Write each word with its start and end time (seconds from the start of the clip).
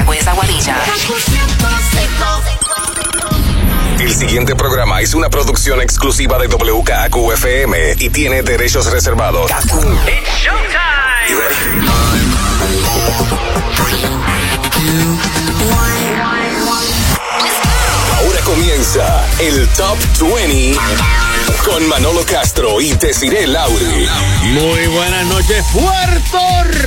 Mayagüez 0.00 0.26
Aguadilla. 0.26 0.76
El 3.98 4.14
siguiente 4.14 4.56
programa 4.56 5.00
es 5.02 5.12
una 5.12 5.28
producción 5.28 5.82
exclusiva 5.82 6.38
de 6.38 6.48
WKQFM 6.48 7.96
y 7.98 8.08
tiene 8.08 8.42
derechos 8.42 8.90
reservados. 8.90 9.50
Ahora 18.16 18.40
comienza 18.44 19.26
el 19.40 19.68
Top 19.68 19.98
20 20.18 21.29
con 21.70 21.88
Manolo 21.88 22.22
Castro 22.24 22.80
y 22.80 22.92
Desiree 22.92 23.46
Lauri. 23.46 24.08
Muy 24.52 24.86
buenas 24.88 25.26
noches, 25.26 25.64
Puerto 25.72 26.40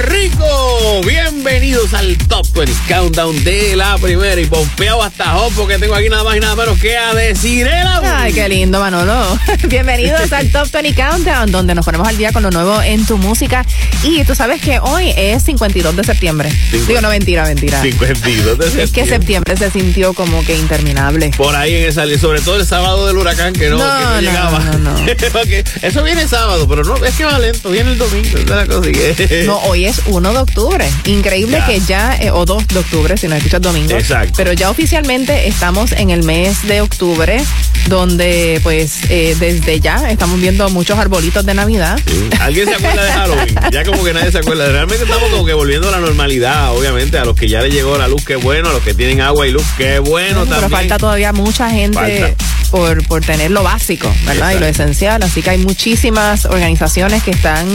Rico. 0.08 1.02
Bienvenidos 1.06 1.94
al 1.94 2.18
Top 2.18 2.46
20 2.54 2.74
Countdown 2.88 3.44
de 3.44 3.76
la 3.76 3.98
primera 3.98 4.40
y 4.40 4.46
pompeado 4.46 5.02
hasta 5.04 5.38
home 5.38 5.56
porque 5.56 5.78
tengo 5.80 5.96
aquí 5.96 6.10
nada 6.10 6.24
más 6.24 6.36
y 6.36 6.40
nada 6.40 6.56
menos 6.56 6.78
que 6.80 6.98
a 6.98 7.14
decir 7.14 7.68
el 7.68 7.88
Ay, 8.04 8.34
qué 8.34 8.50
lindo, 8.50 8.80
Manolo. 8.80 9.40
Bienvenidos 9.68 10.32
al 10.34 10.52
Top 10.52 10.70
20 10.72 10.94
Countdown, 10.96 11.52
donde 11.52 11.76
nos 11.76 11.86
ponemos 11.86 12.08
al 12.08 12.18
día 12.18 12.32
con 12.34 12.44
lo 12.44 12.52
nuevo 12.52 12.82
en 12.82 13.06
tu 13.06 13.18
música. 13.18 13.66
Y 14.04 14.24
tú 14.26 14.36
sabes 14.36 14.62
que 14.62 14.80
hoy 14.80 15.14
es 15.16 15.44
52 15.44 15.96
de 15.96 16.04
septiembre. 16.04 16.50
Digo, 16.88 17.00
no, 17.02 17.10
mentira, 17.10 17.46
mentira. 17.46 17.82
52 17.82 18.58
de 18.58 18.64
septiembre. 18.66 18.84
Es 18.84 18.92
que 18.92 19.06
septiembre 19.06 19.58
se 19.58 19.72
sintió 19.72 20.14
como 20.14 20.44
que 20.44 20.58
interminable. 20.58 21.32
Por 21.38 21.56
ahí 21.56 21.76
en 21.76 21.90
esa, 21.90 22.04
sobre 22.20 22.42
todo 22.42 22.58
el 22.58 22.66
sábado 22.66 23.08
del 23.08 23.18
huracán 23.18 23.54
que 23.54 23.70
no, 23.70 23.78
No, 23.78 23.98
que 23.98 24.04
no 24.04 24.10
no, 24.16 24.22
llegaba. 24.22 24.60
no, 24.60 24.73
no. 24.80 24.94
Porque 25.34 25.64
eso 25.82 26.04
viene 26.04 26.28
sábado, 26.28 26.68
pero 26.68 26.84
no, 26.84 26.96
es 27.04 27.16
que 27.16 27.26
va 27.26 27.40
lento, 27.40 27.70
viene 27.70 27.92
el 27.92 27.98
domingo. 27.98 28.38
la 28.48 28.66
cosa 28.66 28.90
No, 29.46 29.58
hoy 29.64 29.86
es 29.86 30.02
1 30.08 30.34
de 30.34 30.40
octubre. 30.40 30.86
Increíble 31.06 31.58
Ya. 31.58 31.66
que 31.66 31.80
ya, 31.80 32.16
eh, 32.20 32.32
o 32.32 32.46
2 32.46 32.68
de 32.68 32.80
octubre, 32.80 33.18
si 33.18 33.28
nos 33.28 33.38
escuchas 33.38 33.62
domingo. 33.62 33.94
Exacto. 33.96 34.34
Pero 34.38 34.54
ya 34.54 34.70
oficialmente 34.70 35.48
estamos 35.48 35.92
en 35.92 36.10
el 36.10 36.24
mes 36.24 36.68
de 36.68 36.82
octubre, 36.82 37.42
donde 37.88 38.60
pues 38.64 39.00
eh, 39.10 39.36
desde 39.40 39.80
ya 39.80 40.10
estamos 40.10 40.40
viendo 40.40 40.70
muchos 40.70 40.98
arbolitos 40.98 41.46
de 41.46 41.54
Navidad. 41.54 42.00
Sí. 42.08 42.30
¿Alguien 42.40 42.68
se 42.68 42.76
acuerda 42.76 43.04
de 43.04 43.12
Halloween? 43.12 43.56
Ya 43.72 43.84
como 43.84 44.04
que 44.04 44.14
nadie 44.14 44.32
se 44.32 44.38
acuerda. 44.40 44.70
Realmente 44.70 45.04
estamos 45.04 45.30
como 45.30 45.46
que 45.46 45.54
volviendo 45.54 45.88
a 45.90 45.92
la 45.92 46.00
normalidad, 46.00 46.74
obviamente. 46.76 47.18
A 47.18 47.26
los 47.26 47.36
que 47.36 47.48
ya 47.48 47.62
le 47.62 47.70
llegó 47.70 47.98
la 47.98 48.08
luz, 48.08 48.24
qué 48.26 48.36
bueno. 48.36 48.70
A 48.70 48.74
los 48.74 48.82
que 48.84 48.94
tienen 48.94 49.22
agua 49.22 49.48
y 49.48 49.52
luz, 49.52 49.66
qué 49.78 50.00
bueno 50.00 50.44
Pero 50.46 50.62
también. 50.62 50.72
falta 50.72 50.98
todavía 50.98 51.34
mucha 51.34 51.70
gente 51.70 51.98
Falta. 51.98 52.36
Por, 52.74 53.06
por 53.06 53.24
tener 53.24 53.52
lo 53.52 53.62
básico, 53.62 54.12
¿verdad? 54.26 54.54
Y 54.56 54.60
lo 54.60 54.66
esencial. 54.66 55.22
Así 55.22 55.44
que 55.44 55.52
hay 55.52 55.60
muchísimas 55.60 56.46
organizaciones 56.46 57.22
que 57.22 57.30
están 57.30 57.68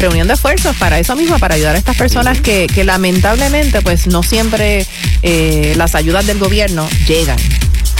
reuniendo 0.00 0.34
esfuerzos 0.34 0.74
para 0.74 0.98
eso 0.98 1.14
mismo, 1.14 1.38
para 1.38 1.54
ayudar 1.54 1.76
a 1.76 1.78
estas 1.78 1.96
personas 1.96 2.40
que, 2.40 2.66
que 2.66 2.82
lamentablemente 2.82 3.80
pues 3.80 4.08
no 4.08 4.24
siempre 4.24 4.88
eh, 5.22 5.74
las 5.76 5.94
ayudas 5.94 6.26
del 6.26 6.40
gobierno 6.40 6.88
llegan. 7.06 7.38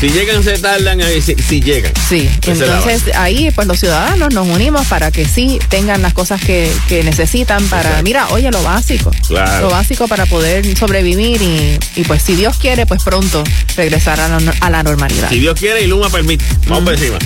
Si 0.00 0.08
llegan, 0.10 0.42
se 0.42 0.58
tardan. 0.58 1.00
ahí, 1.00 1.22
Si, 1.22 1.34
si 1.34 1.60
llegan. 1.60 1.92
Sí, 2.08 2.28
entonces 2.46 3.14
ahí 3.16 3.50
pues 3.54 3.66
los 3.66 3.80
ciudadanos 3.80 4.34
nos 4.34 4.46
unimos 4.46 4.86
para 4.86 5.10
que 5.10 5.24
sí 5.26 5.58
tengan 5.68 6.02
las 6.02 6.12
cosas 6.12 6.40
que, 6.42 6.70
que 6.88 7.02
necesitan 7.02 7.64
para, 7.68 7.82
Exacto. 7.82 8.02
mira, 8.04 8.28
oye, 8.28 8.50
lo 8.50 8.62
básico, 8.62 9.10
Claro. 9.26 9.62
lo 9.62 9.70
básico 9.70 10.06
para 10.08 10.26
poder 10.26 10.76
sobrevivir 10.76 11.40
y, 11.40 11.78
y 11.96 12.04
pues 12.04 12.22
si 12.22 12.34
Dios 12.34 12.56
quiere, 12.58 12.84
pues 12.86 13.02
pronto 13.02 13.42
regresar 13.76 14.20
a 14.20 14.28
la, 14.28 14.54
a 14.60 14.70
la 14.70 14.82
normalidad. 14.82 15.28
Si 15.30 15.38
Dios 15.40 15.58
quiere 15.58 15.82
y 15.82 15.86
Luma 15.86 16.10
permite. 16.10 16.44
Vamos 16.66 16.84
por 16.84 16.94
encima. 16.94 17.18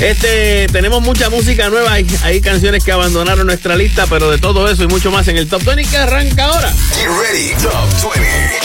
Este, 0.00 0.66
tenemos 0.72 1.02
mucha 1.02 1.30
música 1.30 1.68
nueva. 1.70 1.92
Hay, 1.92 2.06
hay 2.24 2.40
canciones 2.40 2.82
que 2.82 2.90
abandonaron 2.90 3.46
nuestra 3.46 3.76
lista, 3.76 4.06
pero 4.08 4.28
de 4.30 4.38
todo 4.38 4.68
eso 4.68 4.82
y 4.82 4.88
mucho 4.88 5.12
más 5.12 5.28
en 5.28 5.36
el 5.36 5.46
Top 5.46 5.62
20 5.62 5.84
que 5.88 5.96
arranca 5.96 6.46
ahora. 6.46 6.72
Get 6.96 7.06
ready, 7.06 7.52
Top 7.62 8.12
20. 8.12 8.60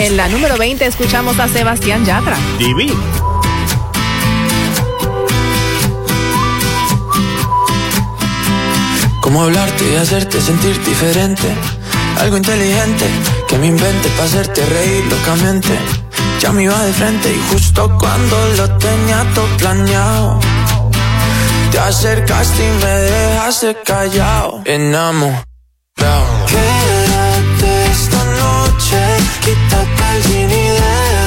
En 0.00 0.16
la 0.16 0.28
número 0.28 0.56
20 0.56 0.86
escuchamos 0.86 1.38
a 1.38 1.46
Sebastián 1.46 2.06
Yatra. 2.06 2.34
TV. 2.56 2.90
Cómo 9.20 9.42
hablarte 9.42 9.92
y 9.92 9.96
hacerte 9.96 10.40
sentir 10.40 10.82
diferente. 10.84 11.54
Algo 12.18 12.38
inteligente 12.38 13.04
que 13.46 13.58
me 13.58 13.66
invente 13.66 14.08
para 14.16 14.24
hacerte 14.24 14.64
reír 14.64 15.04
locamente. 15.04 15.78
Ya 16.40 16.50
me 16.52 16.62
iba 16.62 16.82
de 16.82 16.94
frente 16.94 17.30
y 17.30 17.52
justo 17.52 17.94
cuando 17.98 18.36
lo 18.56 18.78
tenía 18.78 19.26
todo 19.34 19.46
planeado. 19.58 20.40
Te 21.72 21.78
acercaste 21.78 22.66
y 22.66 22.84
me 22.84 22.90
dejaste 22.90 23.76
callado. 23.84 24.62
Enamorado. 24.64 25.44
Noche, 25.98 26.79
quítate 29.40 30.04
el 30.14 30.22
jean 30.22 31.19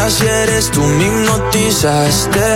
así 0.00 0.26
eres 0.26 0.70
tú 0.70 0.82
me 0.82 1.04
hipnotizaste. 1.04 2.48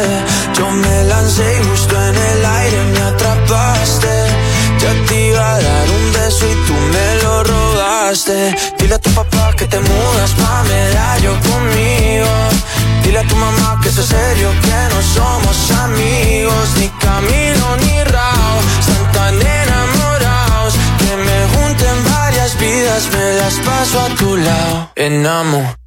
Yo 0.56 0.70
me 0.70 1.04
lancé 1.04 1.44
y 1.60 1.68
justo 1.68 1.94
en 2.08 2.16
el 2.16 2.44
aire 2.44 2.84
me 2.92 3.00
atrapaste. 3.00 4.14
Ya 4.80 4.92
te 5.06 5.28
iba 5.28 5.54
a 5.54 5.60
dar 5.60 5.90
un 5.98 6.12
beso 6.12 6.46
y 6.46 6.54
tú 6.66 6.74
me 6.94 7.22
lo 7.22 7.44
robaste. 7.44 8.54
Dile 8.78 8.94
a 8.94 8.98
tu 8.98 9.10
papá 9.10 9.52
que 9.56 9.66
te 9.66 9.80
mudas 9.80 10.30
pa' 10.40 10.62
medallo 10.64 11.32
conmigo. 11.48 12.32
Dile 13.02 13.18
a 13.18 13.26
tu 13.26 13.36
mamá 13.36 13.80
que 13.82 13.88
es 13.88 13.94
serio 13.94 14.50
que 14.64 14.78
no 14.92 15.00
somos 15.16 15.70
amigos. 15.86 16.66
Ni 16.78 16.88
Camilo 16.88 17.76
ni 17.82 18.04
Rao 18.04 18.54
Están 18.80 19.12
tan 19.12 19.34
enamorados. 19.34 20.74
Que 20.98 21.16
me 21.26 21.38
junten 21.52 21.96
varias 22.12 22.58
vidas 22.58 23.02
Me 23.12 23.26
las 23.40 23.54
paso 23.66 24.00
a 24.00 24.08
tu 24.16 24.36
lado. 24.36 24.90
Enamorado 24.96 25.84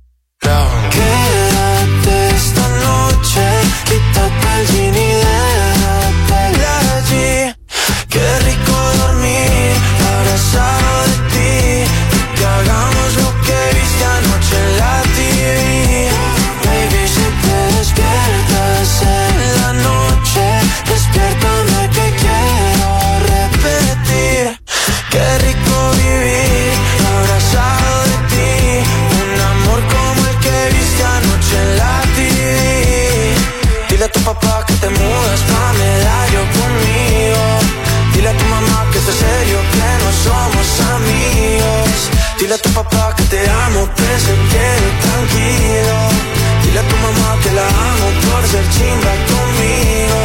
Quítate 8.09 8.37
el 8.37 8.46
Dile 42.47 42.55
a 42.55 42.61
tu 42.61 42.69
papá 42.69 43.13
que 43.13 43.23
te 43.23 43.49
amo, 43.49 43.89
que 43.93 44.19
se 44.23 44.33
tranquilo 45.01 45.97
Dile 46.63 46.79
a 46.79 46.83
tu 46.87 46.95
mamá 46.95 47.37
que 47.43 47.51
la 47.51 47.67
amo 47.67 48.07
por 48.23 48.47
ser 48.47 48.63
chimba 48.69 49.13
conmigo 49.27 50.19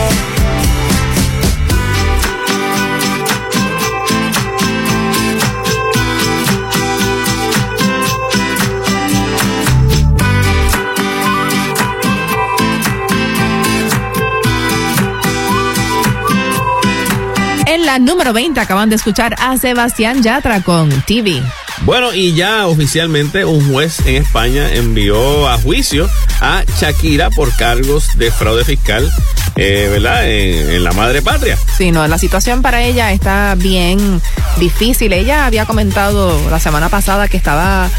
En 17.66 17.84
la 17.84 17.98
número 17.98 18.32
20 18.32 18.60
acaban 18.60 18.90
de 18.90 18.94
escuchar 18.94 19.34
a 19.40 19.56
Sebastián 19.56 20.22
Yatra 20.22 20.62
con 20.62 20.88
TV. 21.02 21.42
Bueno, 21.84 22.14
y 22.14 22.32
ya 22.34 22.69
oficialmente 22.69 23.44
un 23.44 23.73
juez 23.73 24.00
en 24.06 24.17
España 24.23 24.73
envió 24.73 25.49
a 25.49 25.58
juicio 25.58 26.08
a 26.40 26.62
Shakira 26.81 27.31
por 27.31 27.55
cargos 27.56 28.17
de 28.17 28.31
fraude 28.31 28.64
fiscal, 28.64 29.11
eh, 29.56 29.88
¿verdad? 29.90 30.31
En, 30.31 30.70
en, 30.70 30.84
la 30.84 30.93
madre 30.93 31.23
patria. 31.23 31.58
Sí, 31.76 31.90
no, 31.90 32.06
la 32.06 32.19
situación 32.19 32.62
para 32.62 32.82
ella 32.82 33.12
está 33.12 33.56
bien 33.56 34.23
difícil. 34.58 35.12
Ella 35.12 35.44
había 35.44 35.67
comentado 35.67 36.38
la 36.50 36.61
semana 36.61 36.88
pasada 36.88 37.26
que 37.26 37.37
estaba 37.37 37.90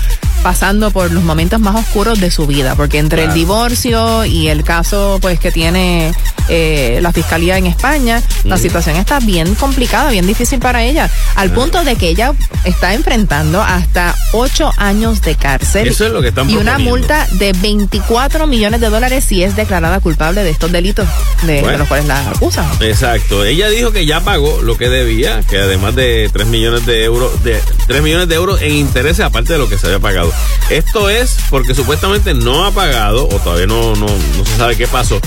pasando 0.44 0.92
por 0.92 1.12
los 1.12 1.24
momentos 1.24 1.60
más 1.60 1.76
oscuros 1.76 2.20
de 2.20 2.30
su 2.30 2.46
vida, 2.46 2.76
porque 2.76 3.00
entre 3.00 3.24
claro. 3.24 3.32
el 3.32 3.40
divorcio 3.40 4.26
y 4.26 4.50
el 4.50 4.64
caso 4.64 5.18
pues 5.22 5.40
que 5.40 5.52
tiene 5.52 6.14
eh, 6.50 7.00
la 7.02 7.12
fiscalía 7.12 7.58
en 7.58 7.68
España, 7.68 8.22
mm. 8.44 8.48
la 8.48 8.58
situación 8.58 8.96
está 8.98 9.20
bien 9.20 9.56
complicada, 9.56 10.12
bien 10.12 10.28
difícil 10.28 10.60
para 10.60 10.84
ella, 10.84 11.10
al 11.36 11.52
ah. 11.52 11.54
punto 11.54 11.84
de 11.84 11.96
que 11.96 12.10
ella 12.10 12.34
está 12.64 12.94
enfrentando 12.94 13.62
hasta 13.62 14.16
ocho 14.32 14.72
años 14.78 15.22
de 15.22 15.36
cárcel 15.36 15.88
Eso 15.88 16.06
es 16.06 16.12
lo 16.12 16.22
que 16.22 16.30
están 16.30 16.50
y 16.50 16.56
una 16.56 16.78
multa 16.78 17.28
de 17.32 17.52
24 17.54 18.48
millones 18.48 18.82
de 18.82 18.90
dólares 18.90 19.24
si 19.26 19.44
es 19.44 19.56
declarada 19.56 20.00
culpable 20.00 20.44
de 20.44 20.50
estos 20.50 20.72
delitos 20.72 21.08
de, 21.44 21.62
bueno, 21.62 21.72
de 21.74 21.78
los 21.80 21.88
cuales 21.88 22.08
la 22.08 22.30
acusan. 22.30 22.66
Exacto, 22.82 23.44
ella 23.46 23.70
dijo 23.70 23.92
que 23.92 24.06
ya 24.06 24.22
pagó 24.22 24.62
lo 24.62 24.78
que 24.78 24.90
debía, 24.90 25.42
que 25.50 25.60
además 25.60 25.96
de 25.96 26.30
3 26.32 26.48
millones 26.48 26.86
de 26.86 27.04
euros, 27.04 27.44
de 27.44 27.62
3 27.88 28.02
millones 28.02 28.28
de 28.28 28.36
euros 28.36 28.62
en 28.62 28.74
intereses 28.74 29.26
aparte 29.26 29.54
de 29.54 29.60
lo 29.60 29.70
que 29.70 29.78
se 29.78 29.88
había 29.88 30.00
pagado. 30.00 30.32
Esto 30.70 31.10
es 31.10 31.38
porque 31.50 31.76
supuestamente 31.76 32.34
no 32.34 32.66
ha 32.66 32.72
pagado, 32.72 33.28
o 33.28 33.40
todavía 33.40 33.68
no, 33.68 33.96
no, 33.96 34.08
no 34.08 34.46
se 34.46 34.58
sabe 34.58 34.76
qué 34.76 34.88
pasó, 34.88 35.20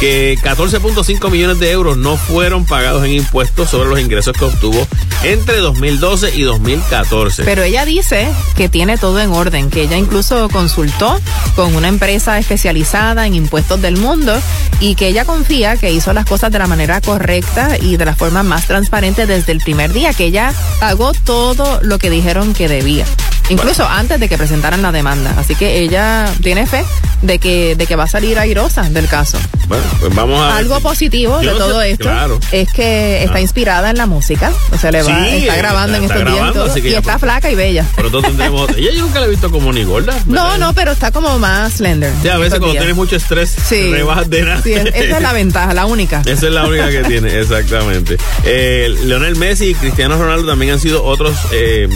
que 0.00 0.38
14.5 0.44 1.30
millones 1.30 1.58
de 1.58 1.70
euros 1.70 1.96
no 1.96 2.18
fueron 2.18 2.66
pagados 2.66 3.02
en 3.04 3.12
impuestos 3.12 3.70
sobre 3.70 3.88
los 3.88 3.98
ingresos 3.98 4.36
que 4.36 4.44
obtuvo 4.44 4.86
entre 5.22 5.56
2012 5.56 6.36
y 6.36 6.42
2014. 6.42 7.44
Pero 7.44 7.62
ella 7.62 7.86
dice 7.86 8.28
que 8.54 8.68
tiene 8.68 8.98
todo 8.98 9.20
en 9.20 9.30
orden, 9.30 9.70
que 9.70 9.82
ella 9.82 9.96
incluso 9.96 10.50
consultó 10.50 11.18
con 11.56 11.74
una 11.74 11.88
empresa 11.88 12.38
especializada 12.38 13.26
en 13.26 13.34
impuestos 13.34 13.80
del 13.80 13.96
mundo 13.96 14.38
y 14.80 14.96
que 14.96 15.08
ella 15.08 15.24
confía 15.24 15.78
que 15.78 15.92
hizo 15.92 16.12
las 16.12 16.26
cosas 16.26 16.52
de 16.52 16.58
la 16.58 16.66
manera 16.66 17.00
correcta 17.00 17.78
y 17.80 17.96
de 17.96 18.04
la 18.04 18.14
forma 18.14 18.42
más 18.42 18.66
transparente 18.66 19.26
desde 19.26 19.52
el 19.52 19.60
primer 19.60 19.94
día, 19.94 20.12
que 20.12 20.26
ella 20.26 20.52
pagó 20.78 21.12
todo 21.24 21.80
lo 21.82 21.98
que 21.98 22.10
dijeron 22.10 22.52
que 22.52 22.68
debía. 22.68 23.06
Incluso 23.50 23.82
bueno. 23.84 23.98
antes 23.98 24.20
de 24.20 24.28
que 24.28 24.38
presentaran 24.38 24.80
la 24.82 24.90
demanda. 24.92 25.34
Así 25.36 25.54
que 25.54 25.80
ella 25.80 26.26
tiene 26.42 26.66
fe 26.66 26.84
de 27.22 27.38
que, 27.38 27.74
de 27.76 27.86
que 27.86 27.96
va 27.96 28.04
a 28.04 28.08
salir 28.08 28.38
airosa 28.38 28.82
del 28.84 29.06
caso. 29.06 29.38
Bueno, 29.68 29.82
pues 30.00 30.14
vamos 30.14 30.40
a 30.40 30.56
Algo 30.56 30.78
positivo 30.80 31.40
Yo 31.42 31.52
de 31.52 31.58
todo 31.58 31.80
sé, 31.80 31.90
esto 31.92 32.04
claro. 32.04 32.38
es 32.52 32.70
que 32.72 33.22
está 33.22 33.36
Ah. 33.36 33.40
inspirada 33.40 33.90
en 33.90 33.96
la 33.98 34.06
música. 34.06 34.52
O 34.72 34.78
sea, 34.78 34.90
le 34.90 35.02
va, 35.02 35.24
Sí, 35.30 35.36
está 35.38 35.56
grabando 35.56 35.96
está- 35.96 35.98
en 35.98 36.04
estos 36.04 36.32
días 36.34 36.50
y 36.50 36.52
todo, 36.52 36.76
está 36.98 37.12
por- 37.12 37.20
flaca 37.20 37.50
y 37.50 37.54
bella. 37.54 37.84
Pronto 37.96 38.22
tendremos. 38.22 38.68
Ella 38.76 38.90
yo 38.92 39.02
nunca 39.02 39.20
la 39.20 39.26
he 39.26 39.30
visto 39.30 39.50
como 39.50 39.72
ni 39.72 39.84
gorda. 39.84 40.14
No, 40.26 40.56
no, 40.58 40.72
pero 40.74 40.92
está 40.92 41.10
como 41.12 41.38
más 41.38 41.74
slender. 41.74 42.12
Sí, 42.22 42.28
a 42.28 42.36
veces 42.38 42.58
cuando 42.58 42.72
días. 42.72 42.80
tienes 42.82 42.96
mucho 42.96 43.16
estrés, 43.16 43.54
Sí. 43.68 43.90
rebajas 43.90 44.28
de 44.30 44.42
nada. 44.42 44.62
Sí, 44.62 44.72
es- 44.74 44.86
esa 44.86 45.16
es 45.16 45.22
la 45.22 45.32
ventaja, 45.34 45.72
la 45.74 45.86
única. 45.86 46.20
Esa 46.26 46.46
es 46.46 46.52
la 46.52 46.66
única 46.66 46.90
que 46.90 47.02
tiene, 47.04 47.38
exactamente. 47.40 48.16
Eh, 48.44 48.94
Leonel 49.04 49.36
Messi 49.36 49.66
y 49.70 49.74
Cristiano 49.74 50.16
Ronaldo 50.18 50.46
también 50.46 50.72
han 50.72 50.80
sido 50.80 51.04
otros 51.04 51.36
eh, 51.52 51.88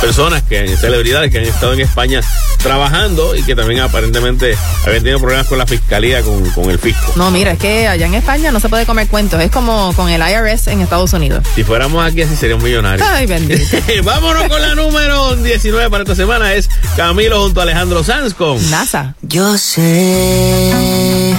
personas 0.00 0.42
que 0.42 0.76
celebridades 0.76 1.30
que 1.30 1.38
han 1.38 1.44
estado 1.44 1.72
en 1.72 1.80
España 1.80 2.20
trabajando 2.62 3.34
y 3.36 3.42
que 3.42 3.54
también 3.54 3.80
aparentemente 3.80 4.56
habían 4.86 5.02
tenido 5.02 5.20
problemas 5.20 5.46
con 5.46 5.58
la 5.58 5.66
fiscalía, 5.66 6.22
con, 6.22 6.48
con 6.50 6.70
el 6.70 6.78
fisco. 6.78 7.12
No, 7.16 7.30
mira, 7.30 7.52
es 7.52 7.58
que 7.58 7.86
allá 7.86 8.06
en 8.06 8.14
España 8.14 8.50
no 8.52 8.60
se 8.60 8.68
puede 8.68 8.86
comer 8.86 9.06
cuentos. 9.08 9.40
Es 9.40 9.50
como 9.50 9.92
con 9.94 10.08
el 10.08 10.22
IRS 10.22 10.68
en 10.68 10.80
Estados 10.80 11.12
Unidos. 11.12 11.44
Si 11.54 11.64
fuéramos 11.64 12.04
aquí 12.04 12.22
así 12.22 12.36
seríamos 12.36 12.64
millonarios. 12.64 13.06
Ay, 13.06 13.26
bendito. 13.26 13.76
Vámonos 14.04 14.48
con 14.48 14.60
la 14.60 14.74
número 14.74 15.36
19 15.36 15.90
para 15.90 16.02
esta 16.04 16.14
semana. 16.14 16.54
Es 16.54 16.68
Camilo 16.96 17.42
junto 17.42 17.60
a 17.60 17.64
Alejandro 17.64 18.02
Sanz 18.02 18.34
con 18.34 18.70
NASA. 18.70 19.14
Yo 19.22 19.58
sé 19.58 21.34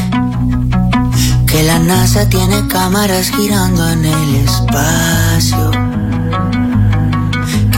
que 1.47 1.63
la 1.63 1.79
NASA 1.79 2.29
tiene 2.29 2.67
cámaras 2.67 3.31
girando 3.31 3.89
en 3.89 4.05
el 4.05 4.35
espacio. 4.45 5.84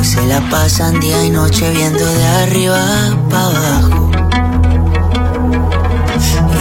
Se 0.08 0.26
la 0.26 0.40
pasan 0.50 1.02
día 1.02 1.26
y 1.26 1.30
noche 1.30 1.70
viendo 1.70 2.06
de 2.06 2.26
arriba 2.26 2.82
para 3.30 3.48
abajo. 3.48 4.10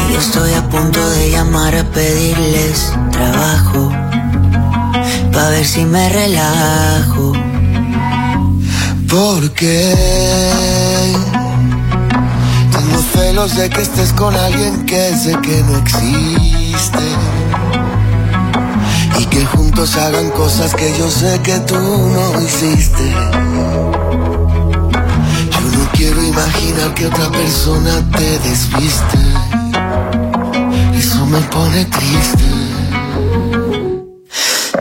Y 0.09 0.13
yo 0.13 0.19
estoy 0.19 0.53
a 0.55 0.69
punto 0.69 1.09
de 1.11 1.31
llamar 1.31 1.77
a 1.77 1.85
pedirles 1.85 2.93
trabajo. 3.13 3.93
Pa' 5.33 5.49
ver 5.51 5.65
si 5.65 5.85
me 5.85 6.09
relajo. 6.09 7.35
Porque 9.09 9.95
tengo 12.73 13.03
celos 13.13 13.55
de 13.55 13.71
que 13.71 13.83
estés 13.83 14.13
con 14.13 14.35
alguien 14.35 14.85
que 14.87 15.17
sé 15.17 15.39
que 15.41 15.63
no 15.63 15.79
existe. 15.79 17.05
Y 19.19 19.25
que 19.27 19.45
juntos 19.47 19.97
hagan 19.97 20.31
cosas 20.31 20.75
que 20.75 20.97
yo 20.99 21.11
sé 21.11 21.41
que 21.43 21.59
tú 21.61 21.77
no 21.77 22.41
hiciste. 22.43 23.11
Yo 25.51 25.79
no 25.79 25.91
quiero 25.93 26.23
imaginar 26.23 26.95
que 26.95 27.07
otra 27.07 27.31
persona 27.31 28.05
te 28.17 28.39
desviste. 28.41 29.19
Eso 30.95 31.27
me 31.27 31.41
pone 31.43 31.85
triste. 31.87 32.45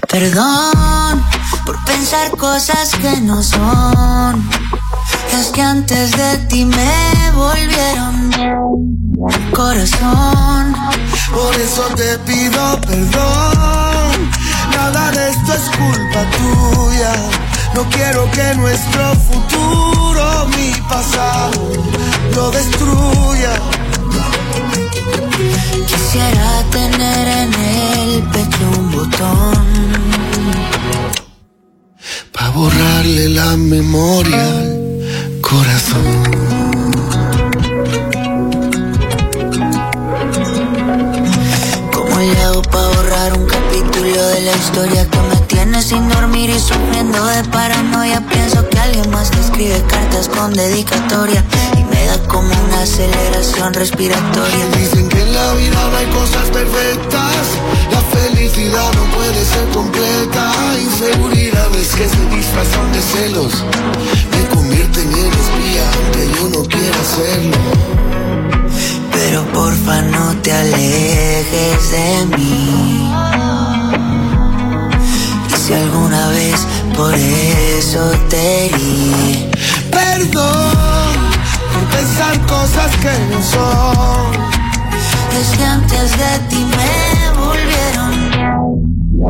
Perdón 0.10 1.24
por 1.66 1.84
pensar 1.86 2.32
cosas 2.32 2.92
que 2.96 3.22
no 3.22 3.42
son. 3.44 4.50
Es 5.40 5.48
que 5.48 5.62
antes 5.62 6.12
de 6.12 6.38
ti 6.50 6.66
me 6.66 7.32
volvieron 7.32 8.32
corazón. 9.52 10.76
Por 11.34 11.56
eso 11.56 11.84
te 11.96 12.18
pido 12.20 12.80
perdón. 12.82 14.15
Nada 14.76 15.12
de 15.12 15.30
esto 15.30 15.54
es 15.54 15.66
culpa 15.78 16.22
tuya. 16.38 17.14
No 17.76 17.84
quiero 17.90 18.30
que 18.32 18.56
nuestro 18.56 19.16
futuro, 19.28 20.48
mi 20.56 20.72
pasado, 20.90 21.62
lo 22.36 22.52
destruya. 22.52 23.54
Quisiera 25.88 26.64
tener 26.72 27.28
en 27.42 27.54
el 27.54 28.24
pecho 28.34 28.66
un 28.80 28.92
botón. 28.92 29.66
Pa' 32.32 32.50
borrarle 32.50 33.30
la 33.30 33.56
memoria 33.58 34.46
al 34.46 35.42
corazón. 35.42 36.06
¿Cómo 41.94 42.20
le 42.20 42.42
hago 42.44 42.62
pa' 42.62 42.88
borrar 42.88 43.34
un 43.40 43.45
capítulo 44.06 44.28
de 44.28 44.42
la 44.42 44.56
historia 44.56 45.10
que 45.10 45.18
me 45.18 45.36
tiene 45.48 45.82
sin 45.82 46.08
dormir 46.10 46.50
y 46.50 46.60
sufriendo 46.60 47.26
de 47.26 47.44
paranoia? 47.46 48.22
Pienso 48.30 48.68
que 48.70 48.80
alguien 48.80 49.10
más 49.10 49.34
le 49.34 49.42
escribe 49.42 49.84
cartas 49.88 50.30
con 50.30 50.54
dedicatoria 50.54 51.44
y 51.78 51.84
me 51.84 52.06
da 52.06 52.18
como 52.28 52.50
una 52.66 52.82
aceleración 52.84 53.74
respiratoria. 53.74 54.66
Dicen 54.78 55.10
que 55.10 55.22
en 55.22 55.34
la 55.34 55.54
vida 55.54 55.90
no 55.90 55.98
hay 55.98 56.06
cosas 56.08 56.44
perfectas. 56.52 57.46
La 57.92 58.02
felicidad 58.20 58.94
no 58.94 59.06
puede 59.16 59.44
ser 59.44 59.68
completa. 59.74 60.52
Inseguridades 60.80 61.96
que 61.96 62.10
se 62.10 62.26
disfrazan 62.36 62.92
de 62.92 63.02
celos 63.02 63.64
me 64.32 64.56
convierten 64.56 65.12
en 65.12 65.34
espía 65.34 65.86
aunque 65.96 66.40
yo 66.40 66.50
no 66.50 66.68
quiera 66.68 67.04
serlo. 67.04 67.58
Pero 69.12 69.46
porfa 69.54 70.02
no 70.04 70.36
te 70.42 70.52
alejes 70.52 71.92
de 71.92 72.38
mí. 72.38 73.45
Si 75.66 75.74
alguna 75.74 76.28
vez 76.28 76.68
por 76.96 77.12
eso 77.16 78.12
te 78.30 78.68
herí, 78.68 79.50
Perdón 79.90 81.16
por 81.74 81.84
pensar 81.98 82.40
cosas 82.46 82.92
que 82.98 83.10
no 83.32 83.42
son. 83.42 84.36
es 85.42 85.58
que 85.58 85.64
antes 85.64 86.12
de 86.20 86.40
ti 86.50 86.68
me 86.78 87.32
volvieron 87.40 88.14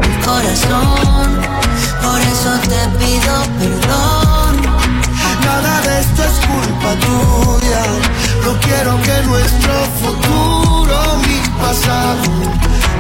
el 0.04 0.26
corazón. 0.26 1.40
Por 2.04 2.20
eso 2.20 2.52
te 2.68 2.82
pido 3.00 3.34
perdón. 3.58 4.54
Nada 5.46 5.80
de 5.88 6.02
esto 6.02 6.22
es 6.22 6.38
culpa 6.48 6.96
tuya. 7.00 7.86
No 8.44 8.60
quiero 8.60 9.02
que 9.04 9.22
nuestro 9.26 9.74
futuro, 10.02 10.98
mi 11.26 11.40
pasado, 11.62 12.24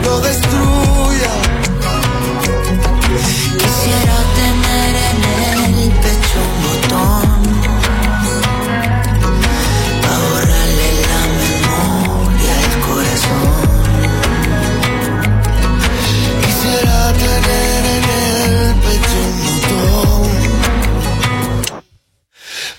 lo 0.05 0.21
destruya. 0.21 1.74
Quisiera 3.17 4.17
tener 4.35 4.95
en 5.65 5.73
el 5.77 5.91
pecho 5.99 6.39
un 6.41 6.63
botón 6.63 7.24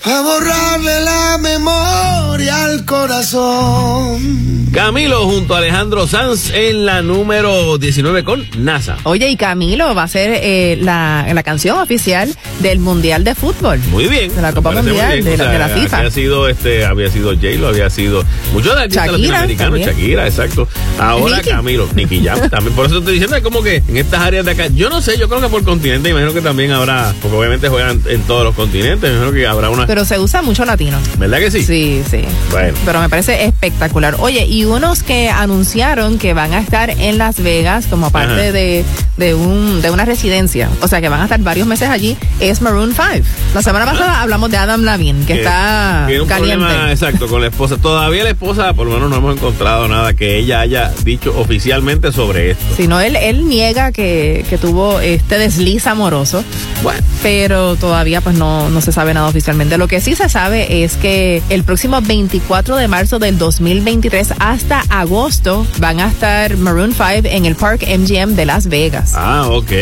a 0.06 0.22
borrarle 0.22 1.00
la 1.00 1.38
memoria 1.38 2.64
al 2.64 2.84
corazón. 2.84 4.56
Camilo 4.72 5.24
junto 5.24 5.54
a 5.54 5.58
Alejandro 5.58 6.06
Sanz 6.06 6.52
en 6.54 6.86
la 6.86 7.02
número 7.02 7.76
19 7.76 8.22
con 8.22 8.46
NASA. 8.56 8.98
Oye, 9.02 9.28
y 9.28 9.36
Camilo 9.36 9.94
va 9.96 10.04
a 10.04 10.08
ser 10.08 10.38
eh, 10.42 10.78
la, 10.80 11.26
la, 11.32 11.42
canción 11.42 11.78
oficial 11.78 12.32
del 12.60 12.78
Mundial 12.78 13.24
de 13.24 13.34
Fútbol. 13.34 13.78
Muy 13.90 14.06
bien. 14.08 14.34
De 14.34 14.42
la 14.42 14.52
Copa 14.52 14.70
Mundial, 14.72 15.22
de 15.22 15.36
la- 15.36 15.50
de 15.52 15.58
la 15.58 15.68
FIFA. 15.68 15.98
Había 15.98 16.10
sido, 16.10 16.48
este, 16.48 16.84
había 16.84 17.10
sido 17.10 17.30
J-Lo, 17.34 17.68
había 17.68 17.90
sido 17.90 18.24
muchos 18.52 18.74
de 18.74 18.82
artistas 18.82 19.06
latinoamericanos. 19.12 19.80
Shakira, 19.80 20.26
exacto. 20.26 20.68
Ahora. 20.98 21.40
Camilo, 21.42 21.88
Nicky 21.94 22.24
Jam 22.24 22.48
también. 22.50 22.74
Por 22.74 22.86
eso 22.86 22.98
estoy 22.98 23.14
diciendo, 23.14 23.36
es 23.36 23.42
como 23.42 23.62
que 23.62 23.76
en 23.86 23.96
estas 23.96 24.20
áreas 24.20 24.44
de 24.44 24.52
acá, 24.52 24.66
yo 24.68 24.88
no 24.88 25.00
sé, 25.02 25.18
yo 25.18 25.28
creo 25.28 25.40
que 25.40 25.48
por 25.48 25.62
continente, 25.64 26.08
imagino 26.10 26.32
que 26.32 26.40
también 26.40 26.72
habrá, 26.72 27.14
porque 27.22 27.36
obviamente 27.36 27.68
juegan 27.68 28.00
en 28.08 28.22
todos 28.22 28.44
los 28.44 28.54
continentes, 28.54 29.10
imagino 29.10 29.32
que 29.32 29.46
habrá 29.46 29.70
una. 29.70 29.86
Pero 29.86 30.04
se 30.04 30.18
usa 30.18 30.42
mucho 30.42 30.64
latino. 30.64 30.98
¿Verdad 31.18 31.38
que 31.38 31.50
sí? 31.50 31.62
Sí, 31.62 32.02
sí. 32.10 32.22
Bueno. 32.50 32.76
Pero 32.84 33.00
me 33.00 33.08
parece 33.08 33.44
espectacular. 33.44 34.16
Oye, 34.18 34.46
y 34.46 34.64
unos 34.64 35.02
que 35.02 35.28
anunciaron 35.28 36.18
que 36.18 36.32
van 36.34 36.52
a 36.52 36.60
estar 36.60 36.90
en 36.90 37.18
Las 37.18 37.40
Vegas 37.42 37.86
como 37.86 38.10
parte 38.10 38.52
de, 38.52 38.84
de, 39.16 39.34
un, 39.34 39.82
de 39.82 39.90
una 39.90 40.04
residencia, 40.04 40.68
o 40.80 40.88
sea, 40.88 41.00
que 41.00 41.08
van 41.08 41.20
a 41.20 41.24
estar 41.24 41.40
varios 41.40 41.66
meses 41.66 41.88
allí, 41.88 42.16
es 42.48 42.60
Maroon 42.60 42.92
5. 42.94 43.26
La 43.54 43.62
semana 43.62 43.84
pasada 43.86 44.22
hablamos 44.22 44.50
de 44.50 44.56
Adam 44.56 44.82
Lavin, 44.82 45.20
que, 45.20 45.34
Que 45.34 45.38
está 45.40 46.04
tiene 46.06 46.22
un 46.22 46.28
caliente. 46.28 46.64
problema 46.64 46.92
exacto 46.92 47.26
con 47.28 47.40
la 47.40 47.48
esposa. 47.48 47.76
Todavía 47.76 48.24
la 48.24 48.30
esposa, 48.30 48.72
por 48.74 48.86
lo 48.86 48.94
menos 48.94 49.10
no 49.10 49.16
hemos 49.16 49.36
encontrado 49.36 49.88
nada 49.88 50.14
que 50.14 50.36
ella 50.38 50.60
haya 50.60 50.92
dicho 51.04 51.34
oficialmente 51.38 52.12
sobre 52.12 52.52
esto. 52.52 52.64
Si 52.76 52.86
no, 52.88 53.00
él, 53.00 53.16
él 53.16 53.48
niega 53.48 53.92
que, 53.92 54.44
que 54.48 54.58
tuvo 54.58 55.00
este 55.00 55.38
desliz 55.38 55.86
amoroso, 55.86 56.44
Bueno, 56.82 57.00
pero 57.22 57.76
todavía 57.76 58.20
pues 58.20 58.36
no, 58.36 58.68
no 58.70 58.80
se 58.80 58.92
sabe 58.92 59.14
nada 59.14 59.28
oficialmente. 59.28 59.78
Lo 59.78 59.88
que 59.88 60.00
sí 60.00 60.14
se 60.14 60.28
sabe 60.28 60.84
es 60.84 60.96
que 60.96 61.42
el 61.50 61.64
próximo 61.64 62.00
24 62.00 62.76
de 62.76 62.88
marzo 62.88 63.18
del 63.18 63.38
2023 63.38 64.34
hasta 64.38 64.82
agosto 64.88 65.66
van 65.78 66.00
a 66.00 66.08
estar 66.08 66.56
Maroon 66.56 66.92
5 66.92 67.06
en 67.24 67.46
el 67.46 67.54
Park 67.56 67.82
MGM 67.86 68.34
de 68.34 68.46
Las 68.46 68.66
Vegas. 68.68 69.12
ah, 69.16 69.46
ok, 69.48 69.72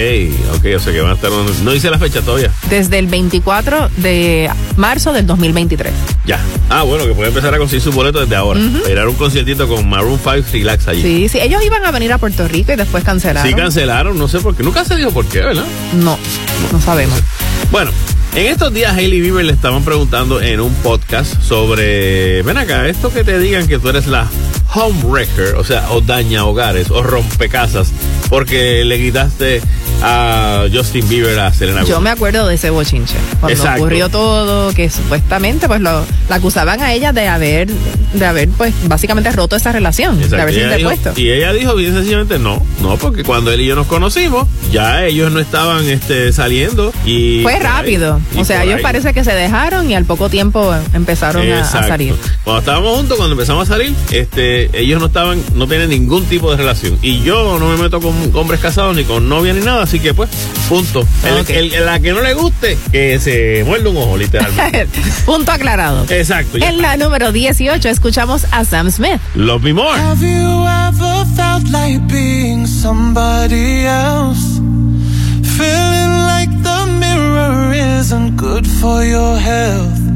ok, 0.56 0.66
o 0.76 0.78
sea 0.78 0.92
que 0.92 1.00
van 1.00 1.11
a 1.12 1.14
estar. 1.14 1.30
No 1.62 1.73
dice 1.73 1.90
la 1.90 1.99
fecha 1.99 2.21
todavía. 2.21 2.50
Desde 2.70 2.99
el 2.99 3.06
24 3.06 3.90
de 3.99 4.50
marzo 4.76 5.12
del 5.12 5.26
2023. 5.26 5.92
Ya. 6.25 6.40
Ah, 6.70 6.82
bueno, 6.82 7.06
que 7.06 7.12
puede 7.12 7.28
empezar 7.28 7.54
a 7.54 7.58
conseguir 7.58 7.82
sus 7.82 7.94
boletos 7.94 8.23
desde 8.23 8.37
ahora. 8.37 8.61
Para 8.80 8.92
ir 8.92 8.99
a 8.99 9.08
un 9.08 9.14
conciertito 9.14 9.68
con 9.68 9.88
Maroon 9.88 10.18
5 10.18 10.46
Relax 10.52 10.88
allí. 10.88 11.02
Sí, 11.02 11.28
sí, 11.28 11.38
ellos 11.40 11.62
iban 11.62 11.84
a 11.84 11.90
venir 11.90 12.12
a 12.12 12.18
Puerto 12.18 12.49
Rico 12.49 12.73
y 12.73 12.76
después 12.76 13.04
cancelaron. 13.04 13.49
Sí 13.49 13.54
cancelaron, 13.54 14.18
no 14.18 14.28
sé 14.28 14.40
por 14.40 14.56
qué. 14.56 14.62
Nunca 14.62 14.84
se 14.84 14.96
dijo 14.96 15.11
por 15.11 15.26
qué, 15.26 15.40
¿verdad? 15.40 15.64
No, 16.02 16.18
no 16.73 16.80
sabemos. 16.80 17.18
Bueno, 17.70 17.90
en 18.34 18.46
estos 18.46 18.73
días 18.73 18.96
Hailey 18.96 19.20
Bieber 19.20 19.44
le 19.44 19.52
estaban 19.52 19.84
preguntando 19.84 20.40
en 20.40 20.61
un 20.61 20.75
podcast 20.76 21.40
sobre, 21.42 22.42
ven 22.42 22.56
acá, 22.58 22.88
esto 22.88 23.12
que 23.12 23.23
te 23.25 23.38
digan 23.38 23.68
que 23.68 23.78
tú 23.78 23.88
eres 23.88 24.06
la 24.06 24.26
homewrecker, 24.75 25.54
o 25.57 25.64
sea, 25.64 25.90
o 25.90 26.00
daña 26.00 26.45
hogares, 26.45 26.90
o 26.90 27.02
rompecasas, 27.02 27.93
porque 28.28 28.85
le 28.85 28.99
quitaste 28.99 29.61
a 30.02 30.66
Justin 30.73 31.09
Bieber 31.09 31.38
a 31.38 31.52
Selena 31.52 31.85
Yo 31.85 32.00
me 32.00 32.11
acuerdo 32.11 32.47
de 32.47 32.57
ese 32.57 32.71
bochinche. 32.71 33.14
Cuando 33.40 33.57
Exacto. 33.57 33.83
ocurrió 33.83 34.09
todo, 34.09 34.73
que 34.75 34.90
supuestamente 34.90 35.66
pues 35.69 35.81
lo, 35.81 36.04
la 36.28 36.37
acusaban 36.37 36.83
a 36.83 36.93
ella 36.93 37.12
de 37.12 37.28
haber, 37.28 37.71
de 38.12 38.26
haber 38.26 38.49
pues 38.50 38.75
básicamente 38.87 39.31
roto 39.31 39.57
esa 39.57 39.73
relación, 39.73 40.19
de 40.19 40.40
haberse 40.40 40.61
ella 40.61 40.76
dijo- 40.76 40.90
interpuesto. 40.93 41.21
y 41.21 41.31
ella 41.31 41.52
dijo 41.52 41.75
bien 41.75 41.95
sencillamente 41.95 42.38
no, 42.38 42.62
no, 42.83 42.97
porque 42.97 43.23
cuando 43.23 43.52
él 43.52 43.61
y 43.61 43.66
yo 43.66 43.76
nos 43.76 43.87
conocimos, 43.87 44.47
ya 44.73 45.04
ellos 45.07 45.33
no 45.33 45.40
estaban 45.40 45.88
este, 45.88 46.33
saliendo 46.33 46.93
y... 47.07 47.43
Fue 47.43 47.54
ahí, 47.54 47.62
rápido. 47.62 48.21
o 48.37 48.45
sea, 48.45 48.64
ellos 48.64 48.76
ahí. 48.76 48.83
parece 48.83 49.14
que 49.14 49.25
se 49.25 49.33
dejaron 49.33 49.90
y 49.90 49.95
al 49.95 50.04
poco 50.04 50.28
tiempo 50.28 50.75
empezaron 50.93 51.50
a, 51.50 51.64
salir. 51.64 52.14
Cuando 52.43 52.61
estábamos 52.61 52.97
juntos, 52.97 53.16
cuando 53.16 53.35
empezamos 53.35 53.71
a 53.71 53.73
salir, 53.73 53.95
este, 54.11 54.63
ellos 54.73 55.00
no 55.00 55.06
estaban, 55.06 55.42
no 55.54 55.66
tienen 55.68 55.90
ningún 55.90 56.25
tipo 56.25 56.50
de 56.50 56.56
relación. 56.56 56.99
Y 57.02 57.21
yo 57.23 57.59
no 57.59 57.68
me 57.68 57.76
meto 57.76 58.00
con 58.00 58.14
hombres 58.35 58.61
casados 58.61 58.97
ni 58.97 59.04
con 59.04 59.28
novia 59.28 59.52
ni 59.52 59.61
nada, 59.64 59.83
así 59.85 60.00
que 60.00 60.14
pues, 60.14 60.30
punto. 60.68 61.06
El, 61.25 61.38
Ok. 61.40 61.50
el- 61.50 61.73
el- 61.75 61.87
la 61.87 62.00
que 62.00 62.12
no 62.12 62.21
le 62.23 62.35
guste, 62.35 62.78
que 62.92 63.18
se 63.21 63.62
muerde 63.66 63.88
un 63.88 63.97
ojo, 63.97 64.16
literalmente. 64.16 64.88
Punto 65.26 65.52
aclarado. 65.52 66.04
Exacto. 66.09 66.59
En 66.59 66.80
la 66.83 66.97
número 66.97 67.33
18 67.33 67.88
escuchamos 67.88 68.47
a 68.50 68.64
Sam 68.64 68.90
Smith. 68.90 69.21
Love 69.35 69.62
me 69.62 69.73
more. 69.73 69.99
Have 69.99 70.21
you 70.25 70.66
ever 70.66 71.26
felt 71.37 71.68
like 71.71 71.99
being 72.12 72.66
somebody 72.66 73.85
else? 73.85 74.61
Feeling 75.56 76.26
like 76.26 76.50
the 76.62 76.87
mirror 76.99 77.73
isn't 78.00 78.37
good 78.37 78.66
for 78.80 79.04
your 79.04 79.38
health. 79.38 80.13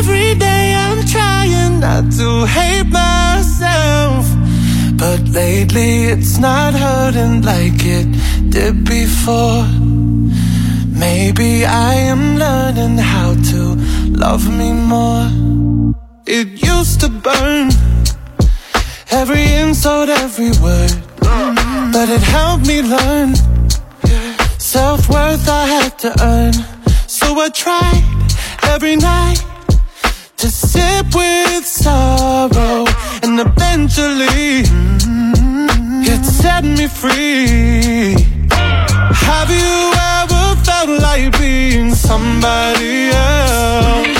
Every 0.00 0.34
day 0.34 0.74
I'm 0.74 1.04
trying 1.04 1.80
not 1.80 2.10
to 2.12 2.46
hate 2.46 2.88
myself. 2.88 4.24
But 4.96 5.20
lately 5.28 6.04
it's 6.04 6.38
not 6.38 6.72
hurting 6.72 7.42
like 7.42 7.84
it 7.98 8.08
did 8.48 8.86
before. 8.86 9.66
Maybe 10.88 11.66
I 11.66 11.92
am 12.12 12.38
learning 12.38 12.96
how 12.96 13.34
to 13.50 13.60
love 14.24 14.48
me 14.48 14.72
more. 14.72 15.28
It 16.26 16.48
used 16.72 17.00
to 17.02 17.10
burn. 17.10 17.68
Every 19.10 19.52
insult, 19.52 20.08
every 20.08 20.52
word. 20.64 20.96
But 21.92 22.08
it 22.08 22.22
helped 22.22 22.66
me 22.66 22.80
learn. 22.80 23.34
Self 24.56 25.10
worth 25.10 25.46
I 25.46 25.66
had 25.66 25.98
to 25.98 26.10
earn. 26.22 26.54
So 27.06 27.38
I 27.38 27.50
tried 27.50 28.02
every 28.62 28.96
night 28.96 29.49
to 30.40 30.50
sip 30.50 31.14
with 31.14 31.66
sorrow. 31.66 32.86
And 33.22 33.38
eventually, 33.38 34.64
it 36.02 36.24
set 36.24 36.64
me 36.64 36.86
free. 36.86 38.16
Have 38.50 39.50
you 39.50 39.92
ever 40.16 40.56
felt 40.64 41.02
like 41.02 41.38
being 41.38 41.94
somebody 41.94 43.10
else? 43.10 44.19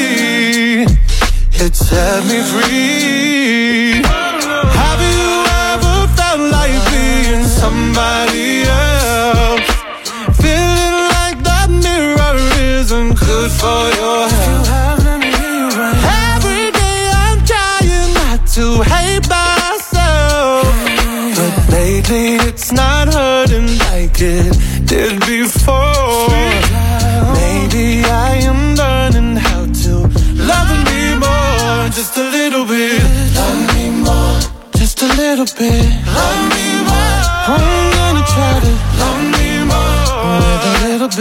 it 1.63 1.75
set 1.75 2.25
me 2.25 2.41
free. 2.41 3.30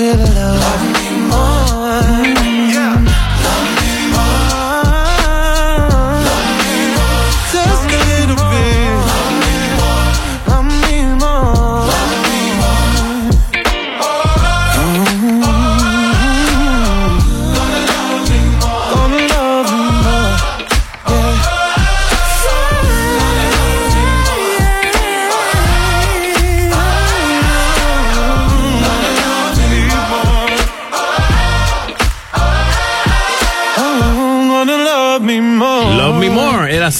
Bit 0.00 0.20
of 0.20 0.34
love. 0.34 0.89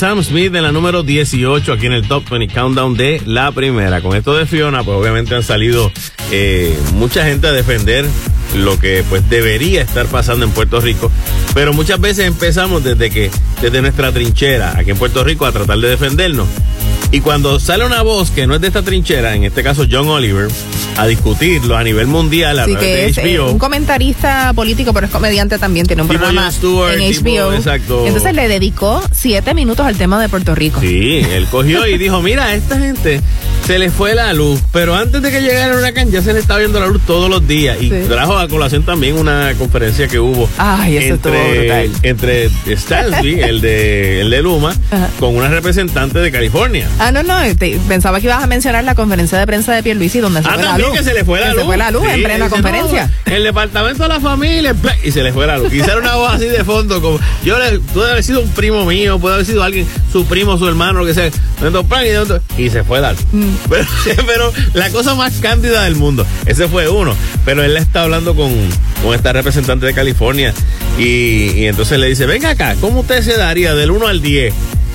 Sam 0.00 0.25
Smith 0.25 0.54
en 0.54 0.62
la 0.62 0.73
número 0.73 1.02
18 1.02 1.75
aquí 1.75 1.85
en 1.85 1.92
el 1.92 2.09
Top 2.09 2.26
20 2.30 2.54
Countdown 2.54 2.97
de 2.97 3.21
la 3.26 3.52
primera. 3.52 4.00
Con 4.00 4.16
esto 4.16 4.35
de 4.35 4.47
Fiona, 4.47 4.83
pues 4.83 4.97
obviamente 4.97 5.35
han 5.35 5.42
salido 5.42 5.92
eh, 6.30 6.75
mucha 6.95 7.26
gente 7.26 7.49
a 7.49 7.52
defender 7.52 8.07
lo 8.57 8.78
que 8.78 9.04
pues 9.11 9.28
debería 9.28 9.83
estar 9.83 10.07
pasando 10.07 10.47
en 10.47 10.52
Puerto 10.52 10.80
Rico, 10.80 11.12
pero 11.52 11.75
muchas 11.75 12.00
veces 12.00 12.26
empezamos 12.26 12.83
desde 12.83 13.11
que 13.11 13.30
desde 13.61 13.83
nuestra 13.83 14.11
trinchera 14.11 14.73
aquí 14.78 14.92
en 14.92 14.97
Puerto 14.97 15.23
Rico 15.23 15.45
a 15.45 15.52
tratar 15.52 15.76
de 15.76 15.90
defendernos. 15.90 16.49
Y 17.12 17.21
cuando 17.21 17.61
sale 17.61 17.85
una 17.85 18.00
voz 18.00 18.30
que 18.30 18.47
no 18.47 18.54
es 18.54 18.62
de 18.62 18.69
esta 18.69 18.80
trinchera, 18.80 19.35
en 19.35 19.45
este 19.45 19.62
caso 19.62 19.85
John 19.90 20.09
Oliver, 20.09 20.49
a 21.02 21.07
discutirlo 21.07 21.76
a 21.76 21.83
nivel 21.85 22.07
mundial 22.07 22.59
a 22.59 22.62
Así 22.62 22.73
través 22.73 22.88
que 22.88 23.07
es 23.07 23.19
eh, 23.19 23.37
HBO. 23.38 23.52
un 23.52 23.59
comentarista 23.59 24.52
político, 24.54 24.92
pero 24.92 25.07
es 25.07 25.12
comediante 25.12 25.59
también, 25.59 25.87
tiene 25.87 26.02
un 26.02 26.09
Tipo 26.09 26.21
programa 26.21 26.50
Stewart, 26.50 26.95
en 26.99 27.12
tipo, 27.12 27.30
HBO. 27.30 27.52
exacto. 27.54 28.07
Entonces 28.07 28.35
le 28.35 28.49
dedicó 28.49 29.02
siete 29.12 29.54
minutos 29.54 29.87
al 29.87 29.97
tema 29.97 30.21
de 30.21 30.28
Puerto 30.28 30.54
Rico. 30.54 30.80
Sí, 30.80 31.21
él 31.30 31.47
cogió 31.50 31.87
y 31.87 31.99
dijo, 31.99 32.21
mira, 32.23 32.45
a 32.47 32.54
esta 32.54 32.78
gente 32.78 33.21
se 33.66 33.78
les 33.78 33.92
fue 33.92 34.14
la 34.14 34.33
luz, 34.33 34.61
pero 34.73 34.95
antes 34.95 35.21
de 35.23 35.30
que 35.30 35.40
llegara 35.40 35.73
el 35.73 35.78
huracán 35.78 36.11
ya 36.11 36.23
se 36.23 36.33
le 36.33 36.40
estaba 36.40 36.59
viendo 36.61 36.80
la 36.80 36.87
luz 36.87 37.02
todos 37.07 37.28
los 37.30 37.47
días. 37.47 37.76
Y 37.80 37.88
Sí. 37.90 37.97
trajo 38.09 38.37
a 38.38 38.49
colación 38.49 38.83
también 38.85 39.16
una 39.16 39.52
conferencia 39.59 40.09
que 40.09 40.19
hubo 40.19 40.49
Ay, 40.59 40.97
eso 40.97 41.14
estuvo 41.14 41.35
entre, 41.35 41.90
entre 42.02 42.50
Stansby, 42.76 43.40
el 43.40 43.61
de, 43.61 44.21
el 44.23 44.30
de 44.30 44.42
Luma, 44.42 44.75
Ajá. 44.90 45.09
con 45.19 45.37
una 45.37 45.49
representante 45.49 46.19
de 46.19 46.30
California. 46.33 46.88
Ah, 46.99 47.12
no, 47.12 47.23
no, 47.23 47.35
te- 47.57 47.78
pensaba 47.88 48.21
que 48.21 48.26
ibas 48.26 48.42
a 48.42 48.47
mencionar 48.47 48.85
la 48.85 48.95
conferencia 48.95 49.38
de 49.38 49.47
prensa 49.47 49.75
de 49.75 49.83
Pierluisi 49.83 50.19
donde 50.21 50.42
se 50.42 50.49
Ah, 50.49 50.54
fue 50.54 50.62
la 50.64 50.76
luz. 50.91 50.99
que 50.99 51.05
se 51.05 51.15
le 51.15 51.25
fue 51.25 51.41
la 51.41 51.47
Que 51.47 51.53
luz. 51.53 51.61
Se 51.61 51.67
fue 51.67 51.77
la 51.77 51.91
luz 51.91 52.03
Sí, 52.03 52.09
en 52.11 52.23
plena 52.23 52.45
dice, 52.45 52.51
conferencia. 52.51 53.11
"No, 53.27 53.35
el 53.35 53.45
departamento 53.45 54.03
de 54.03 54.09
la 54.09 54.21
familia, 54.21 54.75
y 55.03 55.11
se 55.11 55.23
le 55.23 55.33
fue 55.33 55.47
la 55.47 55.59
luz. 55.59 55.73
Y 55.73 55.81
sale 55.81 56.01
una 56.01 56.17
voz 56.17 56.33
así 56.35 56.47
de 56.47 56.65
fondo, 56.65 57.01
como 57.01 57.19
yo 57.45 57.59
le, 57.59 57.79
puede 57.81 58.13
haber 58.13 58.25
sido 58.25 58.41
un 58.41 58.49
primo 58.51 58.85
mío, 58.85 59.19
puede 59.19 59.35
haber 59.35 59.47
sido 59.47 59.63
alguien, 59.63 59.87
su 60.13 60.25
primo, 60.27 60.59
su 60.59 60.67
hermano, 60.69 61.01
lo 61.01 61.07
que 61.07 61.15
sea. 61.15 61.31
Y, 62.59 62.71
se 62.71 62.85
fue 62.85 63.01
la 63.01 63.13
luz. 63.13 63.21
Mm. 63.33 63.49
Pero, 63.69 63.85
pero 64.27 64.53
la 64.75 64.91
cosa 64.91 65.15
más 65.15 65.35
cándida 65.41 65.85
del 65.85 65.97
mundo, 65.97 66.27
ese 66.47 66.69
fue 66.69 66.89
uno. 66.89 67.15
Pero 67.45 67.63
él 67.63 67.77
está 67.77 68.03
hablando 68.03 68.35
con, 68.35 68.53
con 69.03 69.15
esta 69.15 69.33
representante 69.33 69.87
de 69.87 69.95
California 69.95 70.53
y, 70.99 71.51
y 71.53 71.67
entonces 71.67 71.99
le 71.99 72.09
dice, 72.09 72.27
venga 72.27 72.51
acá, 72.51 72.77
¿cómo 72.81 73.01
usted 73.01 73.23
se 73.23 73.37
daría 73.37 73.75
del 73.75 73.91
1 73.91 74.07
al 74.07 74.23
10? 74.23 74.53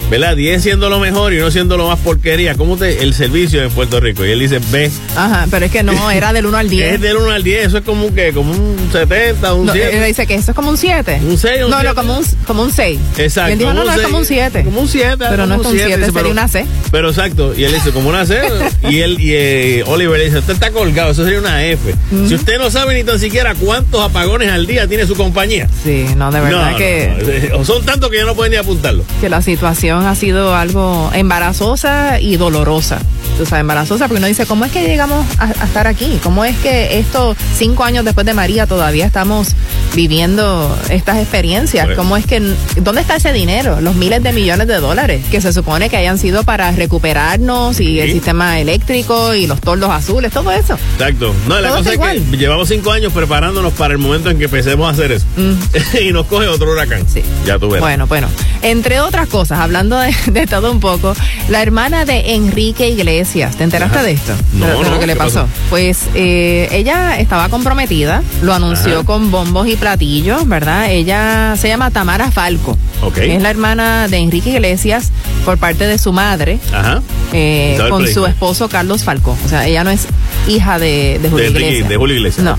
¿Verdad? 0.10 0.36
10 0.36 0.62
siendo 0.62 0.90
lo 0.90 1.00
mejor 1.00 1.34
y 1.34 1.38
no 1.40 1.50
siendo 1.50 1.78
lo 1.78 1.88
más 1.88 2.00
porquería. 2.00 2.56
¿Cómo 2.56 2.74
usted, 2.74 3.02
el 3.02 3.14
servicio 3.16 3.64
en 3.64 3.72
Puerto 3.72 4.00
Rico? 4.00 4.24
Y 4.26 4.30
él 4.32 4.40
dice, 4.40 4.60
B. 4.72 4.90
Ajá, 5.16 5.48
pero 5.50 5.66
es 5.66 5.72
que 5.72 5.82
no, 5.84 6.12
era 6.12 6.32
del 6.32 6.46
1 6.46 6.58
al 6.58 6.70
10. 6.70 6.94
Es 6.94 7.02
del 7.02 7.18
1 7.18 7.32
al 7.32 7.44
10, 7.44 7.66
eso 7.68 7.78
es 7.80 7.84
como 7.84 8.14
que 8.14 8.32
como 8.32 8.52
un 8.52 8.90
70, 8.92 9.54
un 9.56 9.66
No, 9.66 9.74
7. 9.74 9.98
él 9.98 10.04
dice 10.06 10.28
que 10.28 10.36
eso 10.36 10.52
es 10.52 10.56
como 10.56 10.70
un 10.70 10.78
7. 10.78 11.22
Un 11.28 11.38
seis, 11.38 11.64
un 11.64 11.72
No, 11.72 11.78
siete. 11.78 11.90
no, 11.90 11.96
como 11.96 12.18
un, 12.20 12.26
como 12.46 12.64
un 12.64 12.72
6. 12.72 13.00
Exacto. 13.18 13.50
Y 13.50 13.54
él 13.54 13.60
dijo, 13.60 13.74
no, 13.74 13.82
como 13.82 13.86
no, 13.92 13.94
un 13.94 14.00
es 14.00 14.06
como 14.06 14.18
un 14.20 14.26
seis, 14.26 14.40
7. 14.52 14.64
Como 14.64 14.82
un 14.82 14.88
7. 14.88 15.16
Pero 15.18 15.46
no 15.48 15.56
es 15.56 15.60
un 15.66 15.72
7, 15.76 15.98
Dice, 15.98 16.12
sería 16.12 16.32
una 16.32 16.48
C. 16.48 16.66
Pero 16.92 17.10
exacto, 17.10 17.54
y 17.56 17.64
él 17.64 17.74
dice, 17.74 17.92
como 17.92 18.10
una 18.10 18.26
C. 18.28 18.40
y 18.90 19.00
él, 19.00 19.20
y 19.20 19.32
eh, 19.34 19.84
Oliver 19.88 20.20
le 20.20 20.26
dice, 20.26 20.38
usted 20.38 20.54
está 20.54 20.70
colgado, 20.72 21.12
eso 21.12 21.24
sería 21.24 21.40
una 21.40 21.66
F. 21.66 21.94
Si 22.28 22.36
usted 22.36 22.60
no 22.60 22.70
sabe 22.70 22.94
ni 22.94 23.04
tan 23.04 23.20
siquiera 23.20 23.56
cuántos 23.56 24.02
apagones 24.04 24.52
al 24.52 24.68
día 24.68 24.88
tiene 24.88 25.08
su 25.08 25.16
compañía. 25.16 25.68
Sí, 25.84 26.06
no, 26.16 26.32
de 26.32 26.40
verdad 26.42 26.72
no, 26.72 26.78
que, 26.78 27.50
no, 27.52 27.66
Son 27.66 27.84
tantos 27.84 28.12
que 28.12 28.18
ya 28.18 28.26
no 28.26 28.36
pueden 28.36 28.52
ni 28.52 28.58
apuntarlo. 28.58 29.04
que 29.20 29.30
la 29.30 29.42
situación 29.42 29.95
ha 30.04 30.16
sido 30.16 30.56
algo 30.56 31.12
embarazosa 31.14 32.20
y 32.20 32.38
dolorosa. 32.38 33.00
O 33.42 33.46
sea, 33.46 33.60
embarazosa 33.60 34.08
porque 34.08 34.20
uno 34.20 34.28
dice, 34.28 34.46
¿cómo 34.46 34.66
es 34.66 34.72
que 34.72 34.88
llegamos 34.88 35.26
a, 35.38 35.46
a 35.46 35.66
estar 35.66 35.88
aquí? 35.88 36.20
¿Cómo 36.24 36.46
es 36.46 36.56
que 36.58 37.00
esto, 37.00 37.36
cinco 37.56 37.84
años 37.84 38.06
después 38.06 38.26
de 38.26 38.34
María, 38.34 38.66
todavía 38.66 39.06
estamos 39.06 39.50
viviendo 39.94 40.78
estas 40.90 41.18
experiencias? 41.18 41.86
Pues. 41.86 41.98
¿Cómo 41.98 42.16
es 42.18 42.26
que, 42.26 42.42
dónde 42.78 43.02
está 43.02 43.18
ese 43.18 43.34
dinero? 43.34 43.82
Los 43.82 43.96
miles 43.96 44.24
de 44.24 44.32
millones 44.32 44.68
de 44.68 44.80
dólares 44.80 45.26
que 45.30 45.42
se 45.42 45.52
supone 45.52 45.90
que 45.90 45.98
hayan 45.98 46.18
sido 46.18 46.44
para 46.44 46.72
recuperarnos 46.72 47.80
y 47.80 48.00
el 48.00 48.12
sistema 48.12 48.60
eléctrico 48.60 49.34
y 49.34 49.48
los 49.48 49.60
toldos 49.60 49.90
azules, 49.90 50.32
todo 50.32 50.52
eso. 50.52 50.78
Exacto. 50.94 51.34
No, 51.48 51.60
la 51.60 51.70
cosa 51.72 51.94
es 51.94 52.00
que 52.00 52.38
llevamos 52.38 52.70
cinco 52.70 52.92
años 52.92 53.12
preparándonos 53.12 53.74
para 53.74 53.94
el 53.94 54.00
momento 54.00 54.30
en 54.30 54.38
que 54.38 54.46
empecemos 54.46 54.88
a 54.88 54.92
hacer 54.92 55.12
eso. 55.12 55.26
y 56.02 56.12
nos 56.14 56.26
coge 56.28 56.48
otro 56.48 56.72
huracán. 56.72 57.04
Mm. 57.04 57.08
Sí. 57.08 57.22
Ya 57.46 57.60
tú 57.60 57.68
verás. 57.68 57.82
Bueno, 57.82 58.08
bueno. 58.08 58.28
Entre 58.62 59.00
otras 59.00 59.28
cosas, 59.28 59.60
hablando 59.60 59.98
de, 59.98 60.16
de 60.32 60.48
todo 60.48 60.72
un 60.72 60.80
poco, 60.80 61.14
la 61.50 61.62
hermana 61.62 62.06
de 62.06 62.34
Enrique 62.34 62.90
Iglesias, 62.90 63.25
¿te 63.26 63.64
enteraste 63.64 63.98
Ajá. 63.98 64.06
de 64.06 64.12
esto? 64.14 64.34
No, 64.54 64.66
de, 64.68 64.72
de 64.74 64.84
no, 64.84 64.90
lo 64.92 65.00
que 65.00 65.08
le 65.08 65.14
¿qué 65.14 65.20
pasó. 65.20 65.42
pasó? 65.44 65.50
Pues 65.70 66.04
eh, 66.14 66.68
ella 66.72 67.20
estaba 67.20 67.50
comprometida, 67.50 68.22
lo 68.42 68.54
anunció 68.54 68.98
Ajá. 69.00 69.06
con 69.06 69.32
bombos 69.32 69.68
y 69.68 69.76
platillos, 69.76 70.48
¿verdad? 70.48 70.90
Ella 70.92 71.56
se 71.58 71.68
llama 71.68 71.92
Tamara 71.92 72.32
Falco. 72.32 72.78
Ok. 73.02 73.18
Es 73.18 73.42
la 73.42 73.50
hermana 73.50 74.08
de 74.08 74.18
Enrique 74.18 74.52
Iglesias 74.52 75.12
por 75.44 75.58
parte 75.58 75.86
de 75.88 75.98
su 75.98 76.14
madre. 76.14 76.60
Ajá. 76.74 77.02
eh, 77.34 77.78
con 77.90 78.08
su 78.08 78.26
esposo 78.26 78.70
Carlos 78.70 79.04
Falco. 79.04 79.38
O 79.46 79.50
sea, 79.50 79.68
ella 79.68 79.84
no 79.84 79.90
es 79.90 80.08
hija 80.48 80.80
de, 80.80 81.20
de 81.22 81.30
Julio 81.30 81.46
De 81.46 81.50
Enrique- 81.52 81.66
Iglesias. 81.68 81.90
de 81.90 81.98
Julio 81.98 82.16
Iglesias, 82.16 82.44
no. 82.46 82.56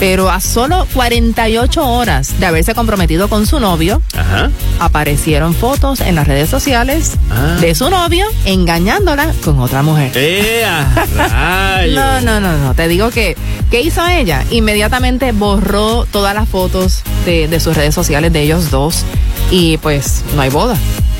Pero 0.00 0.28
a 0.30 0.40
solo 0.40 0.86
48 0.92 1.86
horas 1.86 2.38
de 2.40 2.46
haberse 2.46 2.74
comprometido 2.74 3.28
con 3.28 3.46
su 3.46 3.60
novio, 3.60 4.02
Ajá. 4.16 4.50
aparecieron 4.80 5.54
fotos 5.54 6.00
en 6.00 6.14
las 6.16 6.26
redes 6.26 6.50
sociales 6.50 7.12
Ah. 7.30 7.56
de 7.60 7.74
su 7.74 7.88
novio 7.90 8.26
engañándola 8.44 9.32
con 9.44 9.60
otra 9.60 9.82
mujer. 9.82 10.10
¡Eh, 10.14 10.64
a 10.64 11.06
rayos! 11.16 11.94
No, 12.04 12.20
no, 12.20 12.40
no, 12.40 12.56
no. 12.58 12.74
Te 12.74 12.88
digo 12.88 13.10
que, 13.10 13.36
¿qué 13.70 13.80
hizo 13.82 14.06
ella? 14.06 14.42
Inmediatamente 14.50 15.32
borró 15.32 16.06
todas 16.10 16.34
las 16.34 16.48
fotos 16.48 17.02
de, 17.24 17.46
de 17.48 17.60
sus 17.60 17.76
redes 17.76 17.94
sociales 17.94 18.32
de 18.32 18.42
ellos 18.42 18.70
dos 18.70 19.04
y 19.50 19.76
pues 19.78 20.22
no 20.34 20.42
hay 20.42 20.50
boda. 20.50 20.76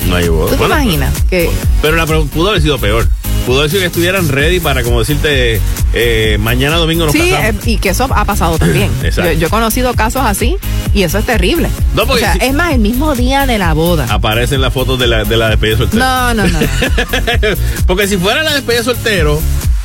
No 0.08 0.16
hay 0.16 0.28
boda. 0.28 0.50
¿Tú 0.50 0.56
te 0.56 0.66
Bueno, 0.66 0.74
imaginas 0.82 1.14
que 1.30 1.48
Pero 1.80 1.96
la 1.96 2.06
pro- 2.06 2.26
pudo 2.26 2.48
haber 2.50 2.62
sido 2.62 2.78
peor. 2.78 3.08
Pudo 3.46 3.68
sido 3.68 3.80
que 3.80 3.87
estuvieran 3.87 4.28
ready 4.28 4.59
para, 4.59 4.83
como 4.83 5.00
decirte, 5.00 5.61
eh, 5.92 6.38
mañana 6.40 6.76
domingo 6.76 7.04
nos 7.04 7.12
sí, 7.12 7.30
casamos. 7.30 7.66
eh, 7.66 7.70
y 7.70 7.76
que 7.76 7.90
eso 7.90 8.09
ha 8.14 8.24
pasado 8.24 8.59
también. 8.59 8.90
Exacto. 9.02 9.33
Yo, 9.33 9.38
yo 9.40 9.46
he 9.48 9.50
conocido 9.50 9.92
casos 9.94 10.22
así 10.24 10.57
y 10.94 11.02
eso 11.02 11.18
es 11.18 11.26
terrible. 11.26 11.68
No, 11.94 12.04
o 12.04 12.16
sea, 12.16 12.33
si- 12.33 12.38
es 12.46 12.54
más, 12.54 12.72
el 12.72 12.78
mismo 12.80 13.14
día 13.14 13.46
de 13.46 13.59
la 13.59 13.74
boda. 13.74 14.07
Aparecen 14.09 14.61
las 14.62 14.72
fotos 14.72 14.98
de 14.98 15.07
la, 15.09 15.24
de 15.24 15.37
la 15.37 15.50
despedida 15.50 15.76
soltera. 15.76 16.33
No, 16.33 16.35
no, 16.35 16.48
no. 16.48 16.59
no. 16.61 16.66
Porque 17.87 18.09
si 18.09 18.16
fuera 18.16 18.42
la 18.42 18.54
despedida 18.54 18.83
soltero, 18.83 19.38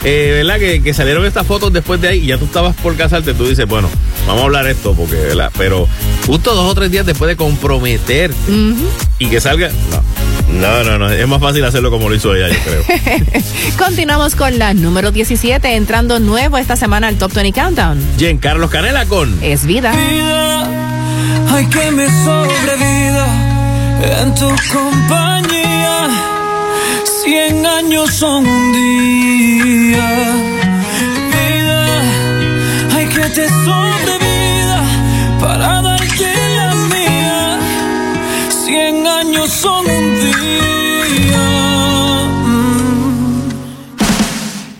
eh, 0.06 0.32
¿verdad? 0.38 0.58
Que, 0.60 0.82
que 0.82 0.94
salieron 0.94 1.26
estas 1.26 1.46
fotos 1.46 1.74
después 1.74 2.00
de 2.00 2.08
ahí 2.08 2.20
y 2.20 2.28
ya 2.28 2.38
tú 2.38 2.46
estabas 2.46 2.74
por 2.78 2.96
casarte, 2.96 3.34
tú 3.34 3.46
dices, 3.50 3.68
bueno, 3.68 3.90
vamos 4.26 4.44
a 4.44 4.46
hablar 4.46 4.68
esto, 4.68 4.94
porque, 4.94 5.16
¿verdad? 5.16 5.52
Pero 5.58 5.86
justo 6.26 6.56
dos 6.56 6.72
o 6.72 6.76
tres 6.76 6.90
días 6.92 7.06
después 7.06 7.28
de 7.28 7.36
comprometerte 7.36 8.36
y 9.20 9.28
que 9.28 9.42
salga, 9.42 9.68
no. 9.92 10.02
No, 10.54 10.84
no, 10.84 10.98
no, 10.98 11.10
es 11.10 11.28
más 11.28 11.40
fácil 11.40 11.64
hacerlo 11.64 11.90
como 11.92 12.10
lo 12.10 12.16
hizo 12.16 12.34
ella, 12.36 12.50
yo 12.50 12.60
creo. 12.64 12.84
Continuamos 13.78 14.36
con 14.36 14.58
la 14.60 14.74
número 14.74 15.12
17, 15.12 15.76
entrando 15.76 16.20
nuevo 16.20 16.58
esta 16.58 16.76
semana 16.76 17.08
al 17.08 17.18
Top 17.18 17.32
20 17.34 17.60
Countdown. 17.60 18.02
Giancarlo 18.18 18.70
Canela 18.70 19.06
con 19.06 19.38
Es 19.42 19.66
vida. 19.66 19.92
vida, 19.92 20.68
hay 21.54 21.66
que 21.68 21.92
me 21.92 22.08
sobrevida 22.08 23.28
en 24.22 24.36
tu 24.36 24.50
compañía. 24.74 26.08
Cien 27.24 27.66
años 27.66 28.14
son 28.14 28.46
un 28.46 28.74
día. 28.74 30.10
Vida, 31.32 32.02
hay 32.98 33.06
que 33.08 33.30
te 33.30 33.48
sobrevida 33.48 34.84
para. 35.40 35.89
Cien 38.70 39.08
años 39.08 39.50
son 39.50 39.84
un 39.84 40.16
día. 40.22 41.42
Mm. 42.46 43.50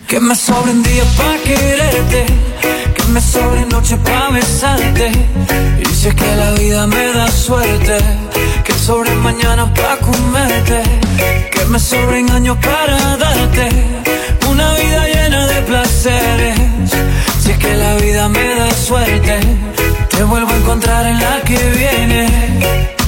Que 0.06 0.20
me 0.20 0.36
sobren 0.36 0.80
días 0.84 1.08
para 1.16 1.36
quererte, 1.38 2.24
que 2.94 3.04
me 3.12 3.20
sobren 3.20 3.68
noches 3.68 3.98
para 4.04 4.30
besarte. 4.30 5.10
Y 5.82 5.86
si 5.92 6.06
es 6.06 6.14
que 6.14 6.36
la 6.36 6.52
vida 6.52 6.86
me 6.86 7.04
da 7.12 7.28
suerte, 7.32 7.98
que 8.62 8.72
sobren 8.74 9.18
mañana 9.22 9.74
para 9.74 9.96
comerte, 9.96 10.82
que 11.50 11.64
me 11.64 11.80
sobren 11.80 12.30
años 12.30 12.58
para 12.58 13.16
darte 13.16 13.70
una 14.48 14.72
vida 14.74 15.04
llena 15.08 15.46
de 15.48 15.62
placeres. 15.62 16.60
Si 17.42 17.50
es 17.50 17.58
que 17.58 17.74
la 17.74 17.96
vida 17.96 18.28
me 18.28 18.54
da 18.54 18.70
suerte, 18.72 19.40
te 20.10 20.22
vuelvo 20.22 20.52
a 20.52 20.56
encontrar 20.58 21.06
en 21.06 21.18
la 21.18 21.40
que 21.42 21.58
viene. 21.76 22.99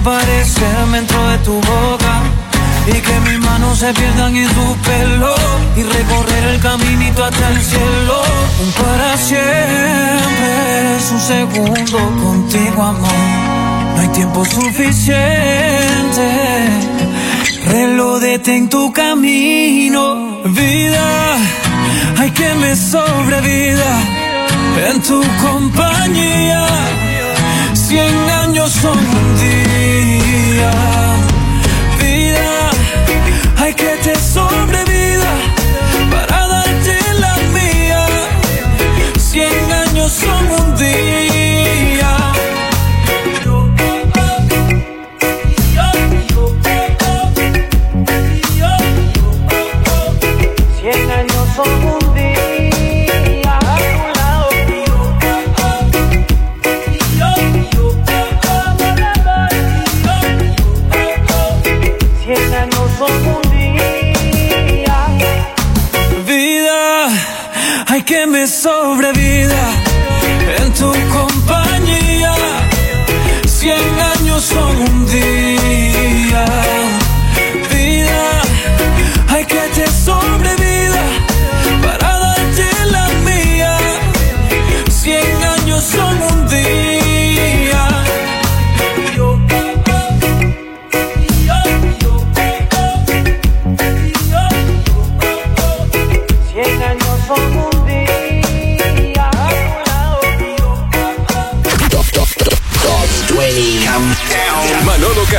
Desaparecerme 0.00 0.98
dentro 0.98 1.28
de 1.28 1.38
tu 1.38 1.54
boca. 1.54 2.22
Y 2.86 2.92
que 2.92 3.20
mis 3.20 3.38
manos 3.38 3.78
se 3.78 3.92
pierdan 3.92 4.34
en 4.34 4.48
tu 4.48 4.76
pelo 4.76 5.34
y 5.76 5.82
recorrer 5.82 6.44
el 6.54 6.60
caminito 6.60 7.24
hasta 7.24 7.48
el 7.50 7.60
cielo. 7.60 8.22
Un 8.62 8.72
para 8.72 9.16
siempre 9.16 10.30
un 11.12 11.20
segundo 11.20 11.98
contigo, 12.22 12.82
amor. 12.82 13.12
No 13.94 14.00
hay 14.00 14.08
tiempo 14.08 14.44
suficiente. 14.44 15.06
Reloj 17.66 18.22
en 18.24 18.68
tu 18.68 18.92
camino, 18.92 20.40
vida. 20.46 21.36
Hay 22.18 22.30
que 22.30 22.54
me 22.54 22.74
sobrevida 22.74 24.00
en 24.88 25.02
tu 25.02 25.22
compañía. 25.42 26.66
Cien 27.90 28.30
años 28.30 28.70
son 28.70 28.96
un 28.96 29.36
día. 29.36 30.70
Vida, 31.98 32.70
hay 33.56 33.74
que 33.74 33.96
te 34.04 34.14
sobrevida 34.14 35.32
para 36.08 36.46
darte 36.46 36.96
la 37.18 37.34
mía. 37.52 38.06
Cien 39.18 39.72
años 39.72 40.12
son 40.12 40.52
un 40.52 40.76
día. 40.76 41.29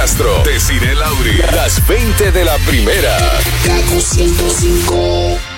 Castro, 0.01 0.41
Desiree 0.43 0.95
Lauri, 0.95 1.37
las 1.53 1.85
20 1.87 2.31
de 2.31 2.43
la 2.43 2.57
primera. 2.65 3.15
Kaku 3.63 4.01
105. 4.01 5.50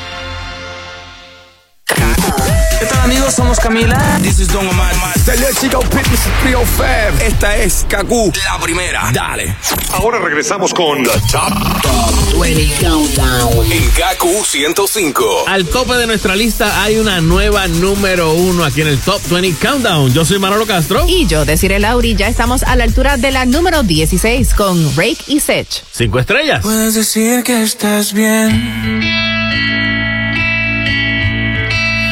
Somos 3.34 3.60
Camila. 3.60 3.98
This 4.22 4.40
is 4.42 4.48
Don 4.50 4.68
Omar. 4.68 4.94
Salut 5.18 5.58
Chico 5.60 5.80
Pitney 5.80 6.18
305. 6.44 7.24
Esta 7.26 7.58
es 7.58 7.84
Kaku. 7.90 8.32
La 8.46 8.60
primera. 8.60 9.10
Dale. 9.12 9.56
Ahora 9.94 10.20
regresamos 10.20 10.72
con 10.72 11.02
The 11.02 11.10
Top 11.32 12.40
20 12.40 12.86
Countdown. 12.86 13.72
en 13.72 13.90
KQ 13.90 14.46
105. 14.46 15.46
Al 15.48 15.66
tope 15.66 15.96
de 15.96 16.06
nuestra 16.06 16.36
lista 16.36 16.84
hay 16.84 16.98
una 16.98 17.22
nueva 17.22 17.68
número 17.68 18.34
uno 18.34 18.66
aquí 18.66 18.82
en 18.82 18.88
el 18.88 19.00
Top 19.00 19.20
20 19.28 19.58
Countdown. 19.66 20.14
Yo 20.14 20.26
soy 20.26 20.38
Manolo 20.38 20.68
Castro. 20.68 21.04
Y 21.08 21.26
yo, 21.26 21.44
deciré 21.44 21.80
Lauri, 21.80 22.16
ya 22.16 22.28
estamos 22.28 22.62
a 22.62 22.76
la 22.76 22.84
altura 22.84 23.18
de 23.18 23.32
la 23.32 23.46
número 23.46 23.82
16 23.82 24.54
con 24.54 24.96
Rake 24.96 25.24
y 25.26 25.40
Sech. 25.40 25.84
Cinco 25.92 26.20
estrellas. 26.20 26.62
Puedes 26.62 26.94
decir 26.94 27.42
que 27.42 27.64
estás 27.64 28.14
bien. 28.14 29.33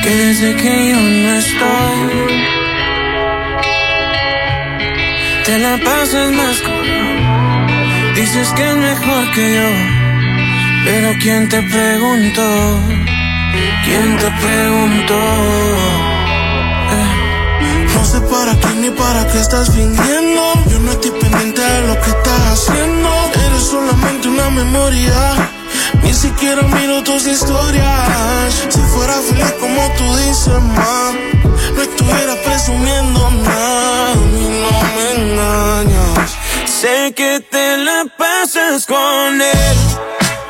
Que 0.03 0.09
desde 0.09 0.55
que 0.55 0.89
yo 0.89 0.99
no 0.99 1.33
estoy, 1.33 2.09
te 5.45 5.59
la 5.59 5.77
pasas 5.83 6.31
más 6.31 6.59
con 6.61 6.81
Dices 8.15 8.51
que 8.53 8.69
es 8.69 8.75
mejor 8.75 9.31
que 9.31 9.55
yo. 9.55 9.69
Pero 10.85 11.13
¿quién 11.21 11.47
te 11.49 11.61
preguntó? 11.61 12.79
¿Quién 13.85 14.17
te 14.17 14.29
preguntó? 14.41 15.19
Eh. 16.91 17.87
No 17.95 18.05
sé 18.05 18.21
para 18.21 18.53
quién 18.59 18.81
ni 18.81 18.89
para 18.89 19.25
qué 19.27 19.39
estás 19.39 19.73
fingiendo. 19.73 20.53
Yo 20.69 20.79
no 20.79 20.91
estoy 20.91 21.11
pendiente 21.11 21.61
de 21.61 21.87
lo 21.87 21.93
que 22.01 22.09
estás 22.09 22.41
haciendo. 22.53 23.09
Eres 23.47 23.63
solamente 23.63 24.27
una 24.27 24.49
memoria. 24.49 25.60
Ni 26.03 26.13
siquiera 26.13 26.61
miro 26.63 27.03
tus 27.03 27.25
historias. 27.25 28.67
Si 28.69 28.79
fuera 28.93 29.13
feliz 29.13 29.53
como 29.59 29.81
tú 29.97 30.15
dices, 30.17 30.61
ma, 30.61 31.13
no 31.75 31.81
estuviera 31.81 32.35
presumiendo 32.43 33.31
nada. 33.31 34.13
Y 34.13 34.45
no 34.61 34.71
me 34.95 35.05
engañas. 35.21 36.31
Sé 36.65 37.13
que 37.15 37.39
te 37.39 37.77
la 37.77 38.05
pasas 38.17 38.85
con 38.85 39.41
él. 39.41 39.77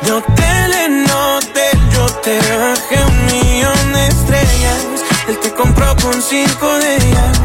Yo 0.04 0.22
te 0.36 0.68
le 0.70 0.90
noté, 0.90 1.70
yo 1.94 2.06
te 2.24 2.38
bajé 2.38 2.98
un 3.06 3.26
millón 3.26 3.94
de 3.94 4.08
estrellas. 4.08 4.82
Él 5.28 5.38
te 5.40 5.52
compró 5.52 5.96
con 6.02 6.22
cinco 6.22 6.68
de 6.80 6.96
ellas. 6.96 7.38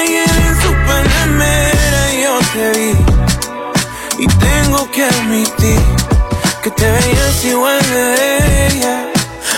Ayer 0.00 0.30
en 0.46 0.62
su 0.62 0.72
panamera 0.86 2.02
yo 2.22 2.38
te 2.52 2.78
vi. 2.78 4.24
Y 4.24 4.26
tengo 4.26 4.90
que 4.90 5.04
admitir 5.04 5.91
te 6.82 6.90
veías 6.90 7.44
igual 7.44 7.80
de 7.94 8.66
ella. 8.66 9.06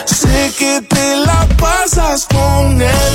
Sé 0.05 0.53
que 0.59 0.83
te 0.83 1.17
la 1.17 1.49
pasas 1.57 2.27
con 2.27 2.83
él. 2.83 3.15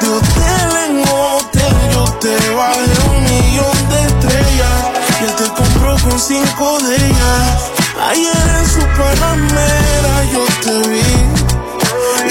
De 0.00 0.08
hotel 0.16 0.70
en 0.84 1.00
hotel, 1.08 1.74
yo 1.94 2.04
te 2.20 2.36
bajé 2.50 2.92
un 3.08 3.18
millón 3.24 3.78
de 3.88 3.98
estrellas. 4.10 4.80
Y 5.18 5.24
él 5.24 5.34
te 5.40 5.48
compró 5.58 5.96
con 6.04 6.20
cinco 6.20 6.78
de 6.80 6.94
ellas. 6.94 7.70
Ayer 8.10 8.46
en 8.58 8.66
su 8.74 8.84
panamera 9.00 10.14
yo 10.32 10.44
te 10.64 10.74
vi. 10.90 11.12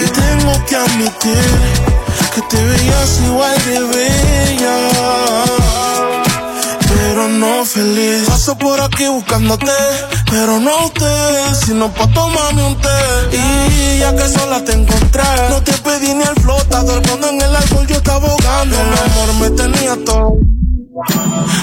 Y 0.03 0.07
tengo 0.21 0.53
que 0.67 0.75
admitir 0.75 1.49
que 2.35 2.41
te 2.43 2.63
veías 2.63 3.21
igual 3.25 3.57
de 3.65 3.79
bella 3.95 4.41
pero 7.11 7.27
no 7.27 7.65
feliz. 7.65 8.23
Paso 8.27 8.57
por 8.57 8.79
aquí 8.79 9.05
buscándote, 9.07 9.71
pero 10.29 10.59
no 10.59 10.89
te, 10.91 11.55
sino 11.65 11.91
pa' 11.93 12.07
tomarme 12.07 12.63
un 12.63 12.75
té. 12.77 13.37
Y 13.37 13.99
ya 13.99 14.15
que 14.15 14.29
sola 14.29 14.63
te 14.63 14.73
encontré, 14.73 15.23
no 15.49 15.61
te 15.61 15.73
pedí 15.73 16.13
ni 16.13 16.23
el 16.23 16.35
flotador 16.41 17.01
cuando 17.05 17.29
en 17.29 17.41
el 17.41 17.53
alcohol 17.53 17.85
yo 17.87 17.95
estaba 17.95 18.27
ahogando. 18.29 18.75
El 18.79 19.11
amor 19.11 19.33
me 19.41 19.49
tenía 19.49 19.97
todo. 20.05 20.37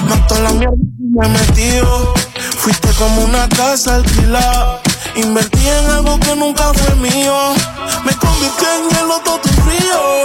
Mató 0.07 0.39
la 0.39 0.51
mierda 0.51 0.75
que 0.75 1.19
me 1.19 1.27
metió. 1.29 2.13
Fuiste 2.57 2.89
como 2.99 3.23
una 3.23 3.49
casa 3.49 3.95
alquilada. 3.95 4.81
Invertí 5.19 5.67
en 5.67 5.85
algo 5.91 6.17
que 6.21 6.33
nunca 6.37 6.71
fue 6.73 6.95
mío. 6.95 7.53
Me 8.05 8.13
convirtió 8.15 8.67
en 8.73 8.89
hielo 8.89 9.19
todo 9.25 9.39
tu 9.39 9.49
frío. 9.49 10.23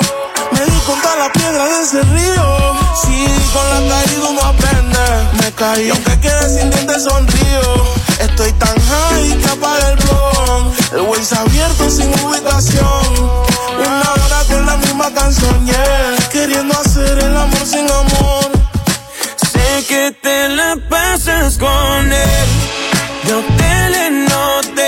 Me 0.52 0.60
di 0.60 0.78
contra 0.86 1.16
la 1.16 1.32
piedra 1.32 1.64
de 1.64 1.82
ese 1.82 2.00
río. 2.02 2.74
Sí, 3.02 3.26
con 3.52 3.68
la 3.70 3.80
caída 3.92 4.28
uno 4.30 4.40
aprende. 4.40 5.00
Me 5.42 5.50
caí, 5.52 5.90
aunque 5.90 6.20
quede 6.20 6.48
sin 6.48 6.70
dientes 6.70 7.02
sonrío. 7.02 7.84
Estoy 8.20 8.52
tan 8.52 8.76
high 8.80 9.36
que 9.38 9.48
apaga 9.48 9.90
el 9.90 9.96
blog. 9.96 10.72
El 10.92 11.00
Waze 11.00 11.36
abierto 11.38 11.90
sin 11.90 12.08
ubicación. 12.24 13.04
Una 13.76 14.12
hora 14.12 14.44
con 14.48 14.64
la 14.64 14.76
misma 14.76 15.12
canción, 15.12 15.66
yeah. 15.66 16.16
Queriendo 16.30 16.72
hacer 16.78 17.18
el 17.18 17.36
amor 17.36 17.66
sin 17.66 17.90
amor. 17.90 18.48
Sé 19.52 19.84
que 19.88 20.16
te 20.22 20.48
la 20.50 20.76
pasas 20.88 21.58
con 21.58 22.12
él. 22.12 22.48
Yo 23.26 23.42
te 23.56 23.90
le 23.90 24.10
noté, 24.10 24.83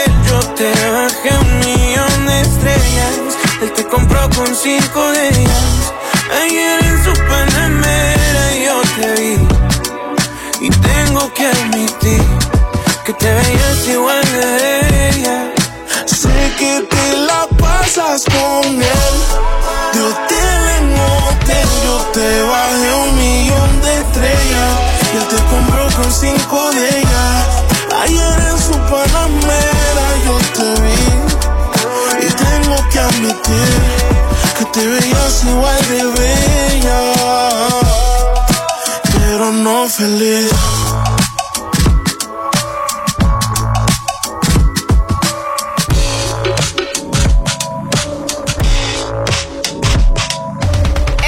te 0.57 0.73
bajé 0.91 1.37
un 1.39 1.59
millón 1.59 2.27
de 2.27 2.41
estrellas. 2.41 3.15
Él 3.61 3.73
te 3.75 3.85
compró 3.89 4.21
con 4.31 4.57
cinco 4.57 5.11
de 5.13 5.29
ellas. 5.29 5.93
Ayer 6.43 6.83
en 6.83 7.05
su 7.05 7.13
panamera 7.29 8.55
yo 8.65 8.81
te 8.97 9.21
vi. 9.21 9.39
Y 10.65 10.71
tengo 10.71 11.31
que 11.35 11.47
admitir 11.47 12.23
que 13.05 13.13
te 13.13 13.35
veías 13.35 13.87
igual 13.87 14.25
de 14.33 15.09
ella. 15.11 15.53
Sé 16.07 16.53
que 16.59 16.87
te 16.89 17.17
la 17.19 17.47
pasas 17.59 18.25
con 18.25 18.67
él. 18.83 19.17
De 19.93 20.01
hotel 20.01 20.61
en 20.79 20.95
hotel 20.99 21.69
yo 21.85 21.97
te 22.15 22.43
bajé 22.45 22.95
un 23.05 23.19
millón 23.19 23.83
de 23.83 24.01
estrellas. 24.01 24.73
Él 25.17 25.27
te 25.29 25.37
compró 25.51 25.87
con 25.97 26.11
cinco 26.11 26.71
de 26.71 26.99
ellas. 26.99 27.47
Ayer 28.01 28.41
en 28.53 28.59
su 28.59 28.73
panamera. 28.91 29.76
Invité, 33.15 33.63
que 34.59 34.65
te 34.73 34.87
veías 34.87 35.45
igual 35.45 35.81
de 35.89 36.05
bella, 36.21 37.01
pero 39.13 39.53
no 39.53 39.89
feliz. 39.89 40.53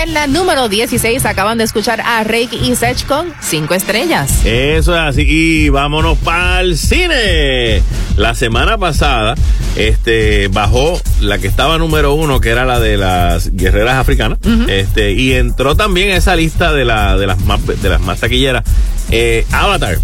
En 0.08 0.14
la 0.14 0.26
número 0.26 0.70
16 0.70 1.26
acaban 1.26 1.58
de 1.58 1.64
escuchar 1.64 2.00
a 2.00 2.24
Rake 2.24 2.56
y 2.62 2.74
Sech 2.74 3.04
con 3.06 3.30
5 3.42 3.74
estrellas. 3.74 4.40
Eso 4.42 4.94
es 4.94 5.00
así. 5.02 5.26
Y 5.28 5.68
vámonos 5.68 6.16
para 6.16 6.62
el 6.62 6.78
cine. 6.78 7.82
La 8.16 8.34
semana 8.34 8.78
pasada, 8.78 9.34
este, 9.76 10.48
bajó 10.48 10.98
la 11.20 11.36
que 11.38 11.46
estaba 11.46 11.76
número 11.76 12.14
uno, 12.14 12.40
que 12.40 12.48
era 12.48 12.64
la 12.64 12.80
de 12.80 12.96
las 12.96 13.54
guerreras 13.54 13.96
africanas. 13.96 14.38
Este, 14.68 15.12
y 15.12 15.34
entró 15.34 15.76
también 15.76 16.08
esa 16.08 16.34
lista 16.36 16.72
de 16.72 16.86
la, 16.86 17.18
de 17.18 17.26
las 17.26 17.40
más, 17.40 17.60
de 17.66 17.88
las 17.90 18.00
más 18.00 18.18
taquilleras. 18.18 18.64
eh, 19.10 19.44
Avatar. 19.52 19.98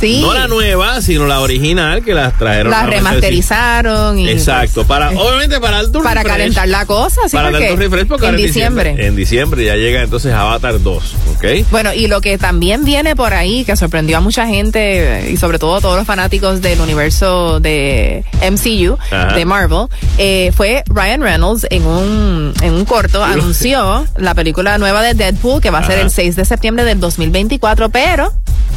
Sí. 0.00 0.20
No 0.20 0.32
la 0.32 0.46
nueva, 0.46 1.00
sino 1.02 1.26
la 1.26 1.40
original 1.40 2.04
que 2.04 2.14
las 2.14 2.36
trajeron. 2.38 2.70
La 2.70 2.82
nuevamente 2.82 2.98
al 2.98 3.04
remasterizaron 3.14 4.18
y 4.18 4.28
Exacto, 4.28 4.86
para, 4.86 5.10
obviamente 5.16 5.60
para 5.60 5.80
el 5.80 5.90
para 5.90 6.22
calentar 6.22 6.68
la 6.68 6.86
cosa, 6.86 7.22
sí, 7.28 7.36
para 7.36 7.48
el 7.48 7.76
refresh 7.76 8.06
porque 8.06 8.26
en 8.26 8.36
diciembre. 8.36 8.94
En 8.98 9.16
diciembre 9.16 9.64
ya 9.64 9.74
llega 9.74 10.02
entonces 10.02 10.32
Avatar 10.32 10.80
2, 10.80 11.14
¿ok? 11.34 11.44
Bueno, 11.70 11.92
y 11.92 12.06
lo 12.06 12.20
que 12.20 12.38
también 12.38 12.84
viene 12.84 13.16
por 13.16 13.34
ahí, 13.34 13.64
que 13.64 13.74
sorprendió 13.76 14.18
a 14.18 14.20
mucha 14.20 14.46
gente, 14.46 15.30
y 15.32 15.36
sobre 15.36 15.58
todo 15.58 15.76
a 15.76 15.80
todos 15.80 15.96
los 15.96 16.06
fanáticos 16.06 16.60
del 16.60 16.80
universo 16.80 17.58
de 17.58 18.24
MCU, 18.50 18.98
Ajá. 19.10 19.34
de 19.34 19.44
Marvel, 19.44 19.86
eh, 20.18 20.52
fue 20.54 20.84
Ryan 20.86 21.22
Reynolds 21.22 21.66
en 21.70 21.84
un, 21.84 22.54
en 22.62 22.72
un 22.74 22.84
corto, 22.84 23.24
anunció 23.24 24.06
la 24.16 24.34
película 24.34 24.78
nueva 24.78 25.02
de 25.02 25.14
Deadpool, 25.14 25.60
que 25.60 25.70
va 25.70 25.78
a 25.80 25.84
ser 25.86 25.96
Ajá. 25.96 26.02
el 26.02 26.10
6 26.10 26.36
de 26.36 26.44
septiembre 26.44 26.84
del 26.84 27.00
2024, 27.00 27.88
pero 27.88 28.32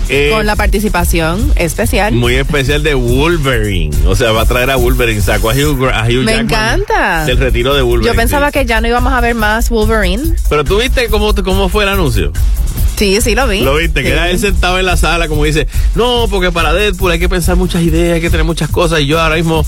Eh, 0.09 0.29
con 0.33 0.45
la 0.45 0.55
participación 0.57 1.10
especial. 1.11 2.13
muy 2.13 2.35
especial 2.35 2.83
de 2.83 2.93
Wolverine. 2.93 3.95
O 4.05 4.15
sea, 4.15 4.31
va 4.31 4.43
a 4.43 4.45
traer 4.45 4.69
a 4.71 4.77
Wolverine. 4.77 5.21
Sacó 5.21 5.49
a 5.49 5.53
Hugh, 5.53 5.89
a 5.93 6.03
Hugh 6.05 6.23
Me 6.23 6.33
Jackman 6.33 6.39
encanta. 6.45 7.25
Del 7.25 7.37
retiro 7.37 7.73
de 7.75 7.81
Wolverine. 7.81 8.13
Yo 8.13 8.15
pensaba 8.15 8.47
sí. 8.47 8.53
que 8.53 8.65
ya 8.65 8.79
no 8.79 8.87
íbamos 8.87 9.11
a 9.11 9.19
ver 9.19 9.35
más 9.35 9.69
Wolverine. 9.69 10.35
Pero 10.49 10.63
tú 10.63 10.79
viste 10.79 11.09
cómo, 11.09 11.33
cómo 11.35 11.67
fue 11.69 11.83
el 11.83 11.89
anuncio. 11.89 12.31
Sí, 12.95 13.19
sí 13.19 13.35
lo 13.35 13.47
vi. 13.47 13.61
Lo 13.61 13.75
viste, 13.75 14.03
que 14.03 14.09
Sí. 14.09 14.13
era 14.13 14.29
él 14.29 14.39
sentado 14.39 14.77
en 14.79 14.85
la 14.85 14.95
sala, 14.95 15.27
como 15.27 15.43
dice, 15.43 15.67
no, 15.95 16.27
porque 16.29 16.51
para 16.51 16.71
Deadpool 16.71 17.11
hay 17.11 17.19
que 17.19 17.27
pensar 17.29 17.55
muchas 17.55 17.81
ideas, 17.81 18.15
hay 18.15 18.21
que 18.21 18.29
tener 18.29 18.45
muchas 18.45 18.69
cosas, 18.69 18.99
y 19.01 19.07
yo 19.07 19.19
ahora 19.19 19.35
mismo 19.37 19.65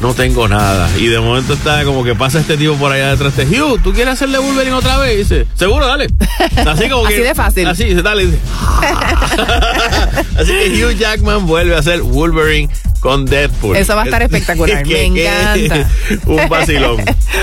no 0.00 0.14
tengo 0.14 0.48
nada. 0.48 0.88
Y 0.98 1.08
de 1.08 1.20
momento 1.20 1.52
está 1.52 1.84
como 1.84 2.02
que 2.04 2.14
pasa 2.14 2.40
este 2.40 2.56
tipo 2.56 2.74
por 2.76 2.90
allá 2.90 3.10
detrás 3.10 3.36
de 3.36 3.44
Hugh, 3.44 3.82
¿tú 3.82 3.92
quieres 3.92 4.14
hacerle 4.14 4.38
Wolverine 4.38 4.72
otra 4.74 4.96
vez? 4.96 5.14
Y 5.14 5.16
dice, 5.18 5.46
seguro, 5.56 5.86
dale. 5.86 6.06
Así 6.66 6.88
como 6.88 7.04
que. 7.04 7.14
Así 7.14 7.22
de 7.22 7.34
fácil. 7.34 7.66
Así, 7.66 7.84
dice, 7.84 8.00
dale. 8.00 8.24
dice. 8.24 8.38
así 10.38 10.52
que 10.52 10.70
Hugh 10.80 10.96
Jackman 10.96 11.46
vuelve 11.46 11.74
a 11.74 11.82
ser 11.82 12.00
Wolverine 12.00 12.70
con 13.00 13.24
Deadpool. 13.26 13.76
Eso 13.76 13.96
va 13.96 14.02
a 14.02 14.04
estar 14.04 14.22
espectacular, 14.22 14.86
me 14.86 15.04
encanta. 15.04 15.88
Un 16.26 16.48
vacilón. 16.48 17.02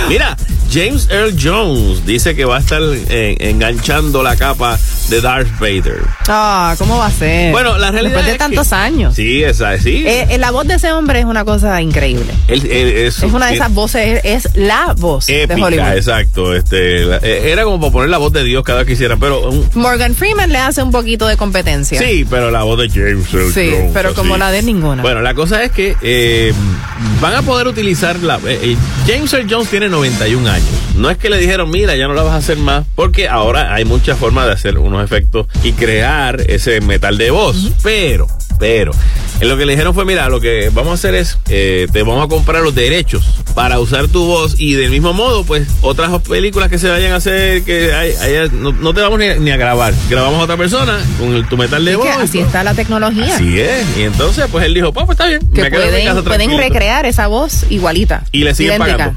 Mira, 0.10 0.38
James 0.72 1.08
Earl 1.10 1.36
Jones 1.42 2.06
dice 2.06 2.36
que 2.36 2.46
va 2.46 2.58
a 2.58 2.60
estar 2.60 2.82
eh, 2.84 3.36
enganchando 3.40 4.22
la 4.24 4.36
capa 4.36 4.78
de 5.10 5.22
Darth 5.22 5.60
Vader. 5.60 6.02
Ah, 6.28 6.76
¿cómo 6.78 6.98
va 6.98 7.08
a 7.08 7.12
ser? 7.12 7.52
Bueno, 7.52 7.78
la 7.78 7.92
realidad 7.92 8.12
Después 8.16 8.26
de 8.26 8.32
es 8.34 8.38
tantos 8.38 8.68
que- 8.70 8.76
años. 8.76 9.16
Sí, 9.16 9.44
esa, 9.44 9.78
sí. 9.80 10.04
Eh, 10.06 10.28
eh, 10.30 10.38
la 10.38 10.52
voz 10.52 10.68
de 10.68 10.76
ese 10.76 10.92
hombre 10.92 11.20
es 11.20 11.26
una 11.26 11.44
cosa 11.46 11.82
increíble. 11.82 12.34
Es, 12.48 12.64
Es 12.66 13.24
una 13.24 13.48
de 13.48 13.56
esas 13.56 13.74
voces, 13.74 14.22
es, 14.24 14.50
la 14.56 14.94
voz 14.98 15.28
de 15.28 15.44
épica, 15.44 15.66
Hollywood. 15.66 15.94
exacto. 15.96 16.54
Este, 16.54 17.06
la- 17.06 17.18
era 17.18 17.64
como 17.64 17.80
para 17.80 17.92
poner 17.92 18.10
la 18.10 18.18
voz 18.18 18.34
de 18.34 18.44
Dios 18.44 18.64
cada 18.64 18.80
vez 18.80 18.88
que 18.88 18.94
hiciera, 18.94 19.16
pero 19.18 19.50
un- 19.50 19.68
Morgan 19.74 20.14
Freeman 20.14 20.52
le 20.52 20.60
hace 20.60 20.84
un 20.84 20.92
poquito 20.92 21.26
de 21.28 21.38
competencia. 21.38 22.00
sí, 22.00 22.26
pero 22.30 22.52
la 22.52 22.64
voz 22.64 22.78
de 22.80 22.90
James 22.90 23.34
Earl 23.34 23.54
Sí, 23.54 23.70
Jones, 23.72 23.92
pero 23.94 24.14
como 24.14 24.38
la 24.38 24.52
de 24.52 24.62
ninguna. 24.62 25.02
Bueno, 25.02 25.22
la 25.22 25.34
cosa 25.34 25.47
es 25.52 25.72
que 25.72 25.96
eh, 26.02 26.54
van 27.22 27.36
a 27.36 27.42
poder 27.42 27.68
utilizar 27.68 28.18
la. 28.20 28.38
eh, 28.46 28.60
eh, 28.62 28.78
James 29.08 29.32
Earl 29.34 29.48
Jones 29.50 29.70
tiene 29.70 29.90
91 29.90 30.50
años. 30.50 30.68
No 30.96 31.10
es 31.10 31.18
que 31.18 31.30
le 31.30 31.38
dijeron, 31.38 31.70
mira, 31.70 31.96
ya 31.96 32.08
no 32.08 32.14
la 32.14 32.24
vas 32.24 32.34
a 32.34 32.38
hacer 32.38 32.58
más, 32.58 32.86
porque 32.96 33.28
ahora 33.30 33.74
hay 33.74 33.86
muchas 33.86 34.18
formas 34.18 34.48
de 34.48 34.54
hacer 34.54 34.78
unos 34.78 35.04
efectos 35.04 35.48
y 35.64 35.74
crear 35.74 36.42
ese 36.48 36.82
metal 36.82 37.18
de 37.18 37.32
voz. 37.32 37.72
Pero, 37.84 38.28
pero, 38.60 38.92
en 39.40 39.50
lo 39.50 39.58
que 39.58 39.66
le 39.66 39.74
dijeron 39.74 39.94
fue, 39.94 40.06
mira, 40.06 40.30
lo 40.30 40.40
que 40.40 40.70
vamos 40.74 40.92
a 40.92 40.94
hacer 40.96 41.16
es, 41.16 41.38
eh, 41.50 41.88
te 41.92 42.04
vamos 42.04 42.26
a 42.26 42.28
comprar 42.28 42.62
los 42.64 42.74
derechos 42.76 43.24
para 43.56 43.80
usar 43.80 44.08
tu 44.08 44.26
voz 44.26 44.56
y 44.60 44.74
del 44.74 44.90
mismo 44.92 45.14
modo, 45.14 45.44
pues, 45.44 45.68
otras 45.82 46.22
películas 46.22 46.70
que 46.70 46.78
se 46.80 46.90
vayan 46.90 47.12
a 47.14 47.18
hacer, 47.18 47.64
que 47.64 47.94
hay- 47.94 48.14
no, 48.52 48.72
no 48.72 48.94
te 48.94 49.02
vamos 49.02 49.20
ni, 49.20 49.28
ni 49.40 49.52
a 49.52 49.58
grabar. 49.58 49.94
Grabamos 50.10 50.40
a 50.40 50.44
otra 50.44 50.58
persona 50.58 51.00
con 51.20 51.34
el- 51.34 51.48
tu 51.48 51.58
metal 51.58 51.84
de 51.86 51.96
voz. 51.96 52.08
así 52.20 52.40
está 52.40 52.64
la 52.64 52.74
tecnología. 52.74 53.36
Así 53.36 53.60
es. 53.60 53.86
Y 53.98 54.04
entonces, 54.04 54.46
pues 54.52 54.66
él 54.66 54.74
dijo, 54.74 54.92
pues, 54.94 55.06
pues 55.06 55.16
está 55.18 55.28
bien. 55.28 55.40
que 55.54 55.62
me 55.64 55.72
pueden, 55.72 56.06
casa 56.06 56.24
pueden 56.24 56.48
tranquilo". 56.50 56.58
recrear 56.58 57.06
esa 57.06 57.28
voz 57.28 57.66
igualita. 57.70 58.24
Y 58.32 58.44
le 58.44 58.54
siguen 58.56 58.82
idéntica. 58.82 59.16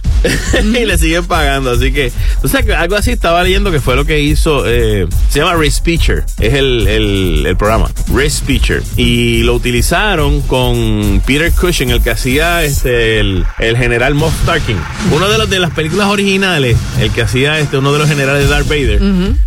pagando. 0.61 0.79
y 0.81 0.85
le 0.87 0.99
siguen 0.99 1.25
pagando. 1.27 1.71
Así 1.73 1.93
que, 1.93 2.13
o 2.43 2.49
sea, 2.49 2.63
que 2.63 2.75
algo 2.75 2.97
así 2.97 3.11
estaba 3.11 3.43
leyendo 3.43 3.71
que 3.71 3.81
fue 3.81 3.97
lo 3.97 4.05
que 4.05 4.21
hizo. 4.21 4.65
eh, 4.67 5.07
se 5.29 5.39
llama 5.41 5.55
Respeecher. 5.55 6.25
Es 6.39 6.55
el, 6.55 6.87
el, 6.89 7.45
el 7.47 7.57
programa. 7.57 7.91
Respeecher. 8.13 8.83
Y 8.97 9.43
lo 9.43 9.55
utilizaron 9.55 10.10
con 10.49 11.23
Peter 11.25 11.53
Cushing, 11.53 11.91
el 11.91 12.03
que 12.03 12.11
hacía 12.11 12.65
este, 12.65 13.21
el, 13.21 13.45
el 13.61 13.77
general 13.77 14.15
Moff 14.15 14.35
Tarkin. 14.45 14.77
Uno 15.13 15.29
de 15.29 15.39
los 15.39 15.49
de 15.49 15.61
las 15.61 15.71
películas 15.71 16.09
originales, 16.09 16.77
el 16.99 17.11
que 17.13 17.23
hacía 17.23 17.59
este, 17.61 17.77
uno 17.79 17.93
de 17.93 18.01
los 18.01 18.09
generales 18.09 18.43
de 18.43 18.49
Darth 18.49 18.67
Vader. 18.69 19.01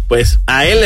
Pues 0.08 0.40
a 0.48 0.66
él 0.66 0.80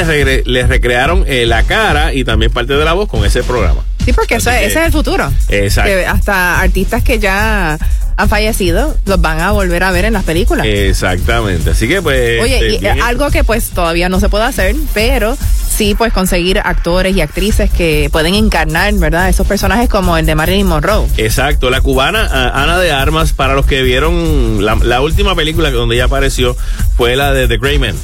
le, 0.46 0.68
recrearon 0.68 1.26
eh, 1.28 1.46
la 1.46 1.62
cara 1.63 2.13
y 2.13 2.24
también 2.24 2.52
parte 2.52 2.74
de 2.74 2.84
la 2.86 2.94
voz 2.94 3.08
con 3.08 3.24
ese 3.24 3.44
programa. 3.44 3.82
Sí, 4.04 4.13
porque 4.13 4.36
eso, 4.36 4.50
que- 4.50 4.66
ese 4.66 4.80
es 4.80 4.86
el 4.88 4.92
futuro. 4.92 5.32
Exacto. 5.50 5.92
Que 5.92 6.06
hasta 6.08 6.60
artistas 6.60 7.04
que 7.04 7.20
ya 7.20 7.78
han 8.17 8.27
fallecido 8.30 8.95
los 9.06 9.21
van 9.21 9.39
a 9.39 9.51
volver 9.51 9.84
a 9.84 9.91
ver 9.91 10.06
en 10.06 10.13
las 10.13 10.23
películas. 10.23 10.65
Exactamente. 10.67 11.69
Así 11.71 11.88
que, 11.88 12.01
pues. 12.01 12.41
Oye, 12.41 12.56
este, 12.56 12.69
y, 12.71 12.75
eh, 12.75 12.80
bien- 12.93 13.01
algo 13.01 13.30
que 13.30 13.43
pues 13.43 13.69
todavía 13.69 14.10
no 14.10 14.19
se 14.19 14.27
puede 14.30 14.43
hacer, 14.45 14.75
pero 14.93 15.38
sí 15.69 15.93
pues 15.95 16.12
conseguir 16.12 16.60
actores 16.60 17.15
y 17.15 17.21
actrices 17.21 17.69
que 17.69 18.10
pueden 18.12 18.34
encarnar, 18.34 18.91
¿verdad? 18.95 19.30
Esos 19.30 19.45
personajes 19.45 19.88
como 19.89 20.17
el 20.17 20.25
de 20.25 20.34
Marilyn 20.36 20.65
Monroe. 20.65 21.08
Exacto, 21.17 21.69
la 21.69 21.82
cubana 21.82 22.25
Ana 22.53 22.80
de 22.80 22.91
Armas, 22.91 23.34
para 23.34 23.53
los 23.53 23.65
que 23.67 23.84
vieron 23.84 24.65
la, 24.65 24.75
la 24.82 25.01
última 25.01 25.36
película 25.36 25.69
donde 25.69 25.95
ella 25.95 26.06
apareció, 26.06 26.58
fue 26.97 27.15
la 27.15 27.32
de 27.34 27.47
The 27.47 27.58
Grey 27.58 27.77
Man. 27.77 27.95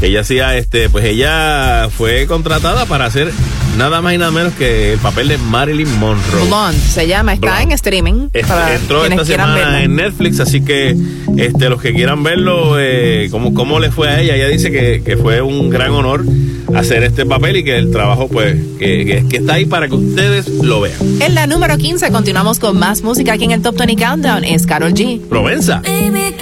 Que 0.00 0.08
ella 0.08 0.20
hacía, 0.20 0.56
este, 0.56 0.90
pues 0.90 1.04
ella 1.06 1.88
fue 1.96 2.26
contratada 2.26 2.84
para 2.86 3.06
hacer 3.06 3.32
nada 3.78 4.02
más 4.02 4.12
y 4.12 4.18
nada 4.18 4.30
menos 4.30 4.52
que 4.54 4.92
el 4.92 4.98
papel 4.98 5.28
de 5.28 5.38
Marilyn 5.38 5.98
Monroe. 5.98 6.44
Blonde 6.46 6.78
se 6.78 7.06
llama, 7.06 7.32
está 7.34 7.46
Blonde. 7.46 7.62
en 7.62 7.72
streaming 7.72 8.28
Este, 8.32 8.44
para 8.46 8.74
entró 8.74 9.04
esta 9.06 9.24
semana 9.24 9.51
verla. 9.54 9.82
en 9.82 9.96
Netflix, 9.96 10.40
así 10.40 10.62
que 10.62 10.96
este, 11.36 11.68
los 11.68 11.80
que 11.80 11.92
quieran 11.94 12.22
verlo, 12.22 12.76
eh, 12.78 13.28
cómo, 13.30 13.54
cómo 13.54 13.80
le 13.80 13.90
fue 13.90 14.08
a 14.08 14.20
ella, 14.20 14.34
ella 14.36 14.48
dice 14.48 14.70
que, 14.70 15.02
que 15.04 15.16
fue 15.16 15.40
un 15.42 15.70
gran 15.70 15.90
honor 15.92 16.24
hacer 16.74 17.02
este 17.02 17.26
papel 17.26 17.56
y 17.58 17.64
que 17.64 17.76
el 17.76 17.90
trabajo, 17.90 18.28
pues, 18.28 18.56
que, 18.78 19.04
que- 19.04 19.24
que 19.28 19.36
está 19.38 19.54
ahí 19.54 19.66
para 19.66 19.88
que 19.88 19.94
ustedes 19.94 20.48
lo 20.48 20.80
vean. 20.80 20.96
En 21.20 21.34
la 21.34 21.46
número 21.46 21.76
15 21.76 22.10
continuamos 22.10 22.58
con 22.58 22.78
más 22.78 23.02
música 23.02 23.34
aquí 23.34 23.44
en 23.44 23.50
el 23.52 23.62
Top 23.62 23.76
20 23.76 23.96
Countdown. 24.02 24.44
Es 24.44 24.66
Carol 24.66 24.92
G. 24.94 25.20
Provenza. 25.20 25.82
Baby, 25.84 26.34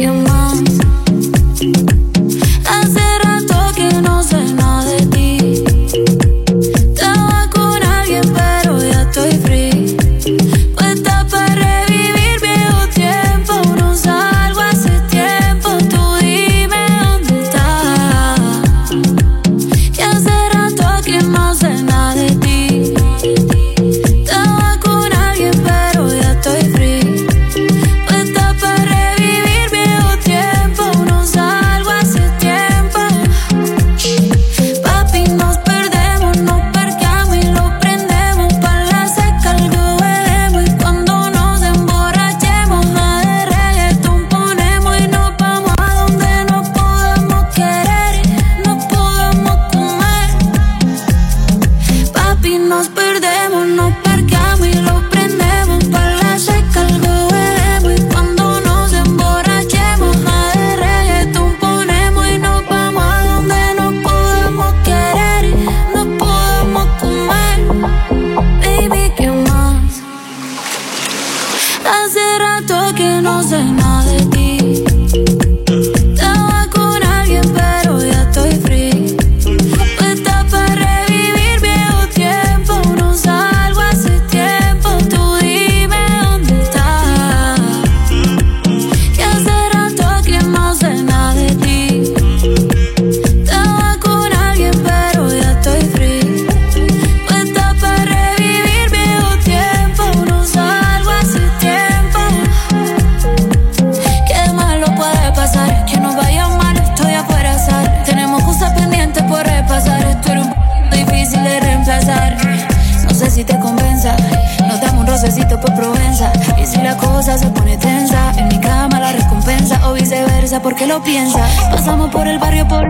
cosa 117.20 117.36
se 117.36 117.48
pone 117.48 117.76
tensa, 117.76 118.32
en 118.38 118.48
mi 118.48 118.58
cama 118.60 118.98
la 118.98 119.12
recompensa 119.12 119.78
o 119.86 119.92
viceversa, 119.92 120.62
porque 120.62 120.86
lo 120.86 121.02
piensas. 121.02 121.50
Pasamos 121.70 122.08
por 122.10 122.26
el 122.26 122.38
barrio 122.38 122.66
por. 122.66 122.86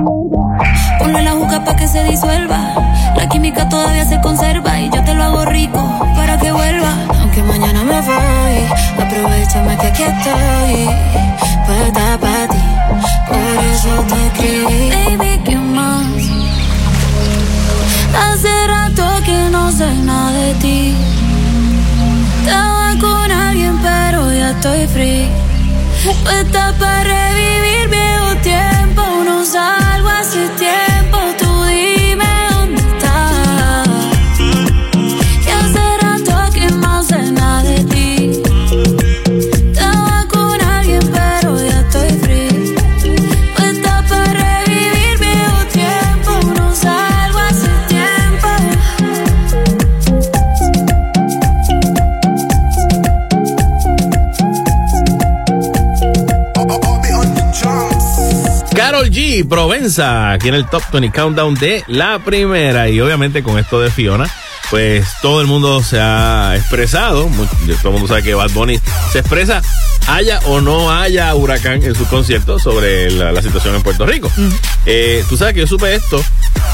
Ponlo 1.01 1.19
en 1.19 1.25
la 1.25 1.33
juca 1.33 1.65
pa' 1.65 1.75
que 1.75 1.89
se 1.89 2.05
disuelva. 2.05 2.61
La 3.17 3.29
química 3.29 3.69
todavía 3.69 4.05
se 4.05 4.21
conserva 4.21 4.79
y 4.79 4.89
yo 4.89 5.03
te 5.03 5.15
lo 5.15 5.25
hago 5.25 5.45
rico 5.47 5.83
para 6.15 6.39
que 6.39 6.53
vuelva. 6.53 6.93
Aunque 7.19 7.43
mañana 7.43 7.83
me 7.83 8.01
voy, 8.01 9.05
aprovechame 9.05 9.77
que 9.79 9.87
aquí 9.89 10.03
estoy. 10.05 10.77
Puesta 11.67 12.19
para 12.21 12.47
ti, 12.47 12.63
por 13.27 13.65
eso 13.73 13.93
te 14.11 14.27
escribí. 14.29 15.19
Baby, 15.19 15.41
¿qué 15.45 15.57
más? 15.57 16.07
Hace 18.15 18.67
rato 18.69 19.09
que 19.25 19.49
no 19.51 19.73
sé 19.73 19.93
nada 20.05 20.31
de 20.31 20.55
ti. 20.55 21.20
Estoy 24.61 24.87
free. 24.89 25.29
Puesta 26.23 26.75
para 26.79 27.03
revivir 27.03 27.89
viejo 27.89 28.37
tiempo. 28.43 29.03
No 29.25 29.43
salgo 29.45 30.09
hace 30.09 30.49
tiempo. 30.51 31.00
Provenza, 59.51 60.31
aquí 60.31 60.49
en 60.49 60.55
el 60.55 60.67
Top 60.67 60.83
20 60.93 61.11
Countdown 61.11 61.55
de 61.57 61.83
la 61.89 62.21
primera. 62.21 62.89
Y 62.89 63.01
obviamente 63.01 63.43
con 63.43 63.59
esto 63.59 63.81
de 63.81 63.91
Fiona, 63.91 64.31
pues 64.71 65.07
todo 65.21 65.41
el 65.41 65.49
mundo 65.49 65.83
se 65.83 65.99
ha 66.01 66.55
expresado. 66.57 67.25
Todo 67.83 67.89
el 67.89 67.93
mundo 67.93 68.07
sabe 68.07 68.23
que 68.23 68.33
Bad 68.35 68.53
Bunny 68.53 68.79
se 69.13 69.19
expresa, 69.19 69.61
haya 70.07 70.39
o 70.47 70.61
no 70.61 70.93
haya 70.93 71.35
huracán 71.35 71.83
en 71.83 71.97
sus 71.97 72.07
conciertos 72.07 72.63
sobre 72.63 73.11
la, 73.11 73.33
la 73.33 73.43
situación 73.43 73.75
en 73.75 73.83
Puerto 73.83 74.07
Rico. 74.07 74.31
Eh, 74.87 75.25
Tú 75.29 75.37
sabes 75.37 75.55
que 75.55 75.61
yo 75.61 75.67
supe 75.67 75.97
esto, 75.97 76.23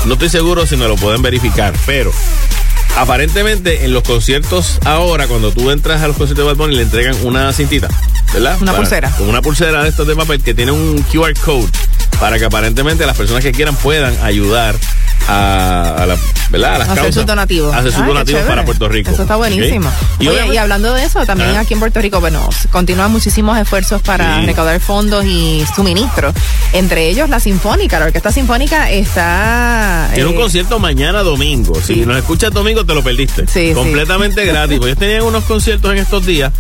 no 0.04 0.12
estoy 0.12 0.28
seguro 0.28 0.66
si 0.66 0.76
me 0.76 0.86
lo 0.86 0.96
pueden 0.96 1.22
verificar, 1.22 1.72
pero 1.86 2.12
aparentemente 2.96 3.84
en 3.86 3.92
los 3.94 4.02
conciertos 4.02 4.78
ahora, 4.84 5.26
cuando 5.28 5.50
tú 5.50 5.70
entras 5.70 6.02
a 6.02 6.08
los 6.08 6.16
conciertos 6.16 6.44
de 6.44 6.52
Bad 6.52 6.58
Bunny, 6.58 6.76
le 6.76 6.82
entregan 6.82 7.16
una 7.24 7.50
cintita, 7.54 7.88
¿verdad? 8.34 8.58
Una 8.60 8.74
pulsera. 8.74 9.10
Con 9.12 9.28
una 9.30 9.40
pulsera 9.40 9.82
de 9.82 9.88
estos 9.88 10.06
de 10.06 10.14
papel 10.14 10.42
que 10.42 10.52
tiene 10.54 10.72
un 10.72 11.02
QR 11.10 11.32
code 11.42 11.68
para 12.20 12.38
que 12.38 12.44
aparentemente 12.44 13.07
las 13.07 13.16
personas 13.16 13.42
que 13.42 13.52
quieran 13.52 13.76
puedan 13.76 14.16
ayudar 14.22 14.76
a, 15.28 15.94
a 16.02 16.06
la, 16.06 16.16
¿verdad? 16.50 16.74
a 16.74 16.78
las 16.78 16.88
hacer 16.88 16.96
causas. 17.02 17.14
sus 17.14 17.26
donativos. 17.26 17.74
Hacer 17.74 17.92
sus 17.92 18.00
Ay, 18.02 18.08
donativos 18.08 18.42
para 18.42 18.64
Puerto 18.64 18.88
Rico. 18.88 19.10
Eso 19.10 19.22
está 19.22 19.36
buenísimo. 19.36 19.90
Y 20.18 20.22
Oye, 20.22 20.30
obviamente- 20.30 20.54
y 20.54 20.58
hablando 20.58 20.94
de 20.94 21.04
eso, 21.04 21.24
también 21.26 21.50
Ah. 21.56 21.60
aquí 21.60 21.74
en 21.74 21.80
Puerto 21.80 22.00
Rico, 22.00 22.20
bueno, 22.20 22.48
continúan 22.70 23.10
muchísimos 23.12 23.58
esfuerzos 23.58 24.02
para 24.02 24.40
Sí. 24.40 24.46
recaudar 24.46 24.80
fondos 24.80 25.24
y 25.24 25.64
suministros. 25.74 26.34
Entre 26.72 27.08
ellos 27.08 27.28
la 27.28 27.40
Sinfónica, 27.40 27.98
la 27.98 28.06
Orquesta 28.06 28.30
Sinfónica 28.32 28.90
está... 28.90 30.08
Tiene 30.14 30.28
un 30.30 30.34
eh, 30.34 30.40
concierto 30.40 30.78
mañana 30.78 31.22
domingo. 31.22 31.74
Si 31.76 31.94
sí. 31.94 32.06
nos 32.06 32.16
escuchas 32.18 32.52
domingo, 32.52 32.84
te 32.84 32.94
lo 32.94 33.02
perdiste. 33.02 33.46
Sí. 33.46 33.72
Completamente 33.74 34.44
gratis. 34.46 34.78
Pues 34.78 34.88
ellos 34.88 34.98
tenían 34.98 35.22
unos 35.22 35.44
conciertos 35.44 35.90
en 35.92 35.98
estos 35.98 36.24
días, 36.26 36.52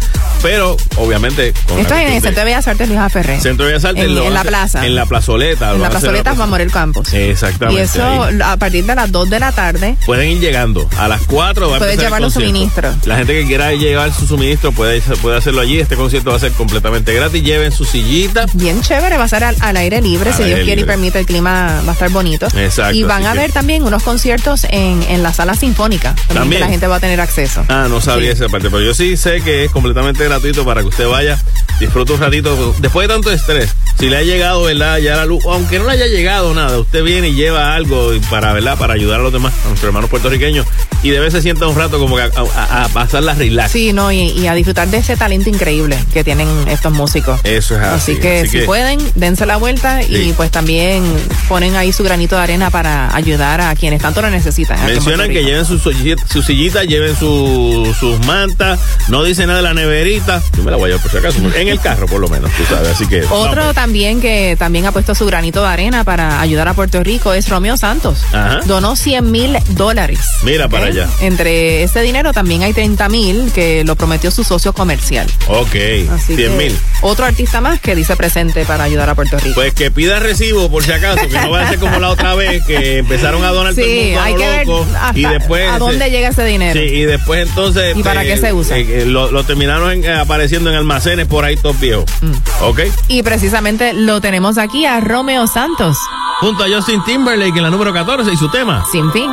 pero 0.42 0.76
obviamente. 0.96 1.52
con 1.68 1.78
Esto 1.78 1.94
es 1.94 2.00
en 2.06 2.12
el 2.14 2.22
Centro 2.22 2.40
de 2.40 2.44
Bellas 2.44 2.66
Artes 2.68 2.88
Luis 2.88 3.00
Ferré. 3.12 3.40
Centro 3.40 3.66
de 3.66 3.72
Bellas 3.72 3.84
Artes 3.84 4.04
En, 4.04 4.34
la 4.34 4.42
plaza. 4.44 4.86
En 4.86 4.94
la 4.94 5.06
plazoleta. 5.06 5.72
En 5.72 5.82
la 5.82 5.90
plazoleta 5.90 6.34
Juan 6.34 6.50
Morel 6.50 6.70
Campos. 6.70 7.12
Exactamente. 7.12 7.80
Y 7.80 7.84
eso. 7.84 8.28
A 8.56 8.58
partir 8.58 8.84
de 8.84 8.94
las 8.94 9.10
2 9.12 9.30
de 9.30 9.38
la 9.40 9.52
tarde. 9.52 9.96
Pueden 10.04 10.30
ir 10.30 10.40
llegando. 10.40 10.88
A 10.98 11.08
las 11.08 11.22
4 11.22 11.70
va 11.70 11.76
a 11.78 11.92
el 11.92 11.98
llevar 11.98 12.20
los 12.20 12.34
suministros. 12.34 12.94
La 13.06 13.16
gente 13.16 13.32
que 13.34 13.46
quiera 13.46 13.72
llevar 13.72 14.12
su 14.12 14.26
suministro 14.26 14.72
puede, 14.72 15.00
puede 15.22 15.36
hacerlo 15.38 15.60
allí. 15.60 15.78
Este 15.78 15.96
concierto 15.96 16.30
va 16.30 16.36
a 16.36 16.40
ser 16.40 16.52
completamente 16.52 17.14
gratis. 17.14 17.42
Lleven 17.42 17.72
su 17.72 17.84
sillita. 17.84 18.46
Bien 18.54 18.80
chévere, 18.82 19.16
va 19.18 19.24
a 19.24 19.28
ser 19.28 19.44
al, 19.44 19.56
al 19.60 19.76
aire 19.76 20.00
libre, 20.00 20.30
Al 20.30 20.36
si 20.36 20.42
Dios 20.44 20.60
quiere 20.64 20.82
y 20.82 20.84
permite, 20.84 21.18
el 21.20 21.26
clima 21.26 21.82
va 21.86 21.90
a 21.90 21.92
estar 21.92 22.10
bonito. 22.10 22.46
Exacto, 22.56 22.94
Y 22.96 23.02
van 23.04 23.24
a 23.26 23.32
que- 23.32 23.38
haber 23.38 23.52
también 23.52 23.82
unos 23.84 24.02
conciertos 24.02 24.64
en, 24.70 25.02
en 25.08 25.22
la 25.22 25.32
sala 25.32 25.54
sinfónica, 25.54 26.14
también, 26.14 26.34
También. 26.36 26.60
que 26.60 26.64
la 26.64 26.70
gente 26.70 26.86
va 26.86 26.96
a 26.96 27.00
tener 27.00 27.20
acceso. 27.20 27.64
Ah, 27.68 27.86
no 27.88 28.00
sabía 28.00 28.32
Sí. 28.34 28.42
esa 28.42 28.48
parte, 28.48 28.70
pero 28.70 28.80
yo 28.82 28.94
sí 28.94 29.16
sé 29.16 29.40
que 29.42 29.64
es 29.64 29.70
completamente 29.70 30.24
gratuito 30.24 30.64
para 30.64 30.80
que 30.82 30.88
usted 30.88 31.06
vaya, 31.08 31.38
disfrute 31.78 32.12
un 32.14 32.20
ratito. 32.20 32.74
Después 32.80 33.06
de 33.08 33.14
tanto 33.14 33.30
estrés, 33.30 33.74
si 33.98 34.08
le 34.08 34.16
ha 34.16 34.22
llegado, 34.22 34.62
¿verdad? 34.62 34.98
Ya 34.98 35.16
la 35.16 35.26
luz, 35.26 35.44
aunque 35.46 35.78
no 35.78 35.84
le 35.86 35.92
haya 35.92 36.06
llegado 36.06 36.54
nada, 36.54 36.78
usted 36.78 37.02
viene 37.02 37.28
y 37.28 37.34
lleva 37.34 37.74
algo 37.74 38.14
y 38.14 38.20
para, 38.46 38.52
¿verdad? 38.54 38.78
Para 38.78 38.94
ayudar 38.94 39.18
a 39.20 39.22
los 39.24 39.32
demás, 39.32 39.52
a 39.64 39.68
nuestros 39.68 39.88
hermanos 39.88 40.08
puertorriqueños, 40.08 40.66
y 41.02 41.10
de 41.10 41.18
vez 41.20 41.32
se 41.32 41.42
sienta 41.42 41.66
un 41.66 41.76
rato 41.76 41.98
como 41.98 42.16
que 42.16 42.22
a, 42.22 42.30
a- 42.56 42.84
a 42.84 42.88
pasar 42.88 43.22
la 43.24 43.34
relax. 43.34 43.72
Sí, 43.72 43.92
no, 43.92 44.12
y, 44.12 44.20
y 44.30 44.46
a 44.46 44.54
disfrutar 44.54 44.86
de 44.88 44.98
ese 44.98 45.16
talento 45.16 45.50
increíble 45.50 45.98
que 46.12 46.22
tienen 46.22 46.48
estos 46.68 46.92
músicos. 46.92 47.40
Eso 47.44 47.74
es 47.74 47.80
así. 47.82 48.12
Así 48.12 48.20
que 48.20 48.40
así 48.40 48.48
si 48.50 48.58
que- 48.60 48.64
pueden, 48.64 48.98
dense 49.16 49.46
la 49.46 49.56
vuelta 49.56 50.00
Sí. 50.02 50.28
y 50.28 50.32
pues 50.32 50.50
también 50.50 51.02
ponen 51.48 51.74
ahí 51.76 51.92
su 51.92 52.04
granito 52.04 52.36
de 52.36 52.42
arena 52.42 52.70
para 52.70 53.14
ayudar 53.16 53.60
a 53.60 53.74
quienes 53.74 54.00
tanto 54.00 54.22
lo 54.22 54.30
necesitan. 54.30 54.84
Mencionan 54.86 55.28
que 55.30 55.42
lleven 55.42 55.64
su, 55.64 55.78
sillita- 55.78 56.22
su 56.30 56.42
sillita, 56.42 56.84
lleven 56.84 57.16
su- 57.16 57.94
sus 57.98 58.18
mantas, 58.26 58.78
no 59.08 59.24
dice 59.24 59.46
nada 59.46 59.58
de 59.58 59.62
la 59.64 59.74
neverita. 59.74 60.40
Yo 60.56 60.62
me 60.62 60.70
la 60.70 60.76
voy 60.76 60.84
a 60.84 60.94
llevar 60.94 61.02
por 61.02 61.10
si 61.10 61.16
acaso, 61.18 61.38
en 61.58 61.68
el 61.68 61.80
carro 61.80 62.06
por 62.06 62.20
lo 62.20 62.28
menos, 62.28 62.50
tú 62.52 62.62
sabes. 62.68 62.88
Así 62.92 63.06
que. 63.06 63.22
Otro 63.24 63.56
vamos. 63.62 63.74
también 63.74 64.20
que 64.20 64.56
también 64.58 64.86
ha 64.86 64.92
puesto 64.92 65.14
su 65.14 65.26
granito 65.26 65.62
de 65.62 65.68
arena 65.68 66.04
para 66.04 66.40
ayudar 66.40 66.68
a 66.68 66.74
Puerto 66.74 67.02
Rico 67.02 67.32
es 67.34 67.48
Romeo 67.48 67.76
Santos. 67.76 68.18
Ajá. 68.36 68.60
Donó 68.66 68.96
100 68.96 69.30
mil 69.30 69.56
dólares. 69.70 70.20
Mira 70.42 70.68
para 70.68 70.86
allá. 70.86 71.08
Entre 71.20 71.82
ese 71.82 72.00
dinero 72.02 72.32
también 72.32 72.62
hay 72.62 72.72
30 72.72 73.08
mil 73.08 73.50
que 73.52 73.84
lo 73.84 73.96
prometió 73.96 74.30
su 74.30 74.44
socio 74.44 74.72
comercial. 74.72 75.26
Ok, 75.48 75.74
Así 76.12 76.34
100 76.34 76.36
que 76.36 76.48
mil. 76.50 76.78
Otro 77.02 77.24
artista 77.26 77.60
más 77.60 77.80
que 77.80 77.94
dice 77.94 78.16
presente 78.16 78.64
para 78.64 78.84
ayudar 78.84 79.08
a 79.10 79.14
Puerto 79.14 79.38
Rico. 79.38 79.54
Pues 79.54 79.72
que 79.74 79.90
pida 79.90 80.18
recibo 80.18 80.70
por 80.70 80.82
si 80.84 80.92
acaso, 80.92 81.26
que 81.28 81.38
no 81.40 81.50
vaya 81.50 81.66
a 81.66 81.70
ser 81.70 81.78
como 81.78 81.98
la 81.98 82.08
otra 82.10 82.34
vez 82.34 82.64
que 82.64 82.98
empezaron 82.98 83.44
a 83.44 83.50
donar 83.50 83.74
todo 83.74 83.84
el 83.84 83.90
sí, 83.90 84.04
mundo 84.06 84.20
a 84.20 84.24
hay 84.24 84.34
que 84.34 84.48
ver 84.48 84.66
loco, 84.66 84.86
hasta 85.00 85.18
y 85.18 85.24
después 85.24 85.68
a 85.70 85.78
dónde 85.78 86.04
se- 86.04 86.10
llega 86.10 86.28
ese 86.28 86.44
dinero. 86.44 86.80
Sí, 86.80 86.86
y 86.86 87.02
después 87.04 87.48
entonces 87.48 87.96
¿Y 87.96 88.02
para 88.02 88.22
qué 88.24 88.36
se 88.36 88.52
usa? 88.52 88.76
eh, 88.78 89.02
eh, 89.02 89.04
lo, 89.06 89.30
lo 89.30 89.44
terminaron 89.44 89.90
en- 89.92 90.04
eh, 90.04 90.12
apareciendo 90.14 90.70
en 90.70 90.76
almacenes 90.76 91.26
por 91.26 91.44
ahí 91.44 91.56
todos 91.56 91.78
viejos. 91.80 92.04
Mm. 92.20 92.32
¿Ok? 92.64 92.80
Y 93.08 93.22
precisamente 93.22 93.92
lo 93.92 94.20
tenemos 94.20 94.58
aquí 94.58 94.86
a 94.86 95.00
Romeo 95.00 95.46
Santos, 95.46 95.96
Junto 96.40 96.64
a 96.64 96.66
Justin 96.68 97.02
Timberlake 97.04 97.56
en 97.56 97.62
la 97.62 97.70
número 97.70 97.92
14 97.92 98.30
y 98.32 98.36
su 98.36 98.48
tema. 98.48 98.84
sin 98.92 99.10
fin. 99.12 99.30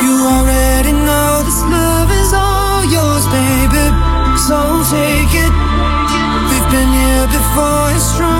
You 0.00 0.26
already 0.26 0.92
know 0.92 1.42
this 1.44 1.60
love 1.68 2.10
is 2.10 2.32
all 2.32 2.84
yours, 2.90 3.26
baby. 3.26 3.92
So 4.46 4.82
take 4.90 5.34
it. 5.34 5.52
We've 6.50 6.70
been 6.70 6.92
here 6.92 7.26
before, 7.26 7.90
it's 7.94 8.04
strong 8.14 8.37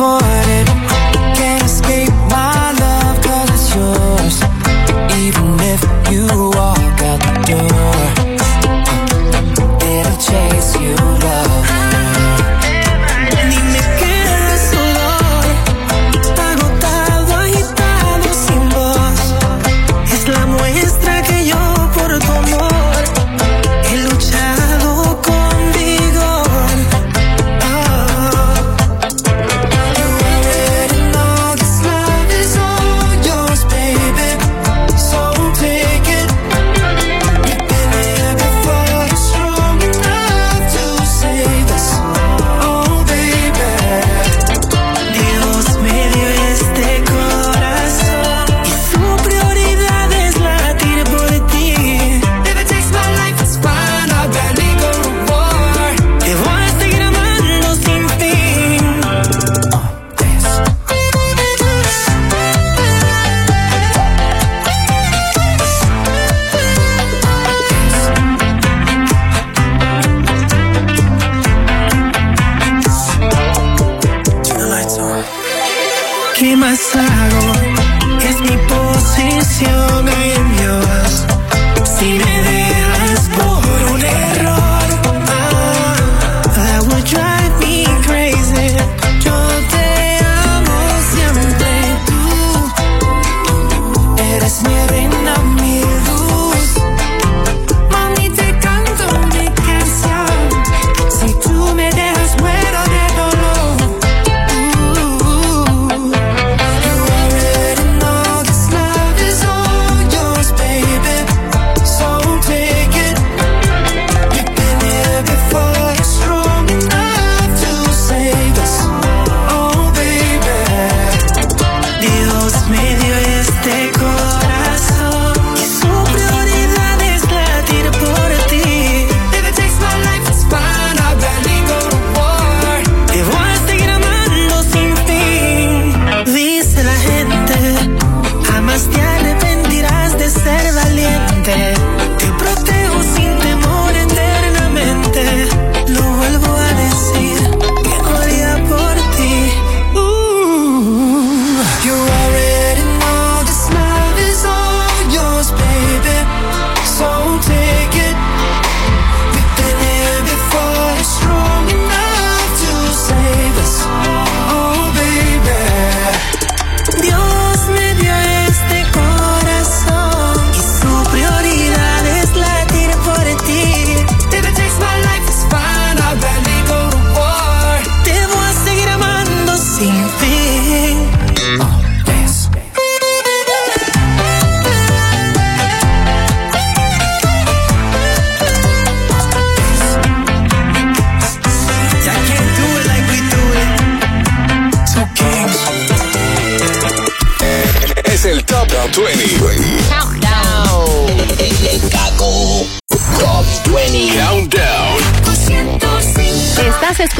avoided 0.00 0.77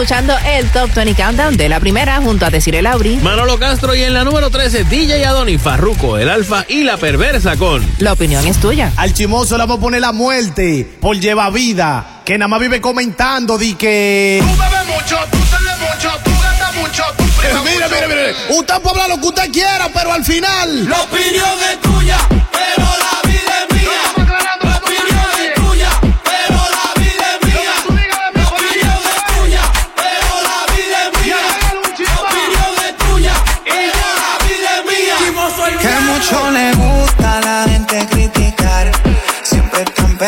escuchando 0.08 0.38
el 0.46 0.66
Top 0.70 0.90
20 0.94 1.22
Countdown 1.22 1.56
de 1.58 1.68
la 1.68 1.80
primera 1.80 2.16
junto 2.22 2.46
a 2.46 2.48
Desiree 2.48 2.80
Lauri. 2.80 3.16
Manolo 3.16 3.58
Castro 3.58 3.94
y 3.94 4.02
en 4.04 4.14
la 4.14 4.24
número 4.24 4.48
13, 4.48 4.84
DJ 4.84 5.26
Adoni, 5.26 5.58
Farruco, 5.58 6.16
el 6.16 6.30
Alfa 6.30 6.64
y 6.66 6.82
la 6.82 6.96
Perversa 6.96 7.56
con 7.58 7.86
La 7.98 8.14
opinión 8.14 8.46
es 8.46 8.56
tuya. 8.58 8.90
Al 8.96 9.12
chimoso 9.12 9.58
le 9.58 9.64
vamos 9.64 9.76
a 9.76 9.80
poner 9.82 10.00
la 10.00 10.12
muerte 10.12 10.90
por 10.98 11.20
lleva 11.20 11.50
vida. 11.50 12.22
Que 12.24 12.38
nada 12.38 12.48
más 12.48 12.58
vive 12.58 12.80
comentando 12.80 13.58
di 13.58 13.74
que. 13.74 14.38
Tú 14.40 14.46
bebes 14.48 14.86
mucho, 14.86 15.18
tú 15.30 15.38
sales 15.50 15.78
mucho, 15.78 16.10
tú 16.24 16.30
gastas 16.42 16.74
mucho, 16.76 17.02
tú 17.18 17.24
primas 17.24 17.64
Mire, 17.64 17.74
mucho. 17.84 17.94
mire, 17.94 18.08
mire. 18.08 18.58
Usted 18.58 18.74
puede 18.80 19.02
hablar 19.02 19.08
lo 19.10 19.20
que 19.20 19.28
usted 19.28 19.50
quiera, 19.52 19.90
pero 19.92 20.10
al 20.14 20.24
final. 20.24 20.88
La 20.88 21.02
opinión 21.02 21.50
es 21.70 21.80
tuya, 21.82 22.16
pero 22.50 22.86
la 22.86 23.17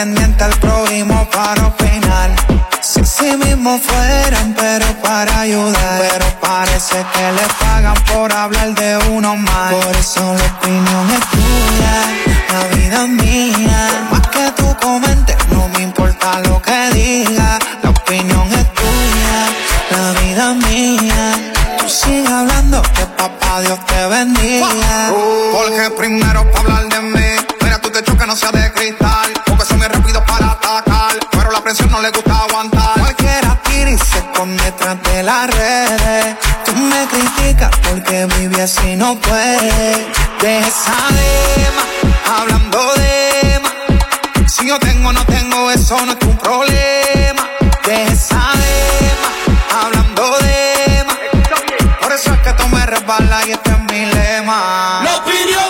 Pendientes 0.01 0.41
al 0.41 0.59
prójimo 0.61 1.29
para 1.29 1.67
opinar. 1.67 2.31
Si 2.81 3.05
sí 3.05 3.37
mismo 3.37 3.79
fueran, 3.79 4.55
pero 4.55 4.87
para 5.03 5.41
ayudar. 5.41 6.01
Pero 6.01 6.25
parece 6.41 7.05
que 7.13 7.33
le 7.33 7.47
pagan 7.61 7.95
por 8.11 8.33
hablar 8.33 8.75
de 8.77 8.97
uno 9.11 9.37
más. 9.37 9.75
Por 9.75 9.95
eso 9.95 10.21
la 10.39 10.45
opinión 10.57 11.11
es 11.11 11.21
tuya, 11.29 11.97
la 12.51 12.77
vida 12.77 13.03
es 13.03 13.09
mía. 13.11 14.09
Más 14.11 14.27
que 14.29 14.51
tú 14.57 14.75
comentes, 14.81 15.37
no 15.51 15.69
me 15.69 15.83
importa 15.83 16.41
lo 16.49 16.63
que 16.63 16.91
digas. 16.95 17.59
La 17.83 17.91
opinión 17.91 18.49
es 18.55 18.73
tuya, 18.73 19.39
la 19.91 20.21
vida 20.23 20.53
es 20.53 20.57
mía. 20.67 21.53
Tú 21.79 21.87
sigue 21.91 22.27
hablando, 22.27 22.81
que 22.81 23.05
papá 23.19 23.61
Dios 23.61 23.79
te 23.85 24.07
bendiga. 24.07 25.13
Porque 25.53 25.91
primero 25.99 26.51
para 26.53 26.61
hablar 26.61 26.89
de 26.89 27.01
mí, 27.03 27.27
mira 27.61 27.79
tú 27.83 27.91
te 27.91 28.03
chocas, 28.03 28.27
no 28.27 28.35
seas 28.35 28.53
de 28.53 28.73
cristal. 28.73 29.20
Presión 31.71 31.93
no 31.93 32.01
le 32.01 32.11
gusta 32.11 32.37
aguantar. 32.37 32.99
Cualquiera 32.99 33.61
tira 33.63 33.91
y 33.91 33.99
se 33.99 34.19
esconde 34.19 34.65
detrás 34.65 35.01
de 35.05 35.23
las 35.23 35.47
redes. 35.55 36.37
Tú 36.65 36.73
me 36.75 37.07
criticas 37.07 37.71
porque 37.89 38.27
vive 38.39 38.63
así 38.63 38.97
no 38.97 39.15
puede. 39.17 40.07
Deja 40.41 40.67
esa 40.67 40.97
dema, 41.19 42.39
hablando 42.39 42.95
de 42.95 43.61
más. 43.63 44.53
Si 44.53 44.67
yo 44.67 44.81
tengo 44.81 45.11
o 45.11 45.13
no 45.13 45.25
tengo, 45.27 45.71
eso 45.71 45.97
no 46.07 46.13
es 46.13 46.19
tu 46.19 46.37
problema. 46.39 47.49
Deja 47.87 48.13
esa 48.13 48.43
dema, 48.65 49.31
hablando 49.85 50.39
de 50.39 51.05
más. 51.07 51.17
Por 52.01 52.13
eso 52.13 52.33
es 52.35 52.41
que 52.41 52.53
tú 52.55 52.67
me 52.69 52.85
resbalas 52.85 53.47
y 53.47 53.53
este 53.53 53.71
es 53.71 53.79
mi 53.93 54.07
lema. 54.07 55.03
La 55.05 55.17
opinión 55.19 55.70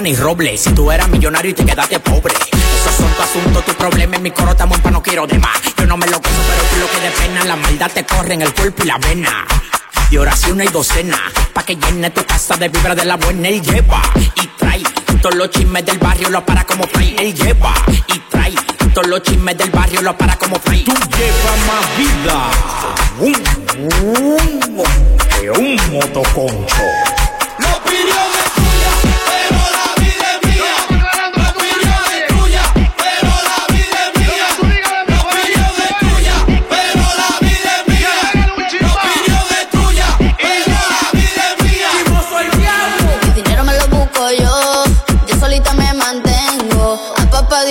ni 0.00 0.16
roble. 0.16 0.56
Si 0.56 0.72
tú 0.72 0.90
eras 0.90 1.08
millonario 1.08 1.50
y 1.50 1.54
te 1.54 1.64
quedaste 1.64 2.00
pobre. 2.00 2.34
Esos 2.34 2.94
son 2.96 3.12
tu 3.14 3.22
asunto, 3.22 3.62
tu 3.62 3.74
problema. 3.74 4.16
En 4.16 4.22
mi 4.22 4.30
coro 4.30 4.52
estamos 4.52 4.80
pa' 4.80 4.90
no 4.90 5.02
quiero 5.02 5.26
de 5.26 5.38
más. 5.38 5.60
Yo 5.76 5.86
no 5.86 5.96
me 5.96 6.06
lo 6.06 6.18
gozo, 6.18 6.42
pero 6.48 6.62
tú 6.70 6.76
lo 6.80 6.90
que 6.90 7.00
de 7.00 7.10
pena. 7.10 7.44
La 7.44 7.56
maldad 7.56 7.90
te 7.92 8.04
corre 8.04 8.34
en 8.34 8.42
el 8.42 8.52
cuerpo 8.54 8.82
y 8.82 8.86
la 8.86 8.98
vena. 8.98 9.46
Y 10.10 10.16
oración 10.16 10.60
y 10.62 10.66
docena. 10.68 11.18
Pa' 11.52 11.64
que 11.64 11.76
llene 11.76 12.10
tu 12.10 12.24
casa 12.24 12.56
de 12.56 12.68
vibra 12.68 12.94
de 12.94 13.04
la 13.04 13.16
buena. 13.16 13.48
Él 13.48 13.62
lleva 13.62 14.02
y 14.16 14.46
trae. 14.58 14.82
Todos 15.20 15.34
los 15.34 15.50
chismes 15.50 15.84
del 15.84 15.98
barrio 15.98 16.30
lo 16.30 16.44
para 16.44 16.64
como 16.64 16.84
fray. 16.84 17.14
Él 17.18 17.34
lleva 17.34 17.74
y 18.08 18.18
trae. 18.30 18.54
Todos 18.94 19.06
los 19.06 19.22
chismes 19.22 19.56
del 19.56 19.70
barrio 19.70 20.00
lo 20.02 20.16
para 20.16 20.36
como 20.36 20.58
fray. 20.60 20.84
Tú 20.84 20.92
llevas 20.92 21.58
más 21.68 21.96
vida. 21.98 22.50
que 25.40 25.50
un 25.50 25.76
motoconcho. 25.92 27.23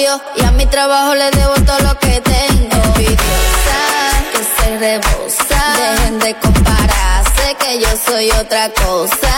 Y 0.04 0.44
a 0.44 0.52
mi 0.52 0.66
trabajo 0.66 1.16
le 1.16 1.32
debo 1.32 1.54
todo 1.66 1.80
lo 1.80 1.98
que 1.98 2.20
tengo. 2.20 2.76
Envidiosa, 2.88 3.80
que 4.34 4.40
se 4.44 4.78
rebosa, 4.78 5.64
dejen 5.78 6.20
de 6.20 6.36
compararse, 6.36 7.56
que 7.58 7.80
yo 7.80 7.88
soy 8.06 8.30
otra 8.32 8.70
cosa 8.74 9.34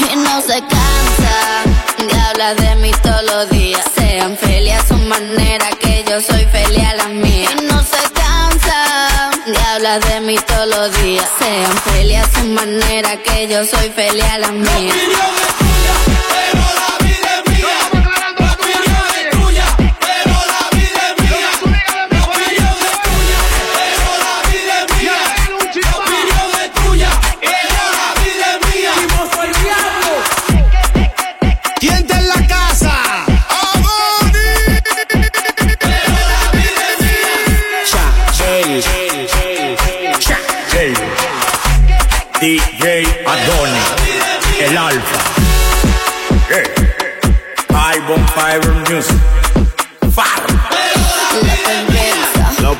y 0.00 0.16
no 0.16 0.42
se 0.42 0.60
cansa 0.60 1.64
de 1.98 2.20
hablar 2.28 2.56
de 2.56 2.74
mí 2.74 2.90
todos 3.02 3.24
los 3.24 3.48
días. 3.48 3.82
Sean 3.96 4.36
feliz 4.36 4.74
a 4.74 4.86
su 4.86 4.96
manera, 4.96 5.70
que 5.80 6.04
yo 6.06 6.20
soy 6.20 6.44
feliz 6.44 6.84
a 6.84 6.94
la 6.94 7.08
mía. 7.08 7.48
Y 7.50 7.64
no 7.64 7.82
se 7.82 8.02
cansa 8.12 9.30
de 9.46 9.58
hablar 9.58 10.04
de 10.04 10.20
mí 10.20 10.36
todos 10.46 10.68
los 10.68 11.02
días. 11.02 11.26
Sean 11.38 11.72
feliz 11.84 12.18
a 12.18 12.38
su 12.38 12.46
manera, 12.48 13.16
que 13.16 13.48
yo 13.48 13.64
soy 13.64 13.88
feliz 13.88 14.24
a 14.24 14.38
la 14.40 14.48
mía. 14.48 14.92
¿Quién 14.92 15.10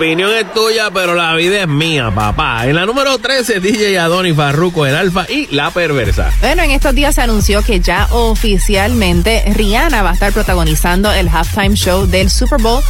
opinión 0.02 0.32
es 0.32 0.52
tuya, 0.52 0.90
pero 0.90 1.14
la 1.14 1.32
vida 1.36 1.60
es 1.60 1.68
mía, 1.68 2.10
papá. 2.12 2.66
En 2.66 2.74
la 2.74 2.86
número 2.86 3.18
13, 3.18 3.60
DJ 3.60 4.00
Adonis 4.00 4.34
Farruko, 4.34 4.84
el 4.84 4.96
Alfa 4.96 5.26
y 5.28 5.46
La 5.54 5.70
Perversa. 5.70 6.32
Bueno, 6.40 6.64
en 6.64 6.72
estos 6.72 6.92
días 6.92 7.14
se 7.14 7.20
anunció 7.20 7.62
que 7.62 7.78
ya 7.78 8.08
oficialmente 8.10 9.44
Rihanna 9.54 10.02
va 10.02 10.10
a 10.10 10.14
estar 10.14 10.32
protagonizando 10.32 11.12
el 11.12 11.28
halftime 11.28 11.76
show 11.76 12.06
del 12.06 12.30
Super 12.30 12.60
Bowl 12.60 12.82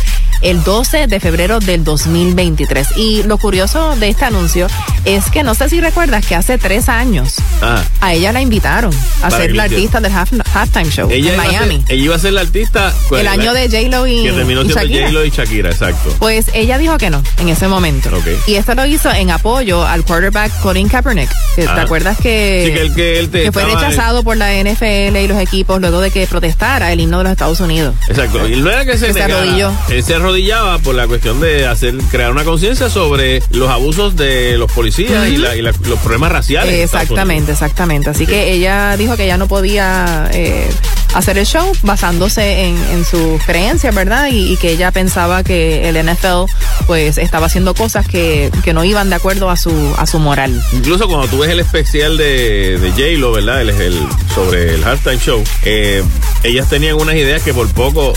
el 0.43 0.62
12 0.64 1.07
de 1.07 1.20
febrero 1.20 1.59
del 1.61 1.84
2023. 1.84 2.88
Y 2.97 3.22
lo 3.24 3.38
curioso 3.38 3.97
de 3.97 4.09
este 4.09 4.24
anuncio 4.24 4.66
es 5.05 5.30
que 5.30 5.43
no 5.43 5.55
sé 5.55 5.68
si 5.68 5.80
recuerdas 5.80 6.24
que 6.26 6.34
hace 6.34 6.59
tres 6.59 6.88
años 6.88 7.36
Ah. 7.61 7.82
a 8.01 8.12
ella 8.14 8.32
la 8.32 8.40
invitaron 8.40 8.93
a 9.22 9.28
Para 9.28 9.36
ser 9.43 9.55
la 9.55 9.64
artista 9.64 10.01
del 10.01 10.12
half- 10.12 10.43
halftime 10.55 10.90
show 10.90 11.09
Ella 11.11 11.34
en 11.34 11.40
ser, 11.40 11.47
Miami. 11.51 11.84
ella 11.88 12.05
iba 12.05 12.16
a 12.16 12.18
ser 12.18 12.32
la 12.32 12.40
artista. 12.43 12.93
El 13.11 13.28
año 13.28 13.53
de 13.55 13.68
J-Lo 13.68 14.07
y, 14.07 14.22
Que 14.24 14.32
terminó 14.32 14.62
y 14.62 14.68
Shakira. 14.68 15.07
J-Lo 15.07 15.24
y 15.24 15.30
Shakira, 15.30 15.70
exacto. 15.70 16.14
Pues 16.18 16.47
ella 16.55 16.78
dijo 16.78 16.99
que 16.99 17.11
no 17.11 17.22
en 17.38 17.49
ese 17.49 17.68
momento. 17.68 18.11
Y 18.47 18.55
esto 18.55 18.74
lo 18.74 18.84
hizo 18.86 19.11
en 19.12 19.30
apoyo 19.30 19.84
al 19.86 20.05
quarterback 20.05 20.53
Colin 20.61 20.88
Kaepernick. 20.88 21.30
que 21.55 21.62
¿Te 21.62 21.68
Ah. 21.68 21.82
acuerdas 21.82 22.16
que, 22.18 22.90
Sí, 23.32 23.51
fue 23.53 23.64
rechazado 23.64 24.22
por 24.22 24.36
la 24.36 24.55
NFL 24.55 25.22
y 25.22 25.28
los 25.28 25.38
equipos 25.38 25.80
luego 25.80 26.01
de 26.01 26.11
que 26.11 26.26
protestara 26.26 26.93
el 26.93 27.01
himno 27.01 27.18
de 27.18 27.24
los 27.24 27.30
Estados 27.32 27.61
Unidos? 27.61 27.95
Exacto. 28.09 28.49
Y 28.49 28.57
no 28.61 28.70
era 28.70 28.84
que 28.84 28.97
se 28.99 29.07
Que 29.09 29.12
se 29.12 29.20
negara, 29.20 29.43
arrodilló. 29.43 29.72
Él 29.90 30.03
se 30.03 30.14
arrodillaba 30.32 30.78
por 30.78 30.94
la 30.94 31.06
cuestión 31.06 31.40
de 31.40 31.66
hacer 31.66 31.94
crear 32.10 32.30
una 32.32 32.44
conciencia 32.44 32.88
sobre 32.88 33.42
los 33.50 33.68
abusos 33.68 34.16
de 34.16 34.56
los 34.56 34.70
policías 34.72 35.28
y, 35.28 35.36
la- 35.36 35.54
y 35.56 35.60
la- 35.62 35.72
los 35.86 35.98
problemas 36.00 36.32
raciales. 36.32 36.74
Exactamente, 36.74 37.52
exactamente. 37.52 38.08
Así 38.10 38.26
que 38.26 38.52
ella 38.52 38.96
dijo 38.96 39.14
que 39.16 39.26
ya 39.26 39.36
no 39.36 39.46
podía 39.46 40.30
eh, 40.32 40.70
hacer 41.14 41.38
el 41.38 41.46
show 41.46 41.72
basándose 41.82 42.64
en, 42.64 42.76
en 42.92 43.04
sus 43.04 43.42
creencias, 43.44 43.94
¿verdad? 43.94 44.28
Y, 44.30 44.52
y 44.52 44.56
que 44.56 44.70
ella 44.72 44.90
pensaba 44.92 45.42
que 45.42 45.88
el 45.88 45.96
NFL 46.04 46.50
pues 46.86 47.18
estaba 47.18 47.46
haciendo 47.46 47.74
cosas 47.74 48.06
que, 48.08 48.50
que 48.64 48.72
no 48.72 48.84
iban 48.84 49.08
de 49.10 49.16
acuerdo 49.16 49.50
a 49.50 49.56
su, 49.56 49.70
a 49.98 50.06
su 50.06 50.18
moral. 50.18 50.60
Incluso 50.72 51.06
cuando 51.08 51.28
tú 51.28 51.38
ves 51.38 51.50
el 51.50 51.60
especial 51.60 52.16
de, 52.16 52.78
de 52.78 52.90
J-Lo, 52.90 53.32
¿verdad? 53.32 53.60
El, 53.62 53.70
el- 53.70 54.06
sobre 54.34 54.74
el 54.74 54.82
halftime 54.84 55.18
show, 55.18 55.44
eh, 55.64 56.02
ellas 56.42 56.68
tenían 56.68 56.94
unas 56.98 57.14
ideas 57.16 57.42
que 57.42 57.52
por 57.52 57.68
poco, 57.72 58.14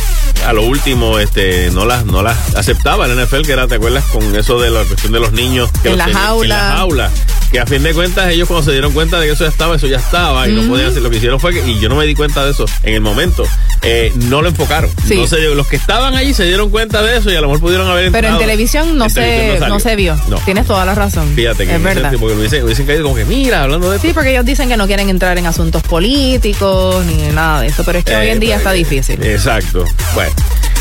a 0.47 0.53
lo 0.53 0.61
último, 0.63 1.19
este, 1.19 1.69
no 1.71 1.85
las, 1.85 2.05
no 2.05 2.23
las 2.23 2.55
aceptaba 2.55 3.05
el 3.05 3.21
NFL, 3.21 3.41
que 3.41 3.51
era, 3.51 3.67
¿te 3.67 3.75
acuerdas? 3.75 4.05
Con 4.05 4.33
eso 4.35 4.59
de 4.59 4.69
la 4.69 4.83
cuestión 4.85 5.11
de 5.11 5.19
los 5.19 5.33
niños. 5.33 5.69
Que 5.83 5.89
En 5.89 5.97
los 5.97 5.99
la 5.99 6.05
tenían- 6.05 6.23
jaula. 6.23 6.43
En 6.55 6.69
la 6.69 6.77
jaula. 6.77 7.11
Que 7.51 7.59
a 7.59 7.65
fin 7.65 7.83
de 7.83 7.93
cuentas 7.93 8.29
ellos 8.31 8.47
cuando 8.47 8.65
se 8.65 8.71
dieron 8.71 8.91
cuenta 8.93 9.19
de 9.19 9.27
que 9.27 9.33
eso 9.33 9.43
ya 9.43 9.49
estaba, 9.49 9.75
eso 9.75 9.87
ya 9.87 9.97
estaba 9.97 10.47
y 10.47 10.53
no 10.53 10.67
podían 10.67 10.89
hacer. 10.89 11.01
Lo 11.01 11.09
que 11.09 11.17
hicieron 11.17 11.39
fue 11.39 11.53
que, 11.53 11.65
y 11.69 11.79
yo 11.79 11.89
no 11.89 11.95
me 11.95 12.05
di 12.05 12.15
cuenta 12.15 12.43
de 12.43 12.51
eso 12.51 12.65
en 12.85 12.93
el 12.93 13.01
momento, 13.01 13.43
eh, 13.81 14.11
no 14.15 14.41
lo 14.41 14.47
enfocaron. 14.49 14.89
Sí. 15.07 15.15
No 15.15 15.27
se- 15.27 15.39
los 15.55 15.67
que 15.67 15.75
estaban 15.75 16.15
allí 16.15 16.33
se 16.33 16.43
dieron 16.45 16.69
cuenta 16.69 17.01
de 17.01 17.17
eso 17.17 17.29
y 17.31 17.35
a 17.35 17.41
lo 17.41 17.47
mejor 17.47 17.59
pudieron 17.61 17.87
haber 17.87 18.05
Pero 18.11 18.27
en 18.27 18.33
entrado. 18.33 18.39
televisión 18.39 18.97
no, 18.97 19.05
En 19.05 19.09
se, 19.09 19.21
televisión 19.21 19.69
no, 19.69 19.79
se 19.79 19.95
vio. 19.95 20.15
No. 20.27 20.37
Tienes 20.37 20.65
toda 20.65 20.85
la 20.85 20.95
razón. 20.95 21.31
Fíjate 21.35 21.65
que 21.67 21.75
es 21.75 21.83
verdad. 21.83 22.01
sentido, 22.03 22.19
porque 22.21 22.35
hubiesen, 22.37 22.63
hubiesen 22.63 22.85
caído 22.85 23.03
como 23.03 23.15
que, 23.15 23.25
mira, 23.25 23.63
hablando 23.63 23.91
de 23.91 23.99
Sí, 23.99 24.11
porque 24.13 24.31
ellos 24.31 24.45
dicen 24.45 24.69
que 24.69 24.77
no 24.77 24.87
quieren 24.87 25.09
entrar 25.09 25.37
en 25.37 25.45
asuntos 25.45 25.83
políticos 25.83 27.05
ni 27.05 27.15
nada 27.33 27.61
de 27.61 27.67
eso, 27.67 27.83
pero 27.83 27.99
es 27.99 28.05
que 28.05 28.15
hoy 28.15 28.29
en 28.29 28.39
día 28.39 28.55
está 28.57 28.71
difícil. 28.71 29.21
Exacto. 29.23 29.85
Bueno. 30.13 30.31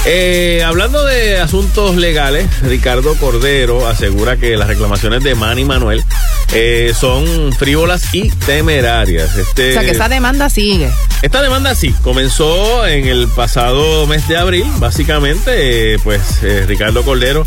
Eh, 0.07 0.63
hablando 0.65 1.03
de 1.05 1.39
asuntos 1.39 1.97
legales, 1.97 2.47
Ricardo 2.63 3.15
Cordero 3.15 3.89
asegura 3.89 4.37
que 4.37 4.57
las 4.57 4.69
reclamaciones 4.69 5.25
de 5.25 5.35
Manny 5.35 5.65
Manuel 5.65 6.05
eh, 6.53 6.93
son 6.99 7.53
frívolas 7.55 8.15
y 8.15 8.29
temerarias. 8.31 9.37
Este, 9.37 9.71
O 9.71 9.73
sea, 9.73 9.83
que 9.83 9.93
esa 9.93 10.09
demanda 10.09 10.51
sigue. 10.51 10.91
esta 11.23 11.41
demanda 11.41 11.75
sí, 11.75 11.95
comenzó 12.03 12.87
en 12.87 13.07
el 13.07 13.29
pasado 13.29 14.07
mes 14.07 14.29
de 14.29 14.37
abril, 14.37 14.67
básicamente, 14.79 15.95
eh, 15.95 15.99
pues 16.05 16.21
Ricardo 16.67 17.03
Cordero 17.03 17.47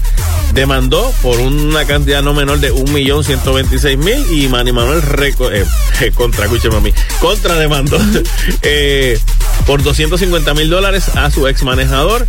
demandó 0.53 1.13
por 1.21 1.39
una 1.39 1.85
cantidad 1.85 2.23
no 2.23 2.33
menor 2.33 2.59
de 2.59 2.73
1.126.000 2.73 4.31
y 4.31 4.47
Manny 4.47 4.71
Manuel 4.71 5.01
contra, 6.15 6.45
escúcheme 6.45 6.77
a 6.77 6.79
mí, 6.79 6.91
contrademandó 7.19 7.99
por 9.67 9.83
250 9.83 10.53
mil 10.53 10.69
dólares 10.69 11.09
a 11.15 11.29
su 11.29 11.47
ex 11.47 11.63
manejador 11.63 12.25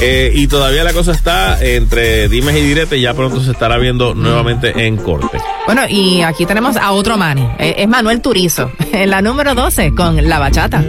eh, 0.00 0.32
y 0.34 0.46
todavía 0.46 0.84
la 0.84 0.92
cosa 0.92 1.12
está 1.12 1.62
entre 1.64 2.28
dimes 2.28 2.56
y 2.56 2.60
diretes, 2.60 3.00
ya 3.00 3.14
pronto 3.14 3.42
se 3.42 3.52
estará 3.52 3.78
viendo 3.78 4.14
nuevamente 4.14 4.86
en 4.86 4.96
corte. 4.96 5.38
Bueno, 5.66 5.82
y 5.88 6.22
aquí 6.22 6.44
tenemos 6.46 6.76
a 6.76 6.92
otro 6.92 7.16
Manny. 7.16 7.46
Eh, 7.58 7.74
Es 7.78 7.88
Manuel 7.88 8.20
Turizo, 8.20 8.70
en 8.92 9.10
la 9.10 9.22
número 9.22 9.54
12 9.54 9.94
con 9.94 10.28
La 10.28 10.38
Bachata. 10.38 10.82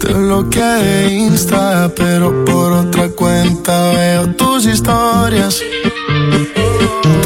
Te 0.00 0.12
bloqueé 0.12 1.08
Insta, 1.14 1.90
pero 1.94 2.44
por 2.44 2.72
otra 2.72 3.08
cuenta 3.10 3.90
veo 3.92 4.26
tus 4.34 4.66
historias. 4.66 5.60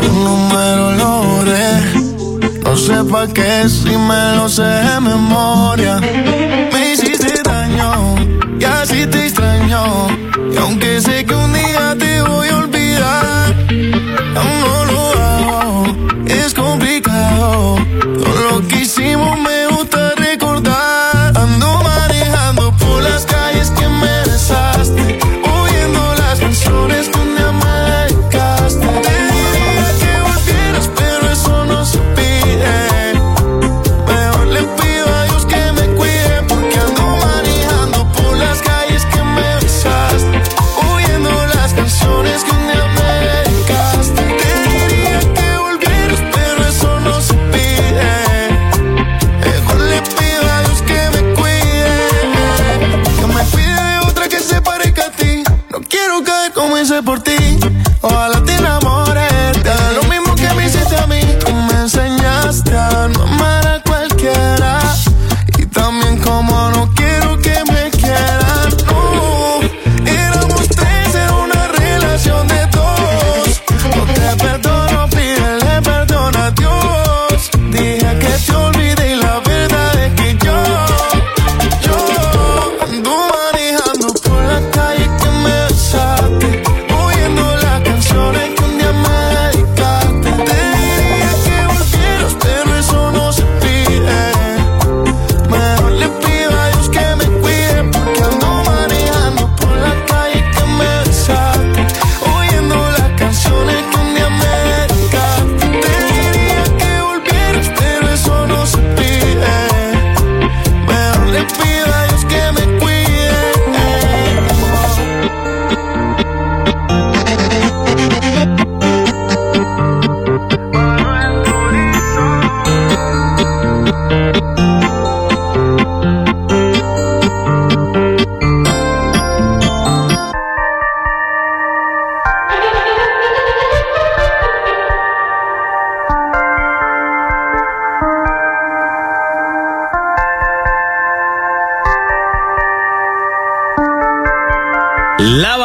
Tu 0.00 0.12
número 0.12 0.92
lo 0.92 1.22
borré. 1.22 1.68
No 2.62 2.76
sé 2.76 3.02
pa' 3.10 3.26
qué 3.28 3.68
si 3.68 3.88
me 3.96 4.36
lo 4.36 4.48
sé 4.48 4.62
de 4.62 5.00
memoria. 5.00 5.97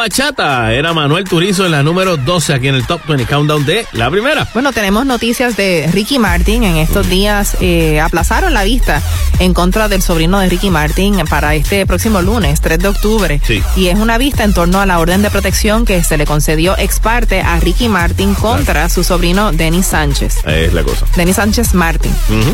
Bachata 0.04 0.70
era 0.74 0.92
Manuel 0.92 1.24
Turizo 1.24 1.64
en 1.64 1.72
la 1.72 1.82
número 1.82 2.18
12 2.18 2.52
aquí 2.52 2.68
en 2.68 2.74
el 2.74 2.86
Top 2.86 3.00
20 3.06 3.24
Countdown 3.24 3.64
de 3.64 3.86
la 3.92 4.10
primera. 4.10 4.46
Bueno, 4.52 4.70
tenemos 4.70 5.06
noticias 5.06 5.56
de 5.56 5.88
Ricky 5.94 6.18
Martin. 6.18 6.62
En 6.62 6.76
estos 6.76 7.08
días 7.08 7.56
eh, 7.62 8.00
aplazaron 8.00 8.52
la 8.52 8.64
vista 8.64 9.00
en 9.38 9.54
contra 9.54 9.88
del 9.88 10.02
sobrino 10.02 10.38
de 10.40 10.48
Ricky 10.48 10.70
Martin 10.70 11.16
para 11.28 11.54
este 11.54 11.86
próximo 11.86 12.22
lunes, 12.22 12.60
3 12.60 12.78
de 12.78 12.88
octubre. 12.88 13.40
Sí. 13.46 13.62
Y 13.76 13.88
es 13.88 13.98
una 13.98 14.18
vista 14.18 14.44
en 14.44 14.52
torno 14.54 14.80
a 14.80 14.86
la 14.86 14.98
orden 14.98 15.22
de 15.22 15.30
protección 15.30 15.84
que 15.84 16.02
se 16.04 16.16
le 16.16 16.24
concedió 16.26 16.76
ex 16.78 17.00
parte 17.00 17.40
a 17.40 17.58
Ricky 17.60 17.88
Martin 17.88 18.34
contra 18.34 18.88
su 18.88 19.04
sobrino 19.04 19.52
Denis 19.52 19.86
Sánchez. 19.86 20.36
Es 20.46 20.72
la 20.72 20.82
cosa. 20.82 21.06
Denis 21.16 21.36
Sánchez 21.36 21.74
Martin. 21.74 22.12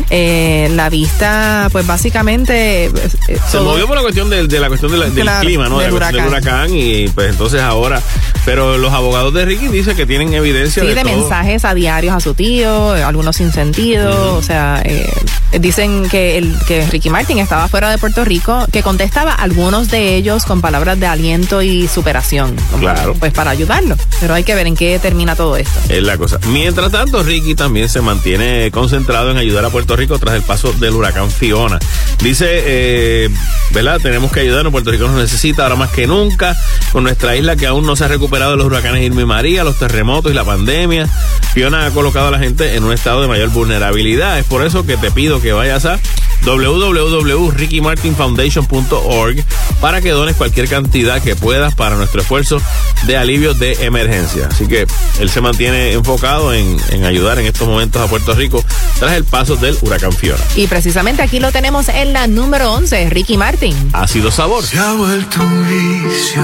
Eh, 0.09 0.69
la 0.75 0.89
vista, 0.89 1.69
pues 1.71 1.85
básicamente... 1.87 2.85
eh, 2.85 2.91
eh, 3.27 3.37
Se 3.47 3.57
todo- 3.57 3.71
movió 3.71 3.87
por 3.87 3.95
la 3.95 4.01
cuestión 4.01 4.29
del, 4.29 4.47
de 4.47 4.59
la 4.59 4.67
cuestión 4.67 4.91
de 4.91 4.97
la- 4.97 5.05
del 5.05 5.21
Claro, 5.23 5.41
clima, 5.41 5.69
¿no? 5.69 5.77
De 5.79 5.85
del 5.85 5.93
la 5.93 5.99
cuestión 5.99 6.23
del 6.25 6.33
huracán 6.33 6.69
y 6.75 7.07
pues 7.09 7.29
entonces 7.31 7.61
ahora, 7.61 8.01
pero 8.45 8.77
los 8.77 8.91
abogados 8.93 9.33
de 9.33 9.45
Ricky 9.45 9.67
dicen 9.67 9.95
que 9.95 10.05
tienen 10.05 10.33
evidencia 10.33 10.81
Sí, 10.83 10.89
de, 10.89 10.95
de 10.95 11.03
mensajes 11.03 11.65
a 11.65 11.73
diarios 11.73 12.15
a 12.15 12.19
su 12.19 12.33
tío, 12.33 12.95
eh, 12.95 13.03
algunos 13.03 13.35
sin 13.35 13.51
sentido, 13.51 14.35
o 14.35 14.41
sea, 14.41 14.81
eh, 14.85 15.11
dicen 15.59 16.07
que, 16.09 16.37
el, 16.37 16.55
que 16.67 16.85
Ricky 16.87 17.09
Martin 17.09 17.39
estaba 17.39 17.67
fuera 17.67 17.89
de 17.89 17.97
Puerto 17.97 18.23
Rico, 18.25 18.65
que 18.71 18.81
contestaba 18.83 19.33
algunos 19.33 19.89
de 19.89 20.15
ellos 20.15 20.45
con 20.45 20.61
palabras 20.61 20.99
de 20.99 21.07
aliento 21.07 21.61
y 21.61 21.87
superación, 21.87 22.55
como, 22.69 22.81
Claro. 22.81 23.13
pues 23.19 23.33
para 23.33 23.51
ayudarlo, 23.51 23.95
pero 24.19 24.33
hay 24.33 24.43
que 24.43 24.55
ver 24.55 24.67
en 24.67 24.75
qué 24.75 24.97
termina 24.99 25.35
todo 25.35 25.57
esto. 25.57 25.79
Es 25.89 26.03
la 26.03 26.17
cosa. 26.17 26.39
Mientras 26.47 26.91
tanto, 26.91 27.23
Ricky 27.23 27.55
también 27.55 27.89
se 27.89 28.01
mantiene 28.01 28.71
concentrado 28.71 29.31
en 29.31 29.37
ayudar 29.37 29.65
a 29.65 29.69
Puerto 29.69 29.95
Rico 29.95 30.17
tras 30.19 30.35
el 30.35 30.41
paso 30.43 30.71
del 30.73 30.93
huracán 30.93 31.29
Fiona. 31.31 31.79
Dice, 32.21 32.45
eh, 32.49 33.29
¿verdad? 33.71 33.99
Tenemos 34.01 34.31
que 34.31 34.41
ayudarnos, 34.41 34.71
Puerto 34.71 34.91
Rico 34.91 35.07
nos 35.07 35.17
necesita 35.17 35.63
ahora 35.63 35.75
más 35.75 35.89
que 35.91 36.07
nunca, 36.07 36.55
con 36.91 37.03
nuestra 37.03 37.35
isla 37.35 37.55
que 37.55 37.67
aún 37.67 37.85
no 37.85 37.95
se 37.95 38.05
ha 38.05 38.07
recuperado 38.07 38.51
de 38.51 38.57
los 38.57 38.65
huracanes 38.65 39.03
Irma 39.03 39.21
y 39.21 39.25
María, 39.25 39.63
los 39.63 39.79
terremotos 39.79 40.31
y 40.31 40.35
la 40.35 40.43
pandemia. 40.43 41.07
Fiona 41.53 41.85
ha 41.85 41.91
colocado 41.91 42.27
a 42.27 42.31
la 42.31 42.39
gente 42.39 42.75
en 42.75 42.83
un 42.83 42.93
estado 42.93 43.21
de 43.21 43.27
mayor 43.27 43.49
vulnerabilidad. 43.49 44.39
Es 44.39 44.45
por 44.45 44.65
eso 44.65 44.85
que 44.85 44.97
te 44.97 45.11
pido 45.11 45.41
que 45.41 45.53
vayas 45.53 45.85
a 45.85 45.99
www.rickymartinfoundation.org 46.45 49.43
para 49.79 50.01
que 50.01 50.09
dones 50.11 50.35
cualquier 50.35 50.67
cantidad 50.67 51.21
que 51.21 51.35
puedas 51.35 51.75
para 51.75 51.95
nuestro 51.95 52.21
esfuerzo 52.21 52.59
de 53.03 53.17
alivio 53.17 53.53
de 53.53 53.73
emergencia. 53.85 54.47
Así 54.51 54.67
que 54.67 54.87
él 55.19 55.29
se 55.29 55.41
mantiene 55.41 55.93
enfocado 55.93 56.53
en, 56.53 56.77
en 56.89 57.05
ayudar 57.05 57.39
en 57.39 57.45
estos 57.47 57.67
momentos 57.67 58.01
a 58.01 58.07
Puerto 58.07 58.33
Rico 58.33 58.63
tras 58.99 59.13
el 59.13 59.23
paso 59.25 59.55
del 59.55 59.77
huracán 59.81 60.11
Fiona. 60.13 60.43
Y 60.55 60.67
precisamente 60.67 61.21
aquí 61.21 61.39
lo 61.39 61.51
tenemos 61.51 61.89
en 61.89 62.13
la 62.13 62.27
número 62.27 62.71
11, 62.73 63.09
Ricky 63.09 63.37
Martin. 63.37 63.75
Ha 63.93 64.07
sido 64.07 64.31
sabor. 64.31 64.63
Se 64.63 64.79
ha 64.79 64.93
vuelto 64.93 65.41
un 65.41 65.67
vicio. 65.67 66.41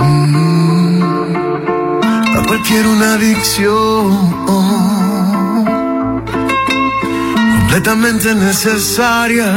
mm, 0.00 1.36
a 2.36 2.46
cualquier 2.46 2.86
una 2.86 3.14
adicción. 3.14 5.03
Completamente 7.74 8.32
necesaria. 8.36 9.50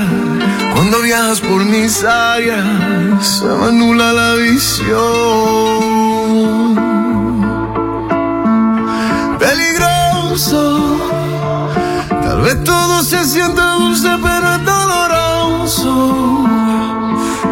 Cuando 0.74 1.00
viajas 1.04 1.40
por 1.40 1.64
mis 1.64 2.04
áreas, 2.04 2.66
se 3.22 3.46
me 3.46 3.66
anula 3.68 4.12
la 4.12 4.34
visión. 4.34 4.98
Peligroso. 9.38 10.98
Tal 12.10 12.42
vez 12.42 12.64
todo 12.64 13.04
se 13.04 13.24
siente 13.24 13.62
dulce, 13.62 14.10
pero 14.24 14.56
es 14.56 14.66
doloroso. 14.66 16.48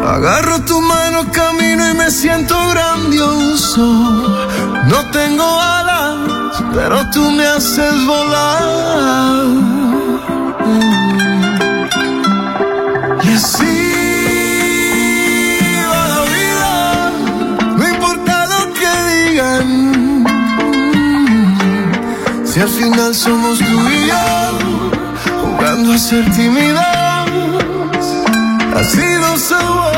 Agarro 0.04 0.62
tu 0.62 0.82
mano, 0.82 1.32
camino 1.32 1.92
y 1.92 1.94
me 1.94 2.10
siento 2.10 2.58
grandioso. 2.70 3.86
No 4.88 5.12
tengo 5.12 5.44
alas, 5.62 6.64
pero 6.74 7.08
tú 7.12 7.30
me 7.30 7.46
haces 7.46 8.04
volar. 8.08 10.05
Si 22.56 22.62
al 22.62 22.70
final 22.70 23.14
somos 23.14 23.60
y 23.60 24.08
yo, 24.08 24.60
jugando 25.44 25.92
a 25.92 25.98
ser 25.98 26.24
tímidos, 26.32 26.80
ha 28.74 28.84
sido 28.86 29.38
sabor. 29.38 29.96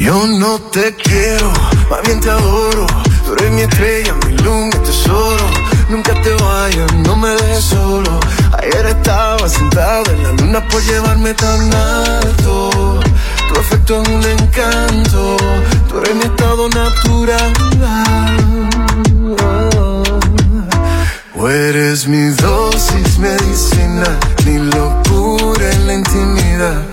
Yo 0.00 0.26
no 0.26 0.58
te 0.72 0.94
quiero, 0.94 1.52
más 1.90 2.00
bien 2.06 2.18
te 2.20 2.30
adoro. 2.30 2.86
Tú 3.30 3.36
eres 3.36 3.52
mi 3.52 3.60
estrella, 3.62 4.12
mi 4.26 4.32
mi 4.32 4.84
tesoro. 4.84 5.46
Nunca 5.88 6.20
te 6.20 6.34
vayas, 6.34 6.92
no 6.94 7.14
me 7.14 7.28
dejes 7.28 7.62
solo. 7.62 8.18
Ayer 8.58 8.86
estaba 8.86 9.48
sentado 9.48 10.10
en 10.10 10.22
la 10.24 10.32
luna 10.32 10.68
por 10.68 10.82
llevarme 10.82 11.32
tan 11.34 11.72
alto. 11.72 12.98
Tu 13.48 13.60
afecto 13.60 14.02
es 14.02 14.08
un 14.08 14.24
encanto, 14.24 15.36
tú 15.88 15.98
eres 15.98 16.16
mi 16.16 16.24
estado 16.24 16.68
natural. 16.70 17.52
O 21.38 21.48
eres 21.48 22.08
mi 22.08 22.30
dosis 22.30 23.16
medicina, 23.18 24.18
mi 24.44 24.58
locura 24.58 25.70
en 25.70 25.86
la 25.86 25.94
intimidad. 25.94 26.89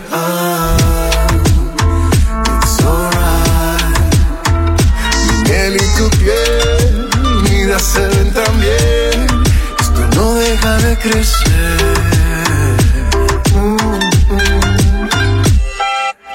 Se 7.79 8.07
ven 8.07 8.33
también. 8.33 9.27
Esto 9.79 10.07
no 10.15 10.33
deja 10.35 10.77
de 10.77 10.97
crecer. 10.97 11.97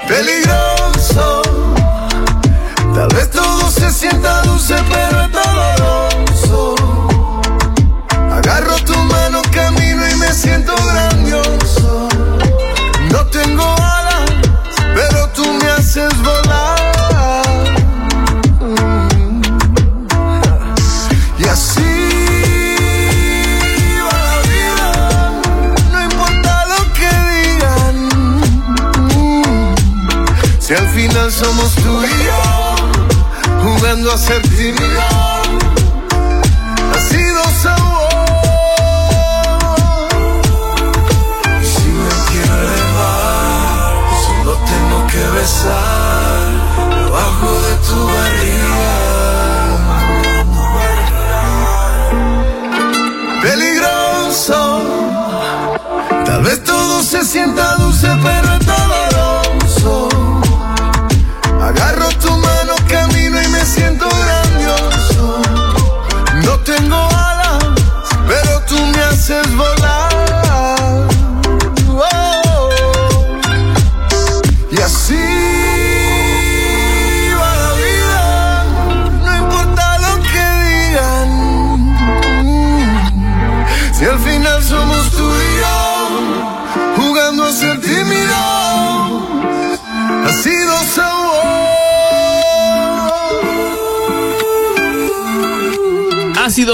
Peligroso. 0.08 1.42
Tal 2.94 3.08
vez 3.08 3.30
todo 3.30 3.70
se 3.70 3.90
sienta 3.90 4.42
dulce, 4.42 4.76
pero 4.88 5.21
yo, 34.02 34.10
jugando 34.10 34.12
a 34.12 34.18
ser 34.18 34.42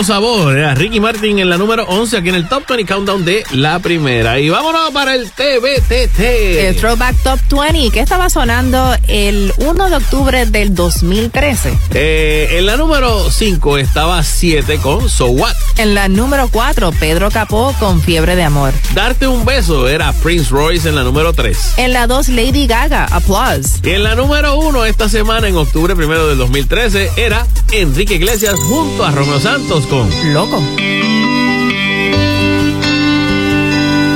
Sabor. 0.04 0.56
Era 0.56 0.74
Ricky 0.74 1.00
Martin 1.00 1.38
en 1.38 1.50
la 1.50 1.56
número 1.56 1.84
11 1.84 2.16
aquí 2.16 2.28
en 2.28 2.34
el 2.34 2.48
Top 2.48 2.66
20 2.68 2.92
Countdown 2.92 3.24
de 3.24 3.44
la 3.52 3.78
primera. 3.78 4.38
Y 4.38 4.48
vámonos 4.48 4.90
para 4.92 5.14
el 5.14 5.30
TBTT. 5.30 6.20
El 6.20 6.76
Throwback 6.76 7.16
Top 7.22 7.40
20, 7.50 7.90
que 7.90 8.00
estaba 8.00 8.30
sonando 8.30 8.94
el 9.08 9.52
1 9.58 9.90
de 9.90 9.96
octubre 9.96 10.46
del 10.46 10.74
2013. 10.74 11.76
Eh, 11.94 12.48
en 12.58 12.66
la 12.66 12.76
número 12.76 13.30
5 13.30 13.78
estaba 13.78 14.22
7 14.22 14.78
con 14.78 15.08
So 15.08 15.26
What. 15.26 15.54
En 15.76 15.94
la 15.94 16.08
número 16.08 16.48
4, 16.48 16.92
Pedro 16.92 17.30
Capó 17.30 17.74
con 17.78 18.00
Fiebre 18.00 18.36
de 18.36 18.42
Amor. 18.42 18.72
Darte 18.94 19.26
un 19.26 19.44
beso 19.44 19.88
era 19.88 20.12
Prince 20.12 20.50
Royce 20.50 20.88
en 20.88 20.94
la 20.94 21.02
número 21.02 21.32
3. 21.32 21.74
En 21.78 21.92
la 21.92 22.06
2, 22.06 22.28
Lady 22.28 22.66
Gaga, 22.66 23.06
Applause. 23.06 23.80
Y 23.82 23.90
en 23.90 24.02
la 24.02 24.14
número 24.14 24.56
1 24.56 24.84
esta 24.84 25.08
semana, 25.08 25.48
en 25.48 25.56
octubre 25.56 25.96
primero 25.96 26.26
del 26.28 26.38
2013, 26.38 27.10
era 27.16 27.46
Enrique 27.72 28.14
Iglesias 28.14 28.54
junto 28.60 29.04
a 29.04 29.10
Romeo 29.10 29.40
Santos 29.40 29.86
con 29.88 30.08
Loco. 30.32 30.60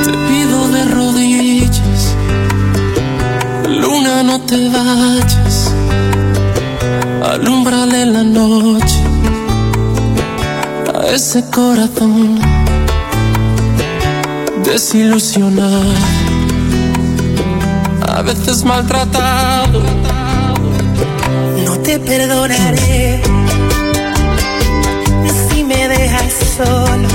Te 0.05 0.13
pido 0.29 0.69
de 0.69 0.85
rodillas, 0.85 2.15
luna 3.69 4.23
no 4.23 4.41
te 4.41 4.69
vayas, 4.69 5.73
alumbrale 7.33 8.07
la 8.07 8.23
noche 8.23 9.01
a 10.95 11.07
ese 11.09 11.45
corazón 11.51 12.39
desilusionado, 14.65 15.93
a 18.09 18.23
veces 18.23 18.65
maltratado. 18.65 19.83
No 21.65 21.79
te 21.79 21.99
perdonaré 21.99 23.23
sol 26.53 27.12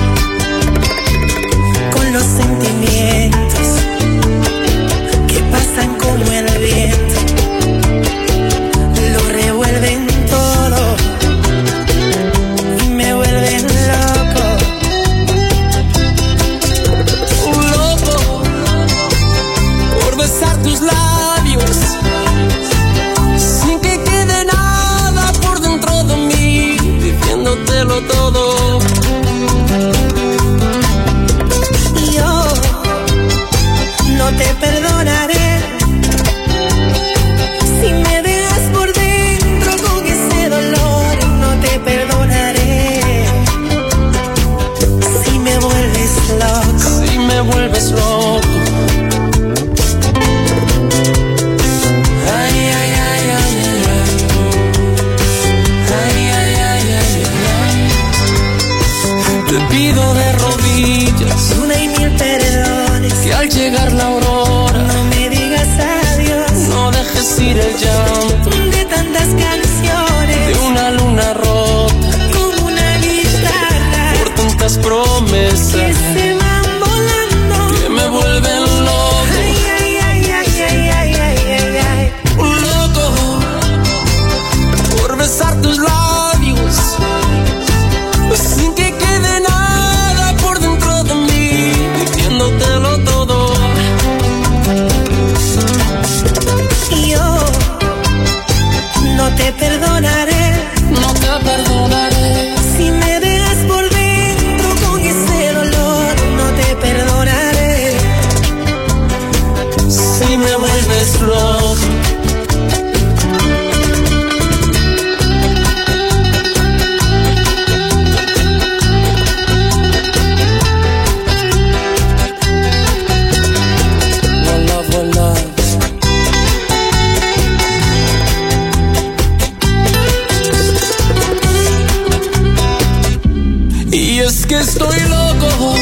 estoy 134.60 134.99
loco 135.08 135.76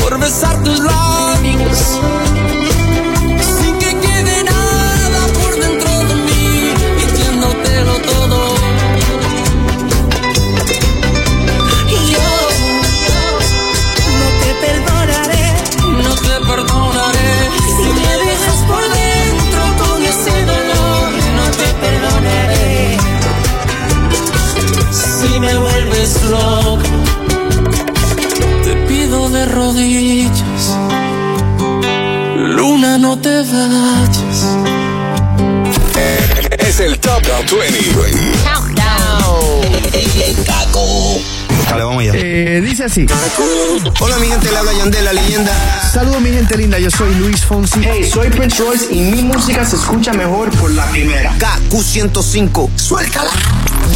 por 0.00 0.18
besar 0.20 0.62
tus 0.62 0.78
labios 0.80 2.00
de 29.46 29.52
rodillas, 29.52 30.76
luna 32.36 32.98
no 32.98 33.18
te 33.18 33.36
vayas. 33.38 34.46
Es 36.58 36.80
el 36.80 36.98
Top 36.98 37.22
20. 37.22 37.78
Dale, 41.68 41.82
vamos 41.82 42.00
allá. 42.00 42.12
Eh, 42.14 42.60
dice 42.60 42.84
así. 42.84 43.06
Hola, 44.00 44.18
mi 44.18 44.28
gente, 44.28 44.50
le 44.50 44.56
habla 44.56 44.72
Yandel, 44.72 45.04
la 45.04 45.12
leyenda. 45.12 45.52
Saludos 45.92 46.20
mi 46.20 46.30
gente 46.30 46.56
linda, 46.56 46.78
yo 46.78 46.90
soy 46.90 47.14
Luis 47.14 47.44
Fonsi. 47.44 47.80
Hey, 47.82 48.08
soy 48.08 48.30
Prince 48.30 48.62
Royce 48.62 48.94
y 48.94 49.00
mi 49.00 49.22
música 49.22 49.64
se 49.64 49.76
escucha 49.76 50.12
mejor 50.12 50.50
por 50.58 50.70
la 50.70 50.86
primera. 50.90 51.34
KQ105. 51.38 52.70
Suéltala. 52.76 53.30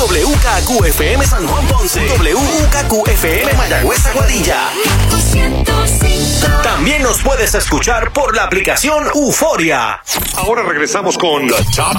WKQFM 0.00 1.22
San 1.24 1.46
Juan 1.46 1.66
Ponce. 1.66 2.00
WKQFM 2.00 3.54
Mayagüez 3.54 4.06
Aguadilla. 4.06 4.70
También 6.62 7.02
nos 7.02 7.20
puedes 7.20 7.54
escuchar 7.54 8.10
por 8.10 8.34
la 8.34 8.44
aplicación 8.44 9.08
Euforia. 9.14 10.00
Ahora 10.38 10.62
regresamos 10.62 11.18
con 11.18 11.48
Top 11.48 11.96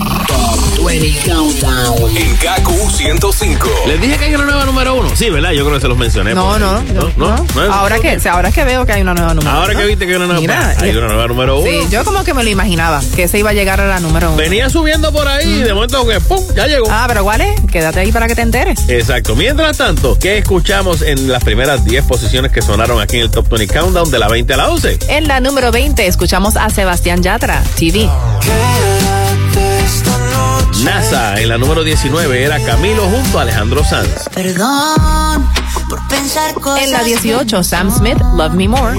20 0.86 1.30
Countdown. 1.30 2.18
en 2.18 2.36
KQ 2.38 2.90
105. 2.92 3.70
Les 3.88 4.02
dije 4.02 4.18
que 4.18 4.26
hay 4.26 4.36
una 4.36 4.46
nueva 4.46 4.66
número 4.66 4.96
1. 4.96 5.16
Sí, 5.16 5.30
¿verdad? 5.30 5.52
Yo 5.52 5.64
creo 5.64 5.76
que 5.78 5.82
se 5.82 5.88
los 5.88 5.98
mencioné. 5.98 6.34
No, 6.34 6.58
no, 6.60 6.82
no, 6.82 6.94
no, 6.94 7.12
no. 7.18 7.46
no 7.56 7.64
es- 7.64 7.70
Ahora 7.72 8.00
que, 8.00 8.18
ahora 8.30 8.50
es 8.50 8.56
que 8.56 8.64
veo 8.64 8.86
que 8.86 8.94
hay 8.94 9.02
una 9.02 9.14
nueva 9.14 9.34
número 9.34 9.52
Ahora 9.52 9.72
uno. 9.74 9.80
que 9.80 9.86
viste 9.88 10.06
que 10.06 10.12
hay 10.12 10.18
una 10.18 10.26
nueva, 10.28 10.42
Mira, 10.42 10.76
hay 10.80 10.90
una 10.96 11.08
nueva 11.08 11.28
número 11.28 11.60
1. 11.60 11.70
Sí, 11.70 11.88
yo 11.92 12.04
como 12.04 12.24
que 12.24 12.34
me 12.34 12.44
lo 12.44 12.50
imaginaba, 12.50 13.02
que 13.16 13.24
ese 13.24 13.40
iba 13.40 13.52
a 13.52 13.54
llegar 13.54 13.80
a 13.82 13.88
la 13.88 14.00
número 14.00 14.30
uno. 14.30 14.38
Venía 14.38 14.70
subiendo 14.70 15.12
por 15.12 15.28
ahí 15.28 15.48
y 15.48 15.62
de 15.62 15.74
momento 15.74 16.06
que 16.08 16.20
¡pum! 16.22 16.44
ya 16.56 16.68
llegó. 16.68 16.88
Ah, 16.90 17.06
pero 17.08 17.24
¿cuál 17.24 17.42
es? 17.42 17.60
Quédate 17.72 18.00
ahí 18.02 18.12
para 18.12 18.28
que 18.28 18.36
te 18.36 18.42
enteres. 18.42 18.80
Exacto. 18.90 19.36
Mientras 19.36 19.78
tanto, 19.78 20.18
¿qué 20.20 20.38
escuchamos 20.40 21.02
en 21.02 21.32
las 21.32 21.44
primeras 21.44 21.86
10 21.86 22.04
posiciones 22.06 22.52
que 22.52 22.62
sonaron 22.62 23.00
aquí 23.00 23.18
en 23.18 23.24
el 23.24 23.32
Top 23.32 23.48
20 23.50 23.74
Countdown 23.74 24.10
de 24.12 24.20
la 24.20 24.28
20 24.28 24.54
a 24.54 24.58
la 24.58 24.70
11? 24.70 25.00
En 25.10 25.28
la 25.28 25.40
número 25.40 25.72
20 25.72 26.06
escuchamos 26.08 26.56
a 26.58 26.70
Sebastián 26.70 27.22
Yatra, 27.24 27.64
TV. 27.76 28.10
Quédate 28.42 29.84
esta 29.86 30.18
noche 30.18 30.51
NASA 30.84 31.40
en 31.40 31.50
la 31.50 31.58
número 31.58 31.84
19 31.84 32.44
era 32.44 32.60
Camilo 32.60 33.04
junto 33.04 33.40
a 33.40 33.44
Alejandro 33.44 33.84
Sanz. 33.84 34.30
Perdón 34.34 35.48
por 35.90 36.08
pensar 36.08 36.54
cosas 36.56 36.84
En 36.84 36.92
la 36.92 37.04
18, 37.04 37.64
Sam 37.64 37.92
Smith, 37.92 38.18
Love 38.36 38.54
Me 38.54 38.68
More. 38.68 38.98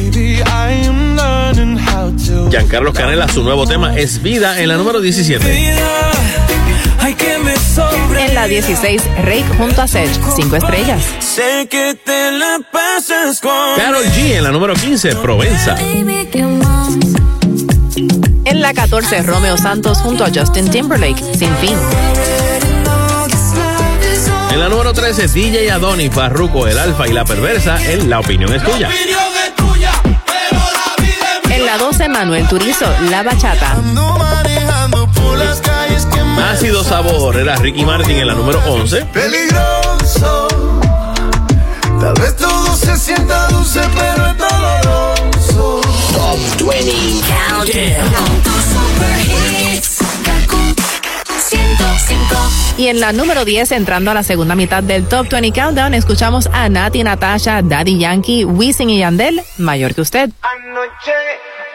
Giancarlo 2.50 2.92
Canela, 2.92 3.28
su 3.28 3.42
nuevo 3.42 3.66
tema 3.66 3.96
es 3.96 4.22
Vida 4.22 4.60
en 4.60 4.68
la 4.68 4.76
número 4.76 5.00
17. 5.00 5.74
En 8.18 8.34
la 8.34 8.46
16, 8.46 9.02
Rake 9.24 9.44
junto 9.58 9.82
a 9.82 9.88
Sech, 9.88 10.10
5 10.36 10.56
estrellas. 10.56 11.02
Sé 11.18 11.66
que 11.68 11.96
te 12.04 12.30
la 12.32 12.60
pasas 12.70 13.40
Carol 13.40 14.04
G 14.04 14.36
en 14.36 14.44
la 14.44 14.50
número 14.50 14.74
15, 14.74 15.16
Provenza. 15.16 15.76
En 18.62 18.68
la 18.68 18.74
14, 18.74 19.24
Romeo 19.24 19.58
Santos 19.58 19.98
junto 19.98 20.24
a 20.24 20.28
Justin 20.32 20.70
Timberlake, 20.70 21.18
Sin 21.36 21.52
Fin. 21.56 21.76
En 24.52 24.60
la 24.60 24.68
número 24.68 24.92
13, 24.92 25.26
DJ 25.26 25.72
Adoni, 25.72 26.08
Farruko, 26.10 26.68
El 26.68 26.78
Alfa 26.78 27.08
y 27.08 27.12
La 27.12 27.24
Perversa, 27.24 27.82
en 27.90 28.08
La 28.08 28.20
Opinión 28.20 28.54
es 28.54 28.62
Tuya. 28.62 28.88
En 31.50 31.66
la 31.66 31.76
12, 31.76 32.08
Manuel 32.08 32.46
Turizo, 32.46 32.86
La 33.10 33.24
Bachata. 33.24 33.78
Ácido 36.52 36.84
Sabor 36.84 37.36
era 37.36 37.56
Ricky 37.56 37.84
Martin 37.84 38.18
en 38.18 38.28
la 38.28 38.34
número 38.34 38.60
11. 38.64 39.06
Peligroso. 39.06 40.46
Tal 42.00 42.14
vez 42.14 42.36
todo 42.36 42.76
se 42.76 42.96
sienta 42.96 43.48
dulce, 43.48 43.80
pero 43.96 44.26
es 44.28 44.38
doloroso. 44.38 45.81
Top 46.32 46.66
20 46.66 47.20
Countdown. 47.28 48.12
Con 48.14 48.42
tus 48.42 48.64
super 48.72 49.20
hits. 49.20 49.98
Y 52.78 52.86
en 52.88 53.00
la 53.00 53.12
número 53.12 53.44
10, 53.44 53.72
entrando 53.72 54.10
a 54.10 54.14
la 54.14 54.22
segunda 54.22 54.54
mitad 54.54 54.82
del 54.82 55.06
Top 55.06 55.28
20 55.28 55.52
Countdown, 55.52 55.92
escuchamos 55.92 56.48
a 56.50 56.70
Nati, 56.70 57.04
Natasha, 57.04 57.60
Daddy 57.60 57.98
Yankee, 57.98 58.46
Wisin 58.46 58.88
y 58.88 59.00
Yandel, 59.00 59.42
mayor 59.58 59.94
que 59.94 60.00
usted. 60.00 60.30
Anoche, 60.40 61.12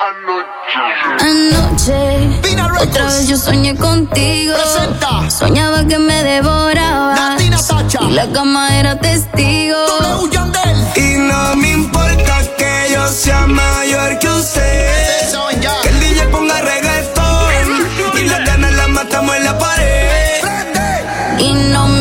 anoche. 0.01 0.81
Anoche. 1.19 2.81
Otra 2.81 3.05
vez 3.05 3.27
yo 3.27 3.37
soñé 3.37 3.75
contigo. 3.75 4.55
Presenta. 4.55 5.29
Soñaba 5.29 5.85
que 5.85 5.99
me 5.99 6.23
devoraba. 6.23 7.13
Nati, 7.13 7.51
Natasha. 7.51 7.99
Y 8.01 8.11
la 8.13 8.25
cama 8.31 8.79
era 8.79 8.99
testigo. 8.99 9.77
Yandel. 10.31 10.77
Y 10.95 11.19
no 11.19 11.55
me 11.57 11.71
importa 11.73 12.06
sea 13.09 13.47
mayor 13.47 14.19
que 14.19 14.29
usted. 14.29 15.31
Que 15.61 15.89
el 15.89 15.99
DJ 15.99 16.27
ponga 16.27 16.61
reggaetón. 16.61 17.87
Y 18.15 18.27
las 18.27 18.45
ganas 18.45 18.73
las 18.73 18.89
matamos 18.89 19.35
en 19.35 19.43
la 19.45 19.57
pared. 19.57 20.41
Y 21.39 21.53
no 21.53 21.87
me 21.87 21.96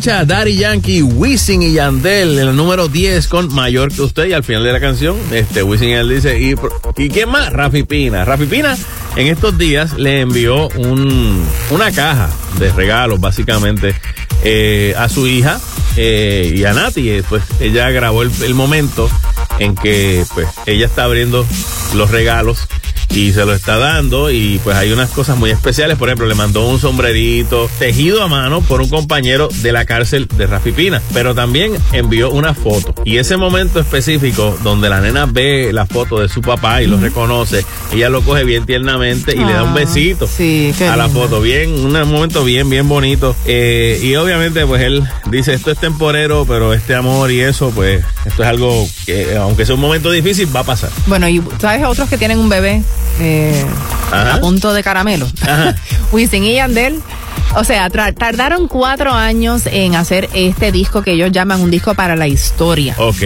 Natacha, 0.00 0.24
Daddy 0.24 0.56
Yankee, 0.56 1.02
Wisin 1.02 1.60
y 1.60 1.74
Yandel, 1.74 2.38
el 2.38 2.56
número 2.56 2.88
10 2.88 3.28
con 3.28 3.52
Mayor 3.52 3.92
que 3.92 4.00
usted. 4.00 4.28
Y 4.28 4.32
al 4.32 4.42
final 4.42 4.64
de 4.64 4.72
la 4.72 4.80
canción, 4.80 5.14
este 5.30 5.62
Wisin 5.62 5.88
y 5.88 5.92
Yandel 5.92 6.16
dice, 6.16 6.40
¿y, 6.40 6.54
¿y 7.04 7.26
más? 7.26 7.52
Rafi 7.52 7.82
Pina. 7.82 8.24
Rafi 8.24 8.46
Pina 8.46 8.78
en 9.16 9.26
estos 9.26 9.58
días 9.58 9.98
le 9.98 10.20
envió 10.20 10.68
un, 10.68 11.44
una 11.70 11.92
caja 11.92 12.30
de 12.58 12.72
regalos, 12.72 13.20
básicamente, 13.20 13.94
eh, 14.42 14.94
a 14.96 15.10
su 15.10 15.26
hija 15.26 15.60
eh, 15.96 16.50
y 16.56 16.64
a 16.64 16.72
Nati. 16.72 17.10
Eh, 17.10 17.22
Pues 17.28 17.42
ella 17.60 17.90
grabó 17.90 18.22
el, 18.22 18.30
el 18.42 18.54
momento 18.54 19.10
en 19.58 19.74
que 19.74 20.24
pues 20.32 20.48
ella 20.64 20.86
está 20.86 21.04
abriendo 21.04 21.46
los 21.94 22.10
regalos 22.10 22.66
y 23.12 23.32
se 23.32 23.44
lo 23.44 23.52
está 23.54 23.76
dando 23.78 24.30
y 24.30 24.60
pues 24.62 24.76
hay 24.76 24.92
unas 24.92 25.10
cosas 25.10 25.36
muy 25.36 25.50
especiales. 25.50 25.98
Por 25.98 26.08
ejemplo, 26.08 26.26
le 26.26 26.34
mandó 26.34 26.66
un 26.68 26.78
sombrerito 26.78 27.68
tejido 27.78 28.22
a 28.22 28.28
mano 28.28 28.60
por 28.60 28.80
un 28.80 28.88
compañero 28.88 29.48
de 29.62 29.72
la 29.72 29.84
cárcel 29.84 30.28
de 30.36 30.46
Rafi 30.46 30.72
Pina, 30.72 31.02
pero 31.12 31.34
también 31.34 31.72
envió 31.92 32.30
una 32.30 32.54
foto. 32.54 32.94
Y 33.04 33.16
ese 33.18 33.36
momento 33.36 33.80
específico 33.80 34.56
donde 34.62 34.88
la 34.88 35.00
nena 35.00 35.26
ve 35.26 35.70
la 35.72 35.86
foto 35.86 36.20
de 36.20 36.28
su 36.28 36.40
papá 36.40 36.82
y 36.82 36.86
lo 36.86 36.98
reconoce, 36.98 37.64
ella 37.92 38.08
lo 38.10 38.22
coge 38.22 38.44
bien 38.44 38.64
tiernamente 38.66 39.32
y 39.34 39.38
le 39.44 39.52
da 39.52 39.64
un 39.64 39.70
Ah, 39.70 39.74
besito 39.74 40.26
sí, 40.26 40.72
a 40.88 40.96
la 40.96 41.06
lindo. 41.06 41.20
foto. 41.22 41.40
Bien, 41.40 41.70
un 41.72 41.92
momento 42.10 42.44
bien, 42.44 42.68
bien 42.70 42.88
bonito. 42.88 43.34
Eh, 43.46 43.98
y 44.02 44.14
obviamente 44.16 44.66
pues 44.66 44.82
él 44.82 45.02
dice, 45.30 45.54
esto 45.54 45.70
es 45.70 45.78
temporero, 45.78 46.44
pero 46.46 46.72
este 46.74 46.94
amor 46.94 47.30
y 47.32 47.40
eso, 47.40 47.70
pues 47.70 48.04
esto 48.24 48.42
es 48.42 48.48
algo 48.48 48.88
que 49.06 49.36
aunque 49.36 49.64
sea 49.66 49.74
un 49.74 49.80
momento 49.80 50.10
difícil, 50.10 50.48
va 50.54 50.60
a 50.60 50.64
pasar. 50.64 50.90
Bueno, 51.06 51.28
y 51.28 51.42
¿sabes 51.58 51.84
otros 51.84 52.08
que 52.08 52.18
tienen 52.18 52.38
un 52.38 52.48
bebé 52.48 52.82
eh, 53.20 53.64
a 54.12 54.38
punto 54.40 54.72
de 54.72 54.82
caramelo? 54.82 55.26
Wisin 56.12 56.44
y 56.44 56.54
Yandel. 56.54 57.02
O 57.56 57.64
sea, 57.64 57.90
tardaron 57.90 58.68
cuatro 58.68 59.12
años 59.12 59.62
en 59.66 59.96
hacer 59.96 60.28
este 60.34 60.70
disco 60.70 61.02
que 61.02 61.12
ellos 61.12 61.32
llaman 61.32 61.60
un 61.60 61.70
disco 61.70 61.94
para 61.94 62.14
la 62.14 62.28
historia. 62.28 62.94
Ok. 62.98 63.22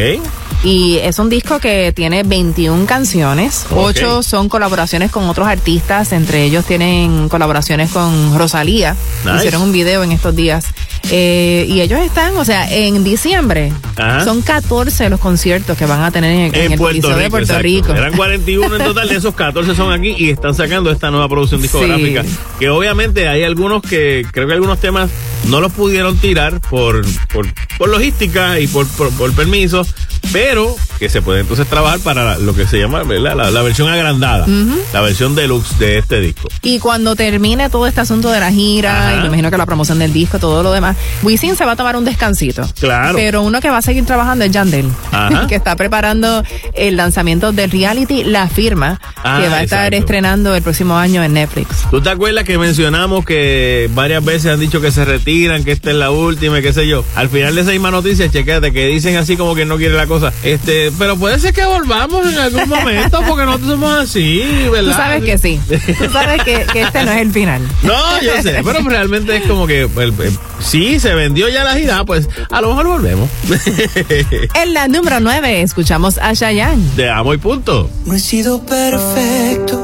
Y 0.64 0.96
es 1.02 1.18
un 1.18 1.28
disco 1.28 1.58
que 1.58 1.92
tiene 1.92 2.22
21 2.22 2.86
canciones. 2.86 3.66
Ocho 3.70 4.22
son 4.22 4.48
colaboraciones 4.48 5.10
con 5.10 5.28
otros 5.28 5.46
artistas. 5.46 6.12
Entre 6.12 6.42
ellos 6.44 6.64
tienen 6.64 7.28
colaboraciones 7.28 7.90
con 7.90 8.38
Rosalía. 8.38 8.96
Nice. 9.24 9.36
Hicieron 9.36 9.60
un 9.60 9.72
video 9.72 10.02
en 10.02 10.12
estos 10.12 10.34
días. 10.34 10.64
Eh, 11.10 11.66
y 11.68 11.82
ellos 11.82 12.00
están, 12.00 12.34
o 12.38 12.46
sea, 12.46 12.66
en 12.74 13.04
diciembre. 13.04 13.72
Ajá. 13.96 14.24
Son 14.24 14.40
14 14.40 15.10
los 15.10 15.20
conciertos 15.20 15.76
que 15.76 15.84
van 15.84 16.02
a 16.02 16.10
tener 16.10 16.30
en, 16.30 16.54
en 16.54 16.72
el 16.72 16.78
Coliseo 16.78 17.16
de 17.16 17.28
Puerto 17.28 17.52
exacto. 17.52 17.62
Rico. 17.62 17.92
Eran 17.92 18.16
41 18.16 18.76
en 18.76 18.84
total, 18.84 19.08
de 19.08 19.16
esos 19.16 19.34
14 19.34 19.74
son 19.74 19.92
aquí 19.92 20.14
y 20.16 20.30
están 20.30 20.54
sacando 20.54 20.90
esta 20.90 21.10
nueva 21.10 21.28
producción 21.28 21.60
discográfica. 21.62 22.22
Sí. 22.22 22.30
Que 22.58 22.70
obviamente 22.70 23.28
hay 23.28 23.42
algunos 23.42 23.82
que, 23.82 24.13
creo 24.22 24.46
que 24.46 24.52
algunos 24.54 24.78
temas 24.80 25.10
no 25.48 25.60
los 25.60 25.72
pudieron 25.72 26.16
tirar 26.18 26.60
por, 26.60 27.04
por, 27.32 27.46
por 27.78 27.88
logística 27.88 28.60
y 28.60 28.66
por, 28.66 28.86
por, 28.88 29.10
por 29.12 29.32
permiso, 29.34 29.86
pero 30.32 30.74
que 30.98 31.08
se 31.08 31.20
puede 31.22 31.40
entonces 31.40 31.66
trabajar 31.66 32.00
para 32.00 32.38
lo 32.38 32.54
que 32.54 32.66
se 32.66 32.78
llama. 32.78 33.02
La, 33.04 33.34
la 33.34 33.62
versión 33.62 33.88
agrandada, 33.88 34.46
la 34.92 35.00
versión 35.00 35.34
deluxe 35.34 35.78
de 35.78 35.98
este 35.98 36.20
disco. 36.20 36.48
Y 36.62 36.78
cuando 36.78 37.14
termine 37.16 37.68
todo 37.70 37.86
este 37.86 38.00
asunto 38.00 38.30
de 38.30 38.40
la 38.40 38.50
gira, 38.50 39.08
Ajá. 39.08 39.16
y 39.16 39.20
me 39.20 39.26
imagino 39.26 39.50
que 39.50 39.58
la 39.58 39.66
promoción 39.66 39.98
del 39.98 40.12
disco, 40.12 40.38
todo 40.38 40.62
lo 40.62 40.72
demás, 40.72 40.96
Wisin 41.22 41.56
se 41.56 41.64
va 41.64 41.72
a 41.72 41.76
tomar 41.76 41.96
un 41.96 42.04
descansito. 42.04 42.66
Claro. 42.80 43.16
Pero 43.16 43.42
uno 43.42 43.60
que 43.60 43.68
va 43.70 43.78
a 43.78 43.82
seguir 43.82 44.04
trabajando 44.06 44.44
es 44.44 44.50
Yandel, 44.52 44.88
Ajá. 45.12 45.46
que 45.48 45.56
está 45.56 45.76
preparando 45.76 46.42
el 46.74 46.96
lanzamiento 46.96 47.52
del 47.52 47.70
reality 47.70 48.24
La 48.24 48.48
Firma, 48.48 49.00
Ah, 49.26 49.40
que 49.42 49.48
va 49.48 49.56
a 49.56 49.62
estar 49.62 49.78
exacto. 49.86 49.96
estrenando 49.96 50.54
el 50.54 50.62
próximo 50.62 50.96
año 50.96 51.22
en 51.24 51.32
Netflix. 51.34 51.84
¿Tú 51.90 52.00
te 52.00 52.10
acuerdas 52.10 52.44
que 52.44 52.58
mencionamos 52.58 53.24
que 53.24 53.88
varias 54.04 54.22
veces 54.22 54.52
han 54.52 54.60
dicho 54.60 54.82
que 54.82 54.90
se 54.92 55.02
retiran, 55.06 55.64
que 55.64 55.72
esta 55.72 55.88
es 55.90 55.96
la 55.96 56.10
última 56.10 56.58
y 56.58 56.62
qué 56.62 56.74
sé 56.74 56.86
yo? 56.86 57.02
Al 57.14 57.30
final 57.30 57.54
de 57.54 57.62
esa 57.62 57.70
misma 57.70 57.90
noticia, 57.90 58.30
chequete, 58.30 58.70
que 58.70 58.86
dicen 58.86 59.16
así 59.16 59.34
como 59.38 59.54
que 59.54 59.64
no 59.64 59.78
quiere 59.78 59.94
la 59.94 60.06
cosa. 60.06 60.30
Este, 60.42 60.92
pero 60.98 61.16
puede 61.16 61.38
ser 61.38 61.54
que 61.54 61.64
volvamos 61.64 62.26
en 62.30 62.38
algún 62.38 62.68
momento 62.68 63.22
porque 63.26 63.46
nosotros 63.46 63.70
somos 63.70 63.98
así, 63.98 64.42
¿verdad? 64.70 64.90
Tú 64.90 64.96
sabes 64.96 65.24
que 65.24 65.38
sí. 65.38 65.58
Tú 65.98 66.10
sabes 66.12 66.42
que, 66.42 66.66
que 66.70 66.82
este 66.82 67.02
no 67.02 67.12
es 67.12 67.22
el 67.22 67.32
final. 67.32 67.62
No, 67.82 68.20
yo 68.20 68.42
sé, 68.42 68.60
pero 68.62 68.86
realmente 68.86 69.36
es 69.38 69.46
como 69.46 69.66
que 69.66 69.82
el- 69.84 69.90
el- 70.20 70.38
sí 70.60 71.00
se 71.00 71.14
vendió 71.14 71.48
ya 71.48 71.64
la 71.64 71.74
gira, 71.76 72.04
pues 72.04 72.28
a 72.50 72.60
lo 72.60 72.68
mejor 72.68 72.86
volvemos. 72.88 73.30
En 74.54 74.74
la 74.74 74.86
número 74.86 75.18
9 75.20 75.62
escuchamos 75.62 76.18
a 76.18 76.34
Chayanne. 76.34 76.82
De 76.96 77.08
amo 77.08 77.32
y 77.32 77.38
punto. 77.38 77.88
No 78.04 78.12
he 78.14 78.20
sido 78.20 78.60
perfecto. 78.66 79.80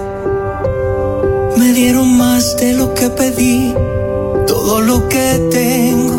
Me 1.56 1.72
dieron 1.72 2.16
más 2.16 2.56
de 2.56 2.72
lo 2.74 2.94
que 2.94 3.08
pedí. 3.10 3.74
Todo 4.50 4.80
lo 4.80 5.08
que 5.08 5.48
tengo. 5.52 6.18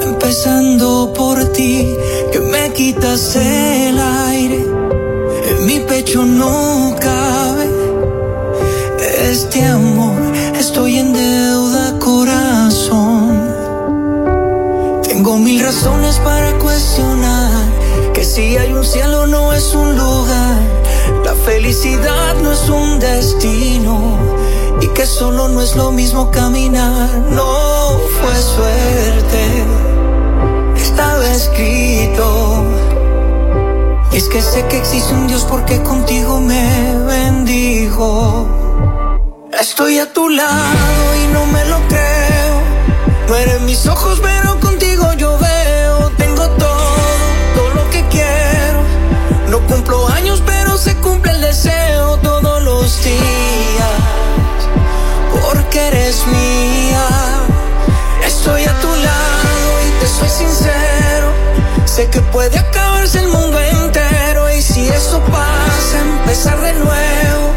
Empezando 0.00 1.12
por 1.12 1.44
ti, 1.46 1.96
que 2.30 2.38
me 2.38 2.72
quitas 2.72 3.34
el 3.34 3.98
aire. 3.98 4.64
En 5.50 5.66
mi 5.66 5.80
pecho 5.80 6.24
no 6.24 6.94
cabe 7.00 7.68
este 9.28 9.64
amor. 9.64 10.20
Estoy 10.54 10.98
en 10.98 11.12
deuda, 11.12 11.98
corazón. 11.98 13.50
Tengo 15.02 15.36
mil 15.36 15.60
razones 15.60 16.20
para 16.20 16.56
cuestionar 16.58 17.64
que 18.14 18.24
si 18.24 18.56
hay 18.56 18.72
un 18.72 18.84
cielo 18.84 19.26
no 19.26 19.52
es 19.52 19.74
un 19.74 19.96
lugar, 19.96 20.60
la 21.24 21.34
felicidad 21.34 22.36
no 22.40 22.52
es 22.52 22.68
un 22.68 23.00
destino 23.00 24.30
y 24.80 24.88
que 24.88 25.06
solo 25.06 25.48
no 25.48 25.60
es 25.60 25.76
lo 25.76 25.92
mismo 25.92 26.30
caminar, 26.30 27.08
no 27.30 27.98
fue 28.20 28.34
suerte, 28.34 29.64
estaba 30.76 31.26
escrito. 31.30 32.64
Y 34.12 34.16
es 34.16 34.28
que 34.28 34.42
sé 34.42 34.66
que 34.68 34.78
existe 34.78 35.14
un 35.14 35.26
Dios 35.26 35.46
porque 35.48 35.82
contigo 35.82 36.40
me 36.40 36.96
bendijo. 37.06 38.48
Estoy 39.60 39.98
a 39.98 40.12
tu 40.12 40.28
lado 40.28 41.16
y 41.22 41.32
no 41.32 41.46
me 41.46 41.64
lo 41.66 41.78
creo. 41.88 42.30
No 43.28 43.60
mis 43.64 43.86
ojos, 43.86 44.18
pero 44.20 44.58
contigo 44.58 45.12
yo 45.14 45.38
veo. 45.38 46.10
Tengo 46.16 46.48
todo, 46.50 46.96
todo 47.54 47.70
lo 47.74 47.90
que 47.90 48.04
quiero. 48.08 48.82
No 49.48 49.60
cumplo 49.66 50.08
años, 50.08 50.42
pero 50.44 50.76
se 50.76 50.96
cumple 50.96 51.32
el 51.32 51.40
deseo 51.40 52.16
todos 52.18 52.62
los 52.62 53.04
días. 53.04 53.69
Porque 55.70 55.86
eres 55.86 56.26
mía. 56.26 57.06
Estoy 58.26 58.64
a 58.64 58.74
tu 58.80 58.88
lado 58.88 59.70
y 59.86 60.00
te 60.00 60.06
soy 60.08 60.28
sincero. 60.28 61.28
Sé 61.84 62.10
que 62.10 62.20
puede 62.22 62.58
acabarse 62.58 63.20
el 63.20 63.28
mundo 63.28 63.56
entero. 63.56 64.50
Y 64.50 64.62
si 64.62 64.88
eso 64.88 65.20
pasa, 65.26 66.00
empezar 66.00 66.60
de 66.60 66.72
nuevo. 66.72 67.52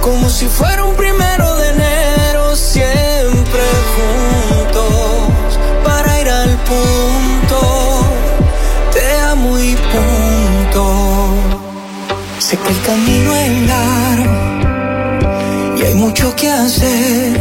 Como 0.00 0.30
si 0.30 0.46
fuera 0.46 0.82
un 0.82 0.96
primero 0.96 1.56
de 1.56 1.68
enero. 1.72 2.56
Siempre 2.56 3.64
juntos. 3.96 5.58
Para 5.84 6.20
ir 6.22 6.30
al 6.30 6.56
punto. 6.56 8.06
Te 8.94 9.18
amo 9.30 9.58
y 9.58 9.76
punto. 9.92 11.34
Sé 12.38 12.56
que 12.56 12.70
el 12.70 12.80
camino 12.80 13.36
es 13.36 13.68
largo. 13.68 13.91
Mucho 16.12 16.36
que 16.36 16.46
hacer. 16.50 17.40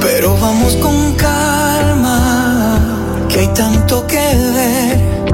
Pero 0.00 0.34
vamos 0.38 0.76
con 0.76 1.12
calma. 1.12 2.80
Que 3.28 3.40
hay 3.40 3.48
tanto 3.48 4.06
que 4.06 4.16
ver. 4.56 5.26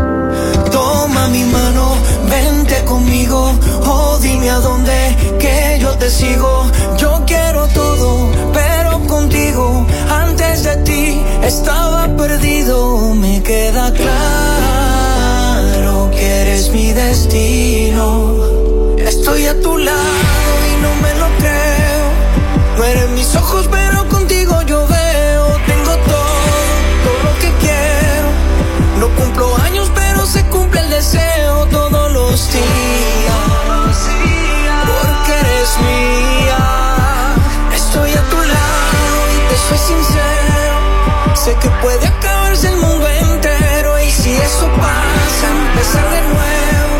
Toma 0.72 1.28
mi 1.28 1.44
mano, 1.44 1.94
vente 2.28 2.82
conmigo. 2.84 3.52
Oh, 3.86 4.18
dime 4.20 4.50
a 4.50 4.58
dónde 4.58 5.16
que 5.38 5.78
yo 5.80 5.90
te 5.98 6.10
sigo. 6.10 6.66
Yo 6.98 7.22
quiero 7.28 7.68
todo, 7.68 8.28
pero 8.52 9.06
contigo. 9.06 9.86
Antes 10.10 10.64
de 10.64 10.78
ti 10.78 11.22
estaba 11.44 12.08
perdido. 12.16 13.14
Me 13.14 13.40
queda 13.40 13.92
claro 13.92 14.10
que 16.10 16.26
eres 16.42 16.70
mi 16.70 16.92
destino. 16.92 18.34
Estoy 18.98 19.46
a 19.46 19.60
tu 19.60 19.78
lado 19.78 20.29
Sé 41.50 41.56
que 41.56 41.70
puede 41.82 42.06
acabarse 42.06 42.68
el 42.68 42.76
mundo 42.76 43.08
entero 43.08 44.00
y 44.00 44.08
si 44.08 44.30
eso 44.30 44.68
pasa, 44.76 45.48
empezar 45.72 46.08
de 46.08 46.20
nuevo, 46.28 46.94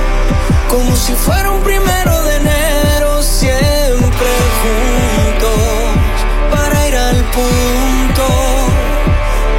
como 0.69 0.97
si 0.97 1.13
fuera 1.13 1.53
un 1.53 1.63
primero 1.63 2.23
de 2.25 2.37
enero, 2.37 3.23
siempre 3.23 4.29
juntos, 4.61 5.51
para 6.51 6.89
ir 6.89 6.97
al 6.97 7.17
punto. 7.27 8.27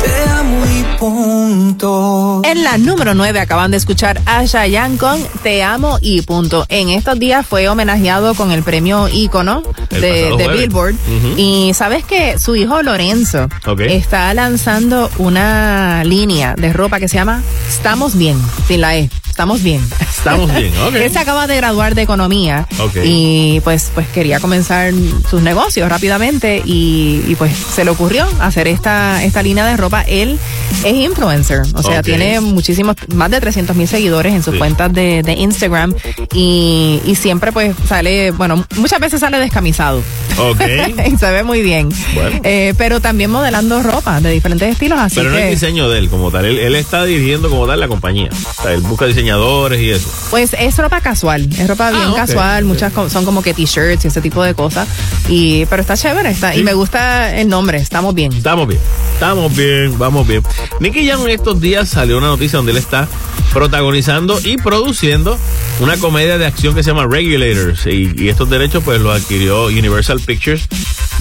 Te 0.04 0.30
amo 0.30 0.66
y 0.66 0.98
punto. 1.00 2.42
En 2.44 2.62
la 2.66 2.78
número 2.78 3.14
9 3.14 3.40
acaban 3.40 3.72
de 3.72 3.78
escuchar 3.78 4.20
a 4.26 4.44
Shayan 4.44 4.98
con 4.98 5.24
Te 5.42 5.64
amo 5.64 6.00
y 6.02 6.22
punto. 6.24 6.66
En 6.68 6.90
estos 6.90 7.18
días 7.18 7.48
fue 7.48 7.70
homenajeado 7.70 8.36
con 8.36 8.52
el 8.52 8.62
premio 8.62 9.08
Ícono 9.08 9.64
de, 10.00 10.36
de. 10.38 10.48
Billboard. 10.48 10.96
Y 11.38 11.72
sabes 11.74 12.04
que 12.04 12.40
su 12.40 12.56
hijo 12.56 12.82
Lorenzo 12.82 13.48
está 13.88 14.34
lanzando 14.34 15.10
una 15.18 16.04
línea 16.04 16.56
de 16.56 16.74
ropa 16.74 17.00
que 17.00 17.08
se 17.08 17.16
llama 17.16 17.42
Estamos 17.68 18.18
Bien, 18.18 18.38
sin 18.68 18.82
la 18.82 18.98
E. 18.98 19.10
Estamos 19.42 19.64
bien. 19.64 19.82
Estamos 20.02 20.54
bien, 20.54 20.72
ok. 20.86 20.94
Él 21.02 21.12
se 21.12 21.18
acaba 21.18 21.48
de 21.48 21.56
graduar 21.56 21.96
de 21.96 22.04
economía 22.04 22.68
Ok. 22.80 22.98
y 23.04 23.60
pues 23.64 23.90
pues 23.96 24.08
quería 24.10 24.40
comenzar 24.40 24.94
sus 25.28 25.42
negocios 25.42 25.90
rápidamente 25.90 26.62
y, 26.64 27.24
y, 27.28 27.34
pues 27.36 27.58
se 27.58 27.84
le 27.84 27.90
ocurrió 27.90 28.28
hacer 28.40 28.68
esta 28.68 29.24
esta 29.24 29.42
línea 29.42 29.66
de 29.66 29.78
ropa. 29.78 30.04
Él 30.04 30.38
es 30.84 30.94
influencer, 30.94 31.62
o 31.74 31.82
sea, 31.82 32.04
tiene 32.04 32.40
muchísimos, 32.40 32.96
más 33.16 33.32
de 33.32 33.42
300 33.42 33.76
mil 33.76 33.88
seguidores 33.88 34.34
en 34.34 34.44
sus 34.44 34.52
Sí. 34.54 34.60
cuentas 34.60 34.94
de, 34.94 35.24
de 35.24 35.34
Instagram 35.34 35.96
y, 36.34 37.00
y 37.06 37.16
siempre 37.16 37.52
pues 37.52 37.76
sale, 37.88 38.30
bueno, 38.32 38.64
muchas 38.76 39.00
veces 39.00 39.22
sale 39.22 39.40
descamisado. 39.40 40.04
Ok. 40.38 40.62
y 41.14 41.18
se 41.18 41.32
ve 41.32 41.44
muy 41.44 41.62
bien. 41.64 41.90
Bueno. 42.14 42.40
Eh, 42.44 42.74
pero 42.78 43.00
también 43.00 43.32
modelando 43.32 43.82
ropa 43.82 44.20
de 44.22 44.30
diferentes 44.32 44.70
estilos, 44.70 45.00
así 45.00 45.16
Pero 45.16 45.32
no 45.32 45.38
que... 45.38 45.46
es 45.46 45.60
diseño 45.62 45.90
de 45.90 45.98
él 46.00 46.10
como 46.10 46.30
tal. 46.32 46.46
Él, 46.46 46.60
él 46.60 46.76
está 46.76 47.06
dirigiendo 47.06 47.50
como 47.50 47.66
tal 47.66 47.80
la 47.80 47.88
compañía. 47.88 48.30
O 48.60 48.62
sea, 48.62 48.74
él 48.74 48.82
busca 48.82 49.06
diseñadores 49.32 49.82
y 49.82 49.90
eso. 49.92 50.10
Pues 50.30 50.56
es 50.58 50.78
ropa 50.78 51.02
casual, 51.02 51.48
es 51.58 51.68
ropa 51.68 51.90
bien 51.92 52.04
Ah, 52.04 52.12
ok, 52.12 52.16
casual, 52.18 52.64
ok. 52.64 52.68
muchas 52.68 52.94
son 53.12 53.26
como 53.26 53.42
que 53.42 53.54
t-shirts 53.54 54.06
y 54.06 54.08
ese 54.08 54.22
tipo 54.22 54.44
de 54.44 54.54
cosas. 54.54 54.88
Y, 55.30 55.66
pero 55.66 55.82
está 55.82 55.96
chévere, 55.96 56.30
está, 56.32 56.56
y 56.56 56.64
me 56.64 56.74
gusta 56.74 57.36
el 57.38 57.48
nombre, 57.48 57.78
estamos 57.78 58.14
bien. 58.14 58.34
Estamos 58.34 58.68
bien. 58.68 58.80
Estamos 59.14 59.56
bien, 59.56 59.98
vamos 59.98 60.28
bien. 60.28 60.44
Nicky 60.80 61.08
Jam 61.08 61.22
en 61.24 61.30
estos 61.30 61.62
días 61.62 61.90
salió 61.90 62.18
una 62.18 62.28
noticia 62.28 62.58
donde 62.58 62.72
él 62.72 62.78
está 62.78 63.08
protagonizando 63.54 64.40
y 64.44 64.58
produciendo 64.58 65.38
una 65.80 65.98
comedia 65.98 66.38
de 66.38 66.46
acción 66.46 66.74
que 66.74 66.84
se 66.84 66.90
llama 66.92 67.06
Regulators. 67.08 67.86
Y, 67.86 68.14
y 68.18 68.30
estos 68.30 68.50
derechos 68.50 68.84
pues 68.84 69.00
los 69.02 69.16
adquirió 69.16 69.66
Universal 69.66 70.20
Pictures. 70.20 70.68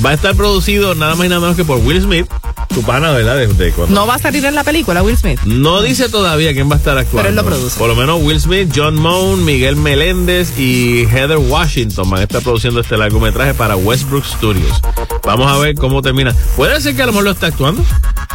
Va 0.04 0.10
a 0.10 0.14
estar 0.14 0.34
producido 0.34 0.94
nada 0.94 1.14
más 1.14 1.26
y 1.26 1.28
nada 1.28 1.40
menos 1.40 1.56
que 1.56 1.64
por 1.64 1.78
Will 1.78 2.00
Smith, 2.00 2.26
tu 2.74 2.82
pana, 2.82 3.10
¿verdad? 3.10 3.36
De, 3.36 3.46
de 3.48 3.72
cuando- 3.72 3.94
No 3.94 4.06
va 4.06 4.14
a 4.14 4.18
salir 4.18 4.44
en 4.44 4.54
la 4.54 4.64
película 4.64 5.02
Will 5.02 5.16
Smith. 5.16 5.40
No 5.44 5.82
dice 5.82 6.08
todavía 6.08 6.52
quién 6.52 6.70
va 6.70 6.74
a 6.74 6.78
estar 6.78 6.96
actuando. 6.96 7.18
Pero 7.22 7.28
él 7.30 7.34
lo 7.36 7.44
produce. 7.44 7.78
Por 7.78 7.88
lo 7.88 7.94
menos 7.96 8.20
Will 8.22 8.40
Smith, 8.40 8.72
John 8.74 8.94
Moon, 8.96 9.44
Miguel 9.44 9.76
Meléndez 9.76 10.56
y 10.58 11.04
Heather 11.10 11.38
Washington 11.38 12.08
van 12.10 12.20
a 12.20 12.22
estar 12.24 12.42
produciendo 12.42 12.80
este 12.80 12.96
largometraje 12.96 13.54
para 13.54 13.76
Westbrook 13.76 14.24
Studios. 14.24 14.80
Vamos 15.24 15.50
a 15.50 15.58
ver 15.58 15.74
cómo 15.74 16.00
termina. 16.02 16.34
Puede 16.56 16.80
ser 16.80 16.94
que 16.96 17.02
a 17.02 17.06
lo 17.06 17.12
mejor 17.12 17.24
lo 17.24 17.30
está 17.32 17.48
actuando 17.48 17.84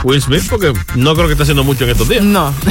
Will 0.03 0.21
Smith, 0.21 0.43
porque 0.49 0.73
no 0.95 1.13
creo 1.15 1.27
que 1.27 1.33
esté 1.33 1.43
haciendo 1.43 1.63
mucho 1.63 1.83
en 1.85 1.91
estos 1.91 2.07
días. 2.09 2.23
No. 2.23 2.53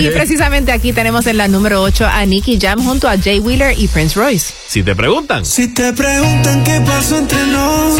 Y 0.00 0.08
precisamente 0.10 0.72
aquí 0.72 0.92
tenemos 0.92 1.26
en 1.26 1.36
la 1.36 1.48
número 1.48 1.82
8 1.82 2.06
a 2.06 2.24
Nicky 2.26 2.58
Jam 2.60 2.82
junto 2.84 3.08
a 3.08 3.16
Jay 3.18 3.38
Wheeler 3.40 3.78
y 3.78 3.88
Prince 3.88 4.18
Royce. 4.18 4.52
Si 4.68 4.82
te 4.82 4.94
preguntan. 4.94 5.44
Si 5.44 5.68
te 5.74 5.92
preguntan 5.92 6.64
qué 6.64 6.80
pasó 6.86 7.18
entre 7.18 7.46
nos, 7.46 7.96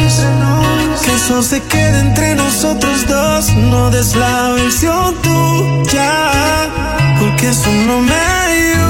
que 1.05 1.13
eso 1.15 1.43
se 1.43 1.63
quede 1.65 2.01
nosotros 2.35 3.07
dos. 3.07 3.55
No 3.55 3.91
des 3.91 4.15
la 4.15 4.53
versión 4.53 5.15
tuya, 5.23 6.31
porque 7.21 7.49
eso 7.49 7.71
no 7.87 8.01
me 8.01 8.15
ayuda. 8.15 8.88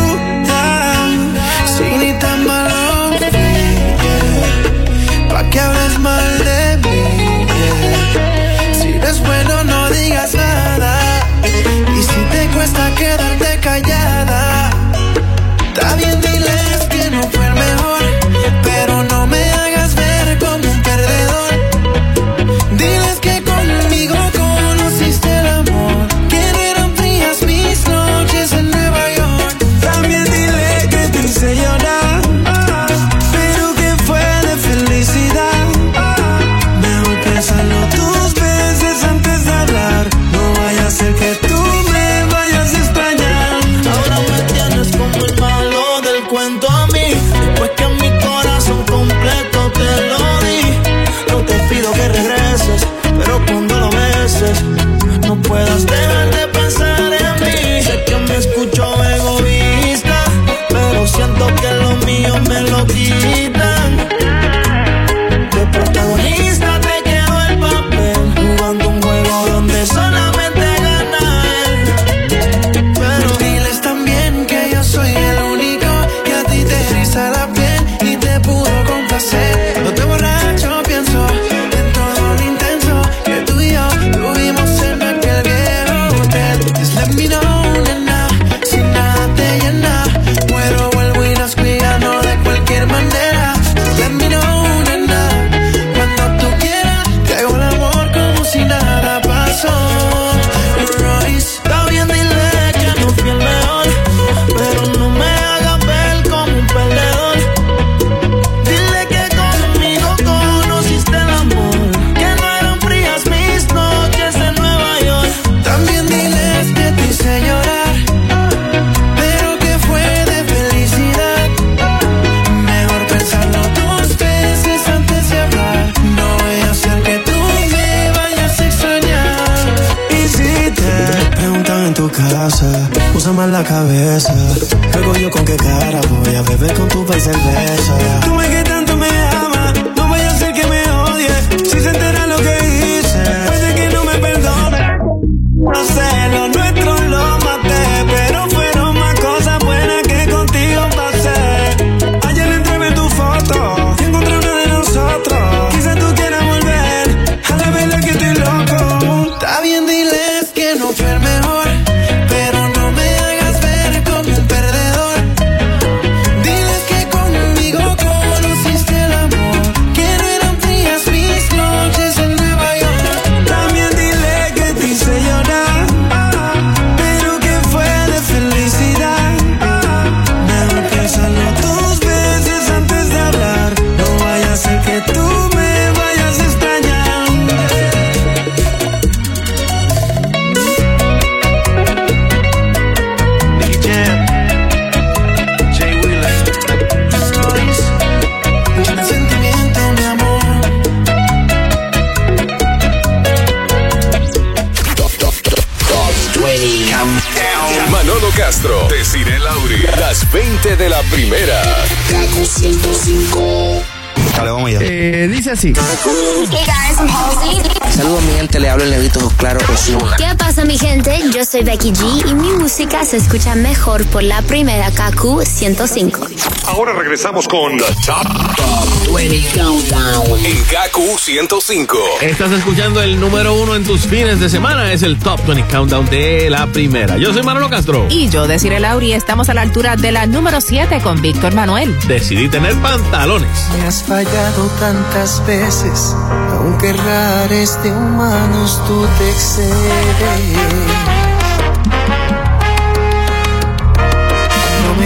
Se 223.08 223.16
escucha 223.16 223.54
mejor 223.54 224.04
por 224.08 224.22
la 224.22 224.42
primera 224.42 224.90
KQ 224.90 225.42
105. 225.42 226.26
Ahora 226.66 226.92
regresamos 226.92 227.48
con 227.48 227.74
The 227.78 227.84
Top, 228.04 229.16
20 229.16 229.58
Countdown 229.58 230.44
en 230.44 230.62
Kaku 230.64 231.16
105. 231.16 231.96
Estás 232.20 232.52
escuchando 232.52 233.00
el 233.02 233.18
número 233.18 233.54
uno 233.54 233.76
en 233.76 233.84
tus 233.84 234.02
fines 234.02 234.40
de 234.40 234.50
semana. 234.50 234.92
Es 234.92 235.02
el 235.02 235.18
Top 235.18 235.40
20 235.46 235.74
Countdown 235.74 236.04
de 236.10 236.50
la 236.50 236.66
primera. 236.66 237.16
Yo 237.16 237.32
soy 237.32 237.42
Manolo 237.42 237.70
Castro. 237.70 238.06
Y 238.10 238.28
yo, 238.28 238.46
Desiree 238.46 238.78
Lauri, 238.78 239.14
estamos 239.14 239.48
a 239.48 239.54
la 239.54 239.62
altura 239.62 239.96
de 239.96 240.12
la 240.12 240.26
número 240.26 240.60
7 240.60 241.00
con 241.00 241.22
Víctor 241.22 241.54
Manuel. 241.54 241.98
Decidí 242.08 242.50
tener 242.50 242.74
pantalones. 242.74 243.48
Me 243.78 243.86
has 243.86 244.02
fallado 244.02 244.66
tantas 244.78 245.46
veces, 245.46 246.14
aunque 246.50 246.92
rares 246.92 247.82
de 247.82 247.90
humanos 247.90 248.82
tú 248.86 249.06
te 249.18 249.30
excedes. 249.30 251.27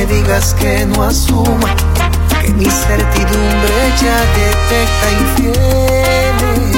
Me 0.04 0.14
digas 0.14 0.54
que 0.54 0.84
no 0.86 1.04
asuma 1.04 1.76
que 2.40 2.52
mi 2.54 2.64
certidumbre 2.64 3.76
ya 4.02 4.18
detecta 4.38 5.06
infieles. 5.20 6.72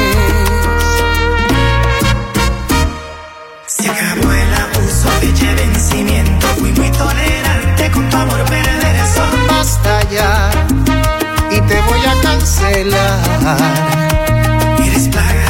Se 3.67 3.89
acabó 3.89 4.31
el 4.33 4.55
abuso, 4.65 5.09
de 5.21 5.55
vencimiento. 5.55 6.47
Fui 6.59 6.73
muy 6.73 6.91
tolerante 6.91 7.91
con 7.93 8.09
tu 8.11 8.17
amor 8.17 8.45
perverso. 8.45 9.23
Basta 9.49 10.03
ya 10.11 10.51
y 11.51 11.61
te 11.61 11.81
voy 11.83 12.01
a 12.05 12.15
cancelar. 12.23 13.21
Eres 14.87 15.09
plaga, 15.09 15.44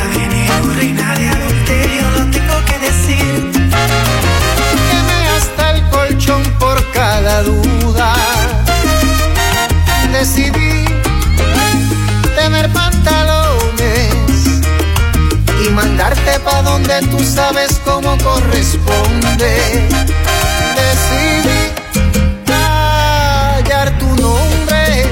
duda. 7.43 8.15
Decidí 10.12 10.85
tener 12.36 12.73
pantalones 12.73 14.15
y 15.66 15.70
mandarte 15.70 16.39
pa' 16.40 16.62
donde 16.62 17.01
tú 17.09 17.19
sabes 17.24 17.81
cómo 17.85 18.16
corresponde. 18.19 19.89
Decidí 20.81 21.62
callar 22.47 23.98
tu 23.98 24.06
nombre. 24.06 25.05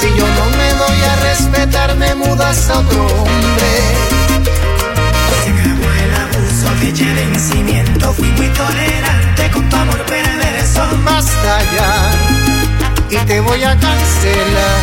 Si 0.00 0.08
yo 0.16 0.26
no 0.26 0.44
me 0.58 0.68
doy 0.82 1.00
a 1.12 1.16
respetar, 1.28 1.96
me 1.96 2.14
mudas 2.14 2.70
a 2.70 2.78
otro 2.78 3.06
hombre. 3.06 3.70
Se 5.44 5.50
acabó 5.50 5.88
el 6.04 6.14
abuso, 6.24 6.66
fecha 6.80 7.04
de 7.04 7.26
vencimiento. 7.26 8.12
Fui 8.14 8.28
muy 8.28 8.48
tolerante 8.48 9.50
con 9.52 9.68
tu 9.68 9.76
amor 9.76 10.04
perverso. 10.80 11.04
Basta 11.04 11.62
ya 11.74 12.10
y 13.10 13.16
te 13.26 13.40
voy 13.40 13.62
a 13.64 13.76
cancelar. 13.78 14.80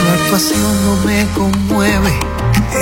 Tu 0.00 0.08
actuación 0.22 0.84
no 0.84 0.96
me 1.04 1.26
conmueve, 1.34 2.18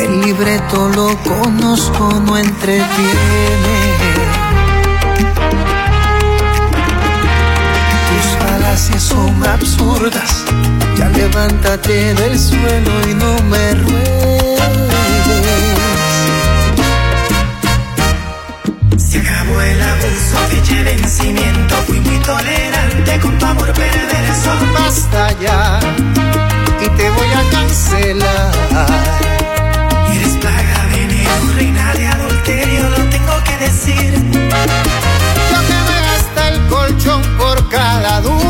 el 0.03 0.21
libreto 0.23 0.89
lo 0.89 1.17
conozco, 1.23 2.21
no 2.25 2.37
entretiene. 2.37 4.30
Absurdas, 9.61 10.45
ya 10.97 11.09
levántate 11.11 12.15
del 12.15 12.39
suelo 12.39 12.91
y 13.11 13.15
no 13.15 13.33
me 13.45 13.75
ruegues. 13.75 14.61
Se 18.97 19.19
acabó 19.19 19.61
el 19.61 19.83
abuso, 19.83 20.39
de 20.75 20.83
vencimiento. 20.85 21.75
Fui 21.87 22.01
muy 22.01 22.19
tolerante 22.21 23.21
con 23.21 23.39
tu 23.39 23.47
amor 23.47 23.73
perverso. 23.73 24.51
Basta 24.73 25.33
ya 25.41 25.81
y 26.81 26.89
te 26.97 27.11
voy 27.11 27.31
a 27.41 27.51
cancelar. 27.51 28.87
Eres 30.15 30.35
plaga, 30.41 30.87
veneno, 30.91 31.55
reina 31.55 31.93
de 31.95 32.07
adulterio, 32.07 32.89
lo 32.89 33.05
tengo 33.11 33.35
que 33.45 33.57
decir. 33.59 34.13
Yo 35.51 35.59
quemé 35.69 35.99
hasta 36.17 36.49
el 36.49 36.67
colchón 36.69 37.23
por 37.39 37.69
cada 37.69 38.21
duda. 38.23 38.50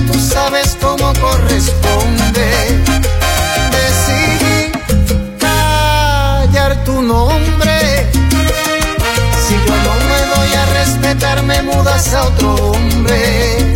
Tú 0.00 0.18
sabes 0.18 0.76
cómo 0.80 1.12
corresponde. 1.20 2.82
Decidí 3.76 4.72
callar 5.38 6.84
tu 6.84 7.02
nombre. 7.02 8.10
Si 9.46 9.54
yo 9.54 9.74
no 9.86 9.94
me 10.08 10.20
doy 10.34 10.54
a 10.54 10.66
respetar, 10.66 11.42
me 11.42 11.62
mudas 11.62 12.12
a 12.14 12.24
otro 12.24 12.54
hombre. 12.54 13.75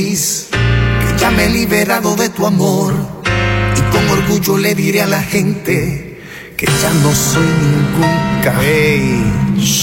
Que 0.00 1.20
ya 1.20 1.30
me 1.30 1.44
he 1.44 1.50
liberado 1.50 2.16
de 2.16 2.30
tu 2.30 2.46
amor. 2.46 2.94
Y 3.76 3.80
con 3.92 4.08
orgullo 4.08 4.56
le 4.56 4.74
diré 4.74 5.02
a 5.02 5.06
la 5.06 5.22
gente 5.22 6.18
que 6.56 6.66
ya 6.66 6.92
no 7.02 7.14
soy 7.14 7.44
ningún. 7.44 8.30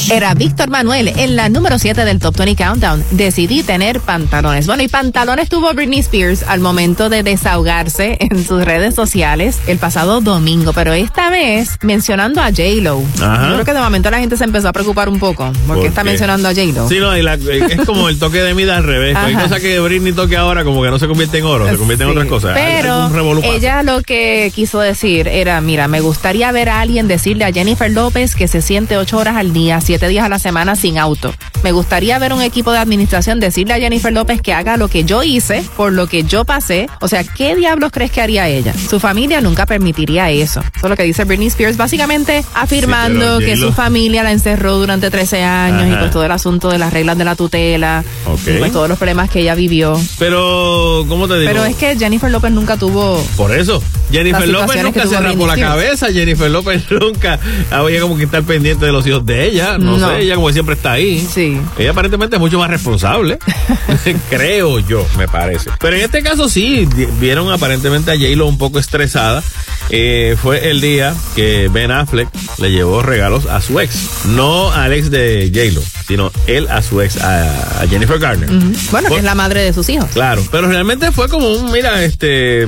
Era 0.10 0.34
Víctor 0.36 0.70
Manuel 0.70 1.10
en 1.18 1.36
la 1.36 1.50
número 1.50 1.78
7 1.78 2.06
del 2.06 2.20
Top 2.20 2.38
20 2.38 2.56
Countdown. 2.64 3.04
Decidí 3.12 3.62
tener 3.62 4.00
pantalones. 4.00 4.66
Bueno, 4.66 4.82
y 4.84 4.88
pantalones 4.88 5.50
tuvo 5.50 5.74
Britney 5.74 6.00
Spears 6.00 6.44
al 6.48 6.62
momento 6.62 7.10
de 7.10 7.24
desahogarse 7.24 8.16
en 8.22 8.46
sus 8.46 8.64
redes 8.64 8.96
sociales 8.96 9.58
el 9.68 9.78
pasado 9.80 10.22
domingo, 10.22 10.72
pero 10.72 10.94
esta 10.94 11.30
vez 11.30 11.78
mencionando 11.82 12.40
a 12.42 12.46
J-Lo. 12.52 13.02
Yo 13.02 13.54
creo 13.54 13.66
que 13.66 13.74
de 13.74 13.80
momento 13.82 14.10
la 14.10 14.20
gente 14.20 14.38
se 14.38 14.46
empezó 14.46 14.70
a 14.70 14.74
preocupar 14.74 15.10
un 15.10 15.20
poco 15.20 15.52
porque 15.68 15.82
¿Por 15.82 15.86
está 15.90 16.04
qué? 16.04 16.10
mencionando 16.10 16.48
a 16.48 16.52
J-Lo. 16.54 16.88
Sí, 16.88 17.00
no, 17.00 17.18
y 17.18 17.22
la- 17.22 17.34
es 17.34 17.86
como 17.86 18.08
el 18.08 18.18
toque 18.18 18.40
de 18.42 18.54
mida 18.54 18.78
al 18.78 18.86
revés. 18.86 19.14
Hay 19.18 19.34
cosas 19.36 19.60
que 19.60 19.78
Britney 19.82 20.14
toque 20.14 20.38
ahora 20.38 20.64
como 20.64 20.84
que 20.84 20.90
no 20.90 21.00
se 21.00 21.08
convierte 21.08 21.40
en 21.40 21.46
oro, 21.46 21.68
se 21.70 21.76
convierte 21.76 22.06
en 22.06 22.12
otras 22.12 22.28
cosas. 22.28 22.54
Pero 22.56 23.10
ella 23.44 23.84
lo 23.84 24.02
que 24.04 24.54
quiso 24.56 24.80
decir 24.80 25.28
era, 25.28 25.60
mira, 25.60 25.90
me 25.90 26.00
gustaría 26.00 26.50
ver 26.54 26.70
a 26.70 26.80
alguien 26.80 27.10
decirle 27.10 27.44
a 27.44 27.52
Jennifer 27.52 27.92
López 27.92 28.36
que 28.36 28.48
se 28.48 28.62
siente 28.62 28.96
ocho 28.96 29.18
horas 29.18 29.36
al 29.36 29.52
día, 29.52 29.82
siete 29.82 29.97
días 30.06 30.26
a 30.26 30.30
la 30.30 30.38
semana 30.38 30.76
sin 30.76 31.00
auto. 31.00 31.34
Me 31.64 31.72
gustaría 31.72 32.20
ver 32.20 32.34
un 32.34 32.42
equipo 32.42 32.72
de 32.72 32.78
administración 32.78 33.40
decirle 33.40 33.74
a 33.74 33.80
Jennifer 33.80 34.14
López 34.14 34.42
que 34.42 34.54
haga 34.54 34.78
lo 34.78 34.88
que 34.90 35.04
yo 35.04 35.24
hice, 35.24 35.64
por 35.76 35.92
lo 35.92 36.08
que 36.08 36.24
yo 36.24 36.46
pasé. 36.46 36.88
O 37.02 37.08
sea, 37.08 37.24
¿qué 37.24 37.56
diablos 37.56 37.92
crees 37.92 38.12
que 38.12 38.22
haría 38.22 38.48
ella? 38.48 38.74
Su 38.74 39.00
familia 39.00 39.42
nunca 39.42 39.66
permitiría 39.66 40.30
eso. 40.30 40.60
Eso 40.60 40.86
es 40.86 40.90
lo 40.90 40.96
que 40.96 41.04
dice 41.04 41.24
Britney 41.24 41.48
Spears, 41.48 41.78
básicamente 41.78 42.44
afirmando 42.54 43.40
Sí, 43.40 43.46
que 43.46 43.58
su 43.58 43.74
familia 43.74 44.24
la 44.24 44.32
encerró 44.32 44.78
durante 44.78 45.10
13 45.10 45.44
años 45.44 45.88
y 45.92 45.96
pues 45.96 46.12
todo 46.12 46.24
el 46.26 46.32
asunto 46.32 46.70
de 46.70 46.78
las 46.78 46.94
reglas 46.94 47.18
de 47.18 47.26
la 47.26 47.36
tutela 47.36 48.04
y 48.46 48.58
pues 48.58 48.72
todos 48.72 48.90
los 48.90 48.98
problemas 48.98 49.30
que 49.30 49.40
ella 49.40 49.56
vivió. 49.56 50.00
Pero, 50.20 51.06
¿cómo 51.08 51.28
te 51.28 51.40
digo? 51.40 51.52
Pero 51.52 51.66
es 51.66 51.76
que 51.76 51.98
Jennifer 51.98 52.32
López 52.32 52.52
nunca 52.52 52.78
tuvo 52.78 53.24
Por 53.36 53.56
eso, 53.56 53.82
Jennifer 54.12 54.48
López 54.48 54.84
nunca 54.84 55.08
se 55.08 55.18
Britney 55.18 55.48
la 55.48 55.58
cabeza. 55.58 56.08
Jennifer 56.12 56.50
López 56.50 56.84
nunca 56.92 57.40
había 57.72 58.02
como 58.02 58.18
que 58.18 58.24
estar 58.24 58.44
pendiente 58.44 58.86
de 58.86 58.92
los 58.92 59.06
hijos 59.08 59.26
de 59.26 59.46
ella. 59.46 59.78
No, 59.78 59.87
No. 59.96 60.10
sé, 60.10 60.22
ella 60.22 60.36
como 60.36 60.52
siempre 60.52 60.76
está 60.76 60.94
ahí. 60.94 61.26
Sí. 61.34 61.58
Ella 61.78 61.92
aparentemente 61.92 62.36
es 62.36 62.40
mucho 62.42 62.60
más 62.60 62.70
responsable. 62.70 63.38
Creo 64.30 64.80
yo, 64.80 65.06
me 65.18 65.28
parece. 65.28 65.70
Pero 65.80 65.96
en 65.96 66.04
este 66.04 66.22
caso 66.24 66.50
sí, 66.50 66.88
vieron 67.20 67.52
aparentemente 67.52 68.12
a 68.12 68.16
J-Lo 68.16 68.48
un 68.48 68.58
poco 68.58 68.80
estresada. 68.80 69.44
Eh, 69.90 70.36
fue 70.42 70.70
el 70.70 70.82
día 70.82 71.16
que 71.34 71.70
Ben 71.72 71.92
Affleck 71.92 72.28
le 72.58 72.72
llevó 72.72 73.02
regalos 73.02 73.46
a 73.46 73.62
su 73.62 73.80
ex. 73.80 74.26
No 74.28 74.70
al 74.72 74.92
ex 74.92 75.10
de 75.10 75.50
J-Lo, 75.54 75.82
sino 76.06 76.32
él 76.46 76.68
a 76.70 76.82
su 76.82 77.00
ex, 77.02 77.18
a, 77.22 77.82
a 77.82 77.88
Jennifer 77.88 78.20
Garner. 78.20 78.50
Bueno, 78.92 79.08
que 79.10 79.16
es 79.18 79.24
la 79.24 79.36
madre 79.36 79.62
de 79.62 79.72
sus 79.72 79.88
hijos. 79.88 80.10
Claro, 80.12 80.44
pero 80.52 80.68
realmente 80.68 81.12
fue 81.14 81.30
como 81.30 81.48
un, 81.48 81.72
mira, 81.72 82.04
este, 82.04 82.66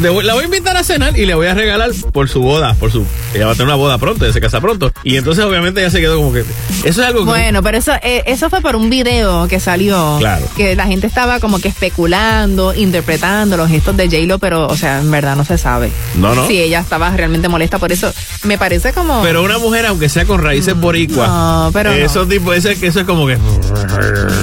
voy- 0.00 0.24
la 0.24 0.34
voy 0.34 0.42
a 0.42 0.44
invitar 0.44 0.76
a 0.76 0.84
cenar 0.84 1.18
y 1.18 1.26
le 1.26 1.34
voy 1.34 1.48
a 1.48 1.54
regalar 1.54 1.90
por 2.12 2.28
su 2.28 2.40
boda, 2.40 2.74
por 2.74 2.92
su, 2.92 3.04
ella 3.34 3.46
va 3.46 3.52
a 3.52 3.54
tener 3.54 3.66
una 3.66 3.74
boda 3.76 3.98
pronto, 3.98 4.24
ella 4.24 4.32
se 4.32 4.40
casa 4.40 4.60
pronto. 4.60 4.92
Y 5.02 5.16
entonces 5.16 5.44
obviamente 5.44 5.80
ella 5.80 5.90
se 5.90 6.00
quedó 6.00 6.16
como 6.18 6.32
que, 6.32 6.44
eso 6.84 7.02
es 7.02 7.08
algo 7.08 7.20
que... 7.20 7.26
Bueno, 7.26 7.62
pero 7.62 7.78
eso 7.78 7.92
eh, 8.02 8.22
eso 8.26 8.50
fue 8.50 8.60
por 8.60 8.76
un 8.76 8.90
video 8.90 9.48
que 9.48 9.60
salió. 9.60 10.16
Claro. 10.18 10.46
Que 10.56 10.74
la 10.76 10.86
gente 10.86 11.06
estaba 11.06 11.40
como 11.40 11.58
que 11.58 11.68
especulando, 11.68 12.74
interpretando 12.74 13.56
los 13.56 13.68
gestos 13.68 13.96
de 13.96 14.06
J-Lo, 14.06 14.38
pero, 14.38 14.66
o 14.66 14.76
sea, 14.76 15.00
en 15.00 15.10
verdad 15.10 15.36
no 15.36 15.44
se 15.44 15.58
sabe. 15.58 15.90
No, 16.16 16.34
no. 16.34 16.46
Si 16.46 16.60
ella 16.60 16.80
estaba 16.80 17.10
realmente 17.10 17.48
molesta 17.48 17.78
por 17.78 17.92
eso. 17.92 18.12
Me 18.44 18.58
parece 18.58 18.92
como. 18.92 19.22
Pero 19.22 19.42
una 19.42 19.58
mujer, 19.58 19.86
aunque 19.86 20.08
sea 20.08 20.24
con 20.24 20.42
raíces 20.42 20.74
boricuas, 20.78 21.28
no, 21.28 21.70
pero 21.72 21.90
no. 21.90 21.96
eso 21.96 22.26
tipo, 22.26 22.52
ese, 22.52 22.72
eso 22.72 23.00
es 23.00 23.06
como 23.06 23.26
que... 23.26 23.38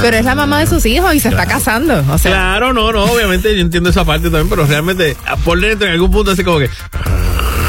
Pero 0.01 0.17
es 0.17 0.25
la 0.25 0.35
mamá 0.35 0.59
de 0.59 0.67
sus 0.67 0.85
hijos 0.85 1.13
y 1.13 1.19
se 1.19 1.29
está 1.29 1.45
casando. 1.45 2.03
O 2.09 2.17
sea. 2.17 2.31
Claro, 2.31 2.73
no, 2.73 2.91
no, 2.91 3.03
obviamente 3.05 3.53
yo 3.55 3.61
entiendo 3.61 3.89
esa 3.89 4.05
parte 4.05 4.29
también, 4.29 4.49
pero 4.49 4.65
realmente 4.65 5.15
por 5.43 5.59
dentro 5.59 5.87
en 5.87 5.93
algún 5.93 6.11
punto 6.11 6.31
así 6.31 6.43
como 6.43 6.59
que... 6.59 6.69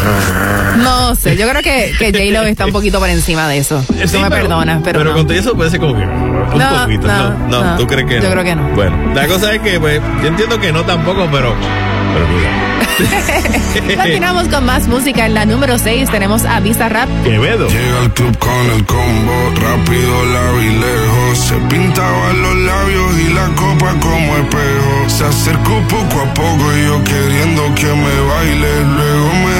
No 0.78 1.14
sé, 1.14 1.36
yo 1.36 1.48
creo 1.48 1.62
que, 1.62 1.92
que 1.98 2.12
J-Lo 2.12 2.46
está 2.46 2.66
un 2.66 2.72
poquito 2.72 2.98
por 3.00 3.08
encima 3.08 3.48
de 3.48 3.58
eso. 3.58 3.82
Sí, 3.82 4.12
Tú 4.12 4.20
me 4.20 4.30
perdonas, 4.30 4.80
pero. 4.82 5.04
no. 5.04 5.12
con 5.12 5.26
todo 5.26 5.36
eso 5.36 5.54
puede 5.54 5.70
ser 5.70 5.80
como 5.80 5.94
que... 5.94 6.02
Un 6.04 6.58
No, 6.58 6.82
poquito, 6.84 7.06
no, 7.06 7.30
no, 7.30 7.48
no, 7.48 7.64
no. 7.64 7.76
¿tú 7.76 7.86
crees 7.86 8.06
que 8.08 8.14
Yo 8.20 8.22
no? 8.28 8.30
creo 8.32 8.44
que 8.44 8.54
no. 8.56 8.68
Bueno, 8.74 9.14
la 9.14 9.26
cosa 9.26 9.52
es 9.52 9.60
que, 9.60 9.78
pues, 9.80 10.00
yo 10.22 10.28
entiendo 10.28 10.58
que 10.60 10.72
no 10.72 10.82
tampoco, 10.84 11.28
pero... 11.30 11.54
Pero 12.12 12.26
mira. 12.28 12.50
Continuamos 14.02 14.48
con 14.48 14.64
más 14.66 14.86
música. 14.88 15.26
En 15.26 15.34
la 15.34 15.44
número 15.46 15.78
6 15.78 16.10
tenemos 16.10 16.44
a 16.44 16.60
Visa 16.60 16.88
Rap. 16.88 17.08
Quevedo. 17.24 17.68
Llega 17.68 18.00
al 18.00 18.12
club 18.14 18.36
con 18.38 18.70
el 18.74 18.84
combo, 18.84 19.52
rápido 19.54 20.24
la 20.26 20.50
vi 20.58 20.68
lejos. 20.70 21.38
Se 21.38 21.54
pintaban 21.68 22.42
los 22.42 22.54
labios 22.56 23.12
y 23.20 23.32
la 23.32 23.46
copa 23.54 23.94
como 24.00 24.36
espejo. 24.36 25.08
Se 25.08 25.24
acercó 25.24 25.80
poco 25.88 26.20
a 26.20 26.34
poco 26.34 26.76
y 26.76 26.84
yo 26.84 27.04
queriendo 27.04 27.74
que 27.76 27.86
me 27.86 28.20
baile. 28.28 28.84
Luego 28.96 29.32
me 29.46 29.59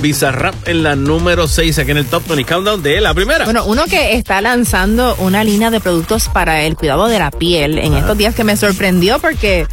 Bizarrap 0.00 0.54
en 0.68 0.82
la 0.82 0.96
número 0.96 1.46
6 1.48 1.78
aquí 1.78 1.90
en 1.90 1.98
el 1.98 2.06
Top 2.06 2.26
20 2.26 2.44
Countdown 2.44 2.82
de 2.82 3.00
la 3.00 3.14
primera. 3.14 3.44
Bueno, 3.44 3.64
uno 3.66 3.84
que 3.86 4.14
está 4.14 4.40
lanzando 4.40 5.14
una 5.18 5.44
línea 5.44 5.70
de 5.70 5.80
productos 5.80 6.28
para 6.28 6.62
el 6.62 6.76
cuidado 6.76 7.06
de 7.08 7.18
la 7.18 7.30
piel 7.30 7.78
en 7.78 7.94
estos 7.94 8.16
días 8.16 8.34
que 8.34 8.44
me 8.44 8.56
sorprendió 8.56 9.18
porque 9.18 9.66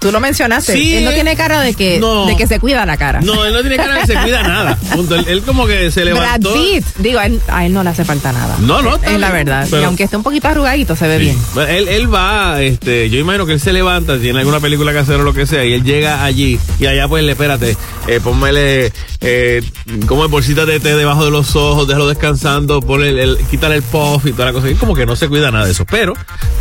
tú 0.00 0.10
lo 0.12 0.20
mencionaste. 0.20 0.72
Sí, 0.72 0.96
él 0.96 1.04
no 1.04 1.10
tiene 1.12 1.36
cara 1.36 1.60
de 1.60 1.74
que, 1.74 1.98
no. 2.00 2.26
de 2.26 2.36
que 2.36 2.46
se 2.46 2.58
cuida 2.60 2.86
la 2.86 2.96
cara. 2.96 3.20
No, 3.20 3.44
él 3.44 3.52
no 3.52 3.60
tiene 3.60 3.76
cara 3.76 3.94
de 3.94 4.00
que 4.00 4.06
se 4.06 4.14
cuida 4.18 4.42
nada. 4.46 4.76
Punto. 4.94 5.14
Él, 5.14 5.24
él 5.28 5.42
como 5.42 5.66
que 5.66 5.90
se 5.90 6.02
Brad 6.04 6.14
levantó. 6.14 6.54
Pitt, 6.54 6.84
digo, 6.98 7.18
a 7.18 7.26
él, 7.26 7.40
a 7.48 7.66
él 7.66 7.72
no 7.72 7.82
le 7.82 7.90
hace 7.90 8.04
falta 8.04 8.32
nada. 8.32 8.56
No, 8.60 8.82
no, 8.82 8.96
Es 8.96 9.18
la 9.18 9.30
verdad. 9.30 9.66
pero- 9.68 9.82
y 9.82 9.84
aunque 9.84 10.04
esté 10.04 10.16
un 10.16 10.22
poquito 10.22 10.48
arrugadito, 10.48 10.96
se 10.96 11.06
ve 11.08 11.18
bien. 11.18 11.38
Bueno, 11.54 11.70
Él, 11.70 11.88
él 11.88 12.12
va, 12.12 12.62
este, 12.62 13.10
yo 13.10 13.18
imagino 13.18 13.46
que 13.46 13.52
él 13.52 13.60
se 13.60 13.72
levanta, 13.72 14.18
tiene 14.18 14.38
alguna 14.40 14.60
película 14.60 14.92
que 14.92 14.98
hacer 14.98 15.16
o 15.16 15.22
lo 15.24 15.32
que 15.34 15.46
sea, 15.46 15.64
y 15.64 15.72
él 15.74 15.82
llega 15.84 16.24
allí 16.24 16.58
y 16.78 16.86
allá 16.86 17.08
pues 17.08 17.24
le, 17.24 17.32
espérate, 17.32 17.76
eh, 18.06 18.20
pónmele 18.22 18.92
eh, 19.20 19.62
como 20.06 20.28
bolsita 20.28 20.66
de 20.66 20.80
té 20.80 20.94
debajo 20.94 21.24
de 21.24 21.30
los 21.30 21.56
ojos, 21.56 21.86
déjalo 21.88 22.06
descansando, 22.08 22.80
ponle 22.80 23.10
el, 23.10 23.18
el- 23.18 23.38
quítale 23.50 23.76
el 23.76 23.82
puff 23.82 24.26
y 24.26 24.32
toda 24.32 24.46
la 24.46 24.52
cosa. 24.52 24.68
Y 24.70 24.74
como 24.74 24.94
que 24.94 25.06
no 25.06 25.16
se 25.16 25.28
cuida 25.28 25.50
nada 25.50 25.66
de 25.66 25.72
eso, 25.72 25.84
pero 25.84 26.14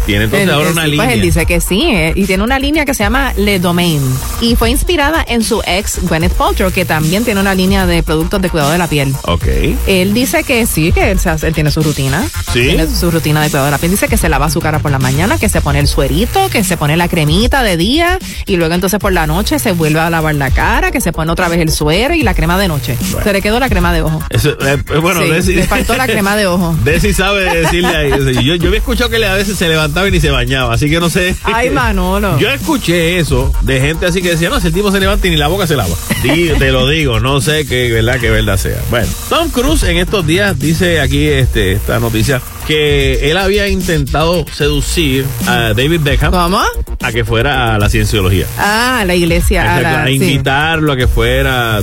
tiene 0.05 0.25
entonces 0.25 0.49
ahora 0.49 0.67
él 0.67 0.73
una 0.73 0.83
sí, 0.83 0.91
línea. 0.91 1.05
Pues 1.05 1.15
él 1.15 1.21
dice 1.21 1.45
que 1.45 1.61
sí, 1.61 1.81
eh, 1.91 2.13
y 2.15 2.25
tiene 2.25 2.43
una 2.43 2.59
línea 2.59 2.85
que 2.85 2.93
se 2.93 3.03
llama 3.03 3.33
Le 3.37 3.59
Domain. 3.59 4.01
Y 4.41 4.55
fue 4.55 4.69
inspirada 4.69 5.23
en 5.27 5.43
su 5.43 5.61
ex 5.65 5.99
Gwyneth 6.07 6.33
Paltrow, 6.33 6.71
que 6.71 6.85
también 6.85 7.23
tiene 7.25 7.39
una 7.39 7.55
línea 7.55 7.85
de 7.85 8.03
productos 8.03 8.41
de 8.41 8.49
cuidado 8.49 8.71
de 8.71 8.77
la 8.77 8.87
piel. 8.87 9.13
Ok. 9.23 9.45
Él 9.87 10.13
dice 10.13 10.43
que 10.43 10.65
sí, 10.65 10.91
que 10.91 11.11
él, 11.11 11.19
se 11.19 11.29
hace- 11.29 11.47
él 11.47 11.53
tiene 11.53 11.71
su 11.71 11.81
rutina. 11.81 12.23
¿Sí? 12.53 12.61
Tiene 12.61 12.87
su 12.87 13.11
rutina 13.11 13.41
de 13.41 13.49
cuidado 13.49 13.65
de 13.65 13.71
la 13.71 13.77
piel. 13.77 13.91
Dice 13.91 14.07
que 14.07 14.17
se 14.17 14.29
lava 14.29 14.49
su 14.49 14.59
cara 14.59 14.79
por 14.79 14.91
la 14.91 14.99
mañana, 14.99 15.37
que 15.37 15.49
se 15.49 15.61
pone 15.61 15.79
el 15.79 15.87
suerito, 15.87 16.49
que 16.49 16.63
se 16.63 16.77
pone 16.77 16.97
la 16.97 17.07
cremita 17.07 17.63
de 17.63 17.77
día 17.77 18.19
y 18.45 18.55
luego 18.57 18.73
entonces 18.73 18.99
por 18.99 19.13
la 19.13 19.27
noche 19.27 19.59
se 19.59 19.71
vuelve 19.71 19.99
a 19.99 20.09
lavar 20.09 20.35
la 20.35 20.51
cara, 20.51 20.91
que 20.91 21.01
se 21.01 21.11
pone 21.11 21.31
otra 21.35 21.49
vez 21.49 21.59
el 21.59 21.69
suero 21.69 22.13
y 22.13 22.23
la 22.23 22.33
crema 22.33 22.57
de 22.57 22.67
noche. 22.67 22.97
Se 23.23 23.33
le 23.33 23.41
quedó 23.41 23.59
la 23.59 23.67
crema 23.69 23.93
de 23.93 24.01
ojo. 24.01 24.23
Eso, 24.29 24.51
eh, 24.51 24.77
eh, 24.93 24.97
bueno, 24.99 25.21
Sí, 25.21 25.27
Desi- 25.29 25.55
le 25.55 25.63
faltó 25.67 25.95
la 25.95 26.05
crema 26.07 26.35
de 26.35 26.47
ojo. 26.47 26.75
Desi 26.83 27.13
sabe 27.13 27.43
decirle 27.61 27.87
ahí. 27.95 28.09
Yo, 28.45 28.55
yo 28.55 28.67
había 28.67 28.79
escuchado 28.79 29.09
que 29.09 29.23
a 29.25 29.33
veces 29.33 29.57
se 29.57 29.67
levantaba 29.67 30.07
y 30.07 30.11
ni 30.11 30.19
se 30.21 30.29
bañaba, 30.29 30.73
así 30.73 30.89
que 30.89 30.99
no 30.99 31.09
sé. 31.09 31.35
Ay, 31.43 31.69
Manolo. 31.69 32.39
Yo 32.39 32.49
escuché 32.49 33.19
eso 33.19 33.51
de 33.61 33.79
gente 33.81 34.05
así 34.05 34.21
que 34.21 34.29
decía, 34.31 34.49
no, 34.49 34.59
si 34.59 34.67
el 34.67 34.73
tipo 34.73 34.91
se 34.91 34.99
levanta 34.99 35.27
y 35.27 35.31
ni 35.31 35.35
la 35.37 35.47
boca 35.47 35.67
se 35.67 35.75
lava. 35.75 35.93
Te 36.21 36.71
lo 36.71 36.87
digo, 36.87 37.19
no 37.19 37.41
sé 37.41 37.65
qué 37.67 37.91
verdad 37.91 38.19
que 38.19 38.29
verdad 38.29 38.57
sea. 38.57 38.81
Bueno, 38.89 39.07
Tom 39.29 39.49
Cruise 39.49 39.83
en 39.83 39.97
estos 39.97 40.25
días 40.25 40.57
dice 40.57 40.99
aquí 41.01 41.27
este, 41.27 41.73
esta 41.73 41.99
noticia 41.99 42.41
que 42.67 43.29
él 43.29 43.37
había 43.37 43.67
intentado 43.67 44.43
seducir 44.51 45.25
a 45.47 45.73
David 45.75 45.99
Beckham 46.01 46.31
¿Cómo? 46.31 46.61
a 47.01 47.11
que 47.11 47.23
fuera 47.23 47.75
a 47.75 47.79
la 47.79 47.89
cienciología. 47.89 48.45
Ah, 48.57 49.03
la 49.05 49.13
iglesia. 49.15 49.75
a 49.75 49.81
la- 49.81 50.03
a 50.03 50.07
sí. 50.07 50.13
invitarlo 50.13 50.93
a 50.93 50.97
que 50.97 51.07
fuera, 51.07 51.24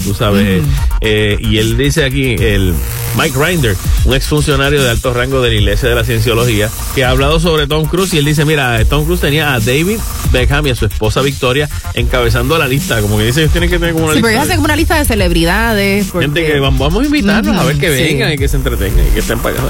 tú 0.05 0.15
sabes. 0.15 0.63
eh, 1.01 1.37
y 1.41 1.59
él 1.59 1.77
dice 1.77 2.05
aquí, 2.05 2.37
el 2.39 2.75
Mike 3.19 3.37
Rinder, 3.39 3.77
un 4.05 4.15
exfuncionario 4.15 4.83
de 4.83 4.91
alto 4.91 5.13
rango 5.13 5.41
de 5.43 5.51
la 5.51 5.55
Iglesia 5.57 5.89
de 5.89 5.95
la 5.95 6.05
Cienciología, 6.05 6.71
que 6.95 7.05
ha 7.05 7.11
hablado 7.11 7.41
sobre 7.41 7.67
Tom 7.67 7.85
Cruise 7.87 8.15
y 8.15 8.19
él 8.19 8.25
dice, 8.25 8.45
mira, 8.45 8.83
Tom 8.85 9.05
Cruise 9.05 9.21
tenía 9.21 9.53
a 9.55 9.61
David 9.61 9.99
Beckham 10.31 10.67
y 10.67 10.71
a 10.71 10.75
su 10.77 10.87
esposa 10.87 11.21
Victoria 11.23 11.69
encabezando 11.95 12.57
la 12.57 12.67
lista, 12.69 13.01
como 13.01 13.19
que 13.19 13.25
dice, 13.25 13.41
ellos 13.41 13.53
tienen 13.53 13.69
que 13.69 13.79
tener 13.79 13.95
como 13.95 14.07
una 14.07 14.15
Sí, 14.15 14.21
pero 14.23 14.31
lista. 14.31 14.43
hacen 14.45 14.57
como 14.57 14.65
una 14.67 14.77
lista 14.77 14.99
de 14.99 15.05
celebridades. 15.05 16.07
porque- 16.11 16.27
Gente 16.27 16.47
que 16.47 16.61
vamos, 16.61 16.79
vamos 16.81 17.03
a 17.03 17.07
invitarnos 17.07 17.57
a 17.57 17.65
ver 17.65 17.77
que 17.79 17.97
sí. 17.97 18.03
vengan 18.05 18.33
y 18.33 18.39
que 18.39 18.49
se 18.49 18.57
entretengan 18.57 19.07
y 19.07 19.11
que 19.11 19.21
estén 19.21 19.39
pagando. 19.41 19.69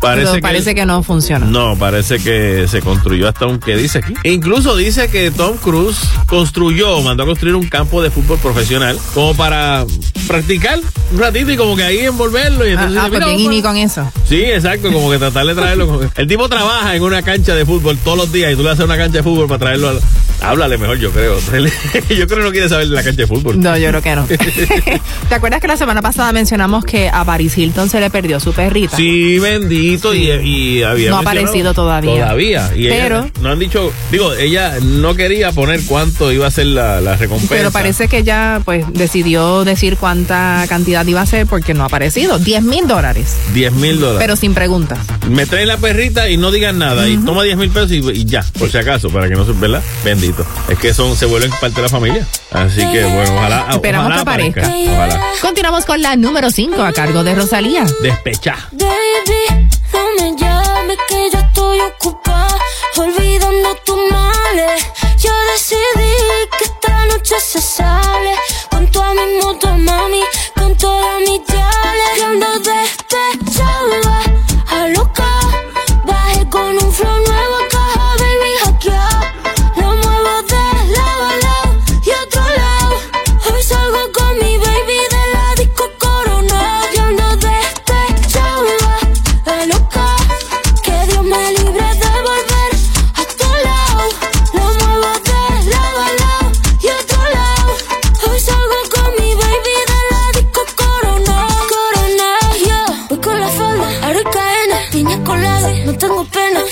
Parece, 0.00 0.22
pero 0.24 0.32
que, 0.34 0.40
parece 0.40 0.74
que 0.74 0.86
no 0.86 1.02
funciona. 1.02 1.46
no, 1.46 1.76
parece 1.76 2.18
que 2.18 2.66
se 2.68 2.80
construyó 2.80 3.28
hasta 3.28 3.46
un 3.46 3.58
que 3.60 3.76
dice 3.76 3.98
aquí. 3.98 4.14
E 4.24 4.32
incluso 4.32 4.74
dice 4.76 5.08
que 5.10 5.30
Tom 5.30 5.56
Cruise 5.58 5.98
construyó, 6.26 7.00
mandó 7.02 7.22
a 7.22 7.26
construir 7.26 7.54
un 7.54 7.68
campo 7.68 8.02
de 8.02 8.10
fútbol 8.10 8.38
profesional 8.38 8.98
como 9.14 9.34
para 9.34 9.84
practicar 10.26 10.78
un 11.12 11.18
ratito 11.18 11.50
y 11.50 11.56
como 11.56 11.74
que 11.76 11.82
ahí 11.82 11.98
envolverlo. 12.00 12.64
Y 12.66 12.70
Ah, 12.70 12.72
entonces, 12.72 12.98
ah, 12.98 13.04
dice, 13.06 13.10
pues 13.10 13.12
"Mira, 13.12 13.26
bien 13.26 13.38
vamos 13.44 13.58
y 13.58 13.62
con 13.62 13.76
eso. 13.76 14.12
Sí, 14.28 14.42
exacto, 14.44 14.92
como 14.92 15.10
que 15.10 15.18
tratar 15.18 15.46
de 15.46 15.54
traerlo. 15.54 16.00
El 16.16 16.26
tipo 16.28 16.48
trabaja 16.48 16.94
en 16.94 17.02
una 17.02 17.22
cancha 17.22 17.54
de 17.54 17.64
fútbol 17.66 17.98
todos 18.04 18.16
los 18.18 18.32
días 18.32 18.52
y 18.52 18.56
tú 18.56 18.62
le 18.62 18.70
haces 18.70 18.84
una 18.84 18.96
cancha 18.96 19.18
de 19.18 19.22
fútbol 19.22 19.46
para 19.48 19.58
traerlo. 19.58 19.88
al- 19.90 20.00
Háblale 20.42 20.78
mejor, 20.78 20.98
yo 20.98 21.10
creo. 21.10 21.38
yo 22.08 22.26
creo 22.26 22.38
que 22.38 22.42
no 22.44 22.50
quiere 22.50 22.66
saber 22.68 22.88
de 22.88 22.94
la 22.94 23.02
cancha 23.02 23.22
de 23.22 23.26
fútbol. 23.26 23.60
No, 23.60 23.76
yo 23.76 23.88
creo 23.88 24.00
que 24.02 24.16
no. 24.16 24.26
¿Te 25.28 25.34
acuerdas 25.34 25.60
que 25.60 25.66
la 25.68 25.76
semana 25.76 26.00
pasada 26.00 26.32
mencionamos 26.32 26.82
que 26.84 27.10
a 27.10 27.24
Paris 27.26 27.58
Hilton 27.58 27.90
se 27.90 28.00
le 28.00 28.08
perdió 28.08 28.40
su 28.40 28.52
perrita? 28.54 28.96
Sí, 28.96 29.38
bendito. 29.38 30.14
Y, 30.14 30.30
y 30.30 30.82
había 30.82 31.10
No 31.10 31.16
ha 31.18 31.20
aparecido 31.20 31.74
todavía. 31.74 32.10
Todavía. 32.24 32.70
Y 32.74 32.86
ella- 32.86 32.96
Pero- 33.02 33.30
no 33.42 33.50
han 33.50 33.58
dicho, 33.58 33.92
digo, 34.10 34.32
ella 34.32 34.78
no 34.80 35.14
quería 35.14 35.52
poner 35.52 35.82
cuánto 35.84 36.32
iba 36.32 36.46
a 36.46 36.50
ser 36.50 36.66
la, 36.68 37.02
la 37.02 37.16
recompensa. 37.16 37.54
Pero 37.54 37.70
parece 37.70 38.08
que 38.08 38.22
ya 38.24 38.62
pues 38.64 38.86
decidió 39.00 39.64
decir 39.64 39.96
cuánta 39.96 40.66
cantidad 40.68 41.06
iba 41.06 41.22
a 41.22 41.26
ser 41.26 41.46
porque 41.46 41.72
no 41.72 41.82
ha 41.82 41.86
aparecido. 41.86 42.38
10 42.38 42.62
mil 42.62 42.86
dólares, 42.86 43.34
10 43.54 43.72
mil 43.72 43.98
dólares. 43.98 44.18
pero 44.20 44.36
sin 44.36 44.52
preguntas. 44.54 44.98
Me 45.28 45.46
traen 45.46 45.68
la 45.68 45.78
perrita 45.78 46.28
y 46.28 46.36
no 46.36 46.50
digan 46.50 46.78
nada. 46.78 47.08
Y 47.08 47.16
toma 47.16 47.42
10 47.42 47.56
mil 47.56 47.70
pesos 47.70 47.92
y, 47.92 47.96
y 48.10 48.24
ya, 48.26 48.44
por 48.58 48.70
si 48.70 48.76
acaso, 48.76 49.08
para 49.08 49.28
que 49.28 49.34
no 49.34 49.46
se, 49.46 49.52
¿verdad? 49.52 49.82
Bendito. 50.04 50.44
Es 50.68 50.78
que 50.78 50.92
son, 50.92 51.16
se 51.16 51.24
vuelven 51.24 51.50
parte 51.50 51.76
de 51.76 51.82
la 51.82 51.88
familia. 51.88 52.26
Así 52.50 52.80
que 52.92 53.04
bueno, 53.04 53.36
ojalá. 53.36 53.66
Esperamos 53.70 54.06
ojalá 54.06 54.16
que 54.16 54.22
aparezca. 54.22 54.74
Ojalá. 54.92 55.20
Continuamos 55.40 55.86
con 55.86 56.02
la 56.02 56.16
número 56.16 56.50
5 56.50 56.82
a 56.82 56.92
cargo 56.92 57.24
de 57.24 57.34
Rosalía. 57.34 57.86
Despecha. 58.02 58.68
Baby, 58.72 59.68
no 59.94 60.24
me 60.24 60.36
llames 60.38 60.98
que 61.08 61.30
yo 61.32 61.38
estoy 61.38 61.78
ocupada 61.80 62.58
Olvidando 62.96 63.74
tus 63.86 63.96
males 64.12 64.84
Yo 65.22 65.30
decidí 65.52 66.14
que 66.56 66.64
esta 66.64 67.06
noche 67.06 67.34
se 67.38 67.60
sale. 67.60 68.34
Con 68.70 68.90
toda 68.90 69.12
mi 69.12 69.42
moto, 69.42 69.68
mami 69.76 70.22
Con 70.56 70.74
todas 70.76 71.20
mis 71.20 71.40
yales 71.46 72.18
Yo 72.18 72.26
ando 72.26 72.58
despechada 72.60 74.22
A 74.68 74.88
loca 74.88 75.39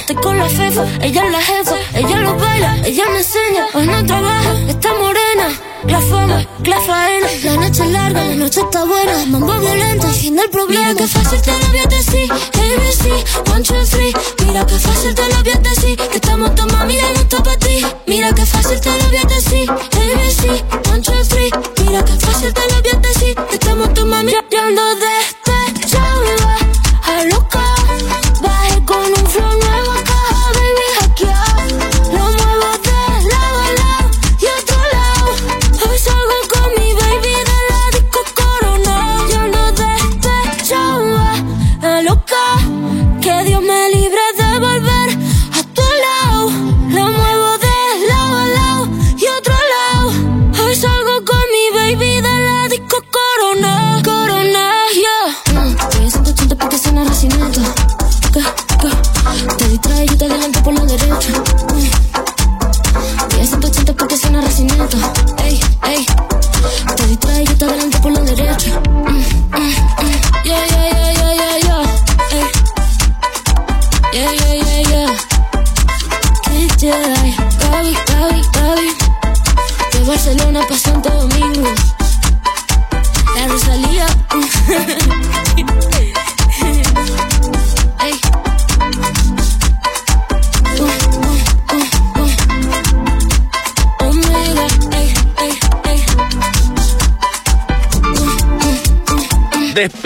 Estoy 0.09 0.23
con 0.23 0.39
la 0.39 0.49
fefa, 0.49 0.87
ella 1.03 1.27
es 1.27 1.33
la 1.33 1.43
jefa 1.43 1.77
Ella 1.93 2.17
lo 2.21 2.35
baila, 2.35 2.79
ella 2.87 3.05
me 3.11 3.19
enseña 3.19 3.67
Hoy 3.75 3.87
no 3.87 4.07
trabaja, 4.07 4.59
está 4.67 4.95
morena 4.95 5.49
la 5.85 6.01
fama, 6.01 6.45
la 6.65 6.81
faena. 6.81 7.29
La 7.45 7.57
noche 7.57 7.85
es 7.85 7.91
larga, 7.91 8.25
la 8.25 8.35
noche 8.35 8.61
está 8.61 8.85
buena 8.85 9.27
Mambo 9.27 9.59
violento, 9.59 10.09
el 10.09 10.15
fin 10.15 10.37
del 10.37 10.51
problema. 10.51 10.89
Mira 10.89 10.95
que 10.97 11.07
fácil 11.07 11.41
te 11.41 11.53
lo 11.53 11.67
voy 11.69 11.79
a 11.79 11.87
decir 11.87 12.33
ABC, 12.33 13.51
one, 13.53 13.63
two, 13.63 13.85
three. 13.85 14.13
Mira 14.45 14.67
que 14.67 14.79
fácil 14.79 15.15
te 15.15 15.29
lo 15.29 15.43
voy 15.43 15.53
a 15.53 15.59
decir 15.59 15.97
Que 15.97 16.17
estamos 16.17 16.55
tomando, 16.57 16.87
mira, 16.87 17.05
no 17.15 17.21
está 17.21 17.43
para 17.43 17.59
ti. 17.59 17.87
Mira 18.07 18.33
que 18.33 18.45
fácil 18.45 18.81
te 18.81 18.91
lo 18.91 19.09
voy 19.09 19.17
a 19.19 19.25
decir 19.25 19.71
ABC, 19.71 20.91
one, 20.91 21.01
two, 21.01 21.25
three. 21.29 21.51
Mira 21.85 22.05
que 22.05 22.13
fácil 22.13 22.53
te 22.53 22.61
lo 22.61 22.83
voy 22.83 22.91
a 22.93 22.99
decir 22.99 23.35
Que 23.35 23.55
estamos 23.55 23.95
tomando, 23.95 24.33
despechada 24.33 25.38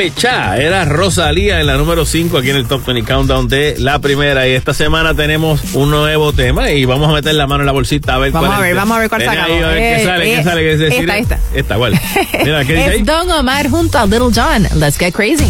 Despechá 0.03 0.59
era 0.59 0.85
Rosalía 0.85 1.61
en 1.61 1.67
la 1.69 1.77
número 1.77 2.05
5 2.05 2.37
aquí 2.39 2.51
en 2.51 2.57
el 2.57 2.67
Top 2.67 2.85
20 2.85 3.05
Countdown 3.11 3.47
de 3.47 3.77
la 3.79 4.01
primera. 4.01 4.49
Y 4.49 4.53
esta 4.53 4.75
semana 4.75 5.15
tenemos 5.15 5.61
un 5.75 5.91
nuevo 5.91 6.33
tema 6.33 6.73
y 6.73 6.85
vamos 6.85 7.09
a 7.09 7.13
meter 7.13 7.35
la 7.37 7.47
mano 7.47 7.63
en 7.63 7.67
la 7.67 7.73
bolsita 7.73 8.15
a 8.17 8.19
ver 8.19 8.33
Vamos 8.33 8.49
cuál 8.49 8.59
a 8.59 8.63
ver, 8.63 8.71
es. 8.71 8.77
vamos 8.77 8.97
a 8.97 9.01
ver 9.01 9.09
cuál 9.09 9.23
sacamos. 9.25 9.63
a 9.63 9.67
ver 9.69 9.77
qué 9.79 9.95
Eh, 10.03 10.05
sale, 10.05 10.25
qué 10.25 10.35
eh, 10.41 10.43
sale, 10.45 10.61
qué 10.63 10.73
es 10.73 10.79
decir. 10.81 11.01
esta, 11.11 11.19
esta. 11.19 11.39
Esta, 11.55 11.77
¿cuál? 11.77 12.01
Mira, 12.45 12.65
¿qué 12.65 12.73
dice 12.75 12.91
ahí? 12.91 13.01
Es 13.01 13.07
Don 13.07 13.31
Omar 13.31 13.69
junto 13.71 13.97
a 13.99 14.07
Little 14.07 14.31
John. 14.35 14.67
Let's 14.75 14.99
get 14.99 15.13
crazy. 15.15 15.47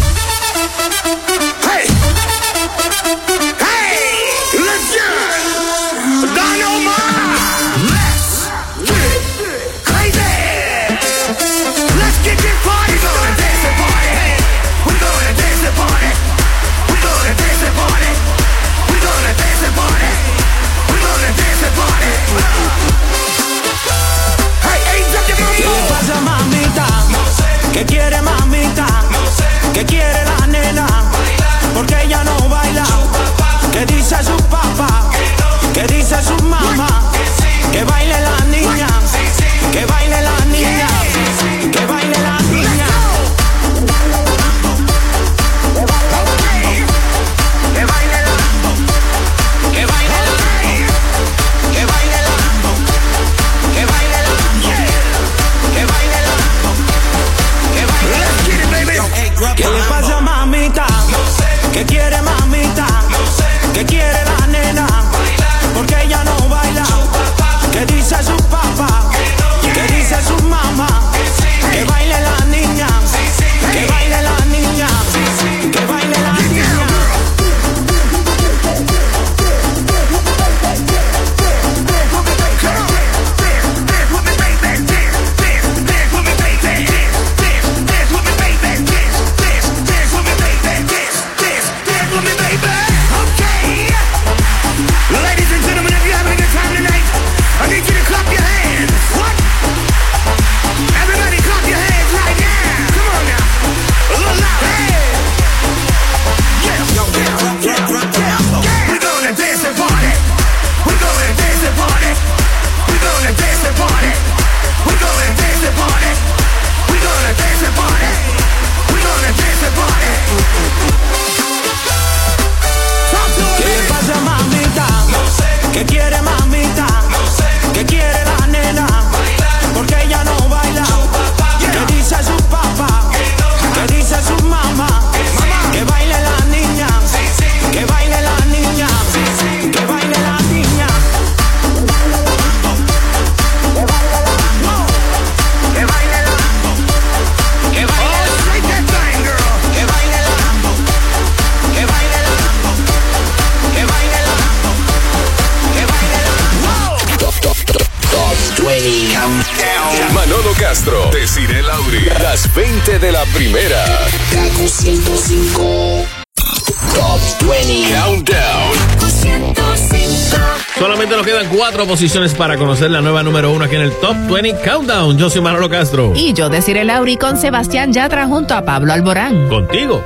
Cuatro 171.72 171.86
posiciones 171.86 172.34
para 172.34 172.58
conocer 172.58 172.90
la 172.90 173.00
nueva 173.00 173.22
número 173.22 173.50
uno 173.50 173.64
aquí 173.64 173.76
en 173.76 173.80
el 173.80 173.92
Top 173.92 174.14
20 174.30 174.60
Countdown. 174.60 175.16
Yo 175.16 175.30
soy 175.30 175.40
Manolo 175.40 175.70
Castro. 175.70 176.12
Y 176.14 176.34
yo 176.34 176.50
deciré 176.50 176.84
Lauri 176.84 177.16
con 177.16 177.38
Sebastián 177.38 177.94
Yatra 177.94 178.26
junto 178.26 178.54
a 178.54 178.62
Pablo 178.62 178.92
Alborán. 178.92 179.48
Contigo. 179.48 180.04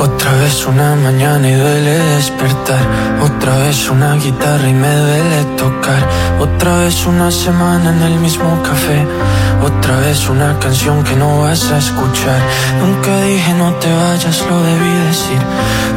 Otra 0.00 0.32
vez 0.40 0.66
una 0.66 0.96
mañana 0.96 1.48
y 1.48 1.54
duele 1.54 1.98
despertar. 2.16 2.80
Otra 3.22 3.56
vez 3.58 3.88
una 3.88 4.16
guitarra 4.16 4.68
y 4.68 4.72
me 4.72 4.96
duele 4.96 5.44
tocar. 5.56 6.08
Otra 6.40 6.78
vez 6.78 7.06
una 7.06 7.30
semana 7.30 7.90
en 7.90 8.02
el 8.02 8.18
mismo 8.18 8.60
café. 8.64 9.06
Otra 9.64 9.96
vez 10.00 10.28
una 10.28 10.58
canción 10.58 11.04
que 11.04 11.14
no 11.14 11.42
vas 11.42 11.70
a 11.70 11.78
escuchar. 11.78 12.40
Nunca 12.80 13.20
dije 13.20 13.54
no 13.54 13.72
te 13.74 13.92
vayas, 13.92 14.44
lo 14.50 14.60
debí 14.60 14.90
decir. 15.06 15.38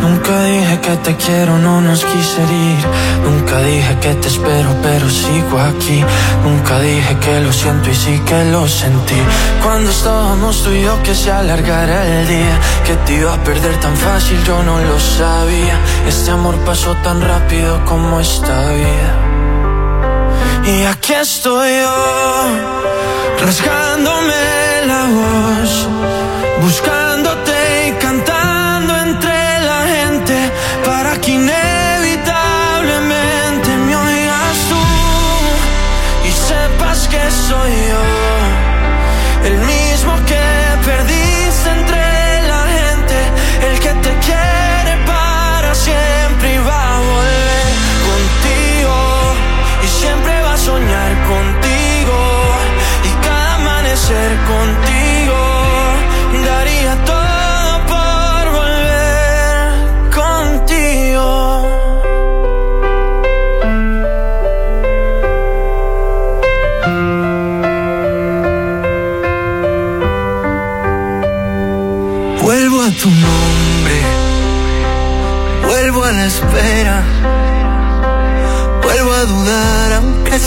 Nunca 0.02 0.44
dije 0.44 0.80
que 0.82 0.98
te 0.98 1.16
quiero, 1.16 1.58
no 1.58 1.82
nos 1.82 2.06
quise 2.06 2.42
ir. 2.44 2.86
Nunca 3.24 3.60
dije 3.62 3.98
que 4.02 4.14
te 4.14 4.28
espero, 4.28 4.70
pero 4.84 5.10
sigo 5.10 5.60
aquí. 5.60 6.04
Nunca 6.44 6.80
dije 6.80 7.18
que 7.18 7.40
lo 7.40 7.52
siento 7.52 7.90
y 7.90 7.96
sí 7.96 8.22
que 8.28 8.46
lo 8.52 8.68
sentí. 8.68 9.22
Cuando 9.64 9.90
estábamos 9.90 10.62
tú 10.64 10.70
y 10.70 10.84
yo 10.84 11.02
que 11.02 11.16
se 11.16 11.32
alargara 11.32 12.06
el 12.06 12.28
día. 12.28 12.60
Que 12.86 12.96
te 12.98 13.16
iba 13.16 13.34
a 13.34 13.44
perder 13.44 13.80
tan 13.80 13.96
fácil, 13.98 14.38
yo 14.44 14.62
no 14.62 14.80
lo 14.80 15.00
sabía. 15.00 15.76
Este 16.08 16.30
amor 16.30 16.56
pasó 16.66 16.94
tan 16.98 17.20
rápido 17.20 17.84
como 17.86 18.20
esta 18.20 18.70
vida. 18.70 19.25
Y 20.68 20.84
aquí 20.84 21.14
estoy 21.14 21.70
yo, 21.80 22.48
rasgándome 23.40 24.34
la 24.88 25.04
voz, 25.06 25.88
buscándote 26.62 27.15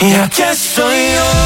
Y 0.00 0.14
aquí 0.14 0.42
estoy 0.42 1.12
yo 1.14 1.43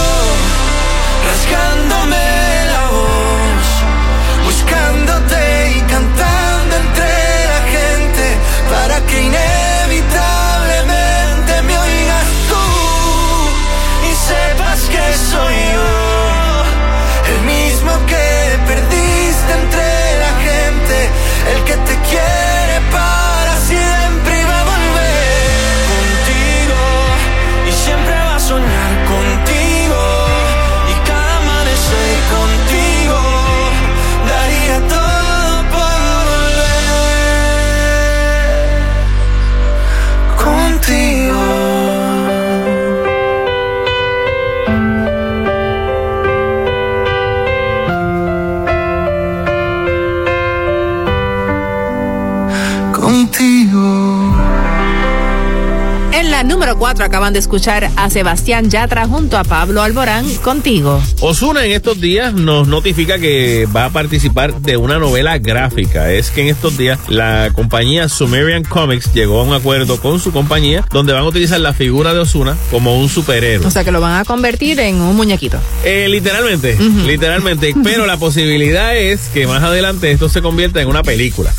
número 56.68 56.80
4 56.80 57.04
acaban 57.06 57.32
de 57.32 57.38
escuchar 57.38 57.90
a 57.96 58.10
Sebastián 58.10 58.68
Yatra 58.68 59.06
junto 59.06 59.38
a 59.38 59.44
Pablo 59.44 59.80
Alborán 59.80 60.26
contigo. 60.36 61.02
Osuna 61.20 61.64
en 61.64 61.72
estos 61.72 61.98
días 61.98 62.34
nos 62.34 62.68
notifica 62.68 63.18
que 63.18 63.66
va 63.74 63.86
a 63.86 63.90
participar 63.90 64.54
de 64.60 64.76
una 64.76 64.98
novela 64.98 65.38
gráfica. 65.38 66.12
Es 66.12 66.30
que 66.30 66.42
en 66.42 66.48
estos 66.48 66.76
días 66.76 66.98
la 67.08 67.52
compañía 67.54 68.10
Sumerian 68.10 68.64
Comics 68.64 69.14
llegó 69.14 69.40
a 69.40 69.44
un 69.44 69.54
acuerdo 69.54 69.98
con 69.98 70.20
su 70.20 70.30
compañía 70.30 70.84
donde 70.90 71.14
van 71.14 71.22
a 71.22 71.26
utilizar 71.26 71.58
la 71.58 71.72
figura 71.72 72.12
de 72.12 72.20
Osuna 72.20 72.54
como 72.70 72.98
un 72.98 73.08
superhéroe. 73.08 73.66
O 73.66 73.70
sea 73.70 73.82
que 73.82 73.90
lo 73.90 74.02
van 74.02 74.20
a 74.20 74.26
convertir 74.26 74.78
en 74.80 74.96
un 74.96 75.16
muñequito. 75.16 75.58
Eh, 75.84 76.06
literalmente, 76.10 76.76
literalmente. 77.06 77.74
Pero 77.82 78.04
la 78.04 78.18
posibilidad 78.18 78.94
es 78.94 79.30
que 79.32 79.46
más 79.46 79.62
adelante 79.62 80.10
esto 80.10 80.28
se 80.28 80.42
convierta 80.42 80.82
en 80.82 80.88
una 80.88 81.02
película. 81.02 81.50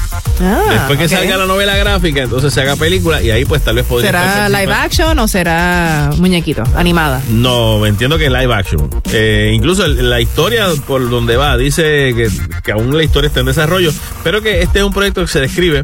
Ah, 0.42 0.66
Después 0.72 1.00
que 1.00 1.10
salga 1.10 1.38
la 1.38 1.46
novela 1.46 1.76
gráfica, 1.76 2.22
entonces 2.24 2.54
se 2.54 2.62
haga 2.62 2.76
película 2.76 3.22
y 3.22 3.32
ahí 3.32 3.46
pues 3.46 3.64
tal 3.64 3.76
vez 3.76 3.86
podría 3.86 4.12
¿Será 4.12 4.50
live 4.50 4.74
action 4.74 5.20
o 5.20 5.28
será 5.28 6.12
muñequito, 6.18 6.64
animada? 6.76 7.22
No, 7.30 7.86
entiendo 7.86 8.18
que 8.18 8.28
es 8.28 8.32
live 8.32 8.54
action. 8.54 8.90
Eh, 9.12 9.52
incluso 9.54 9.88
la 9.88 10.22
historia 10.22 10.68
por 10.88 11.10
donde 11.10 11.36
va 11.36 11.58
dice 11.58 12.14
que, 12.16 12.30
que 12.64 12.72
aún 12.72 12.96
la 12.96 13.04
historia 13.04 13.28
está 13.28 13.42
en 13.42 13.48
desarrollo, 13.48 13.92
pero 14.24 14.42
que 14.42 14.62
este 14.62 14.80
es 14.80 14.86
un 14.86 14.94
proyecto 14.94 15.22
que 15.22 15.28
se 15.28 15.42
describe 15.42 15.84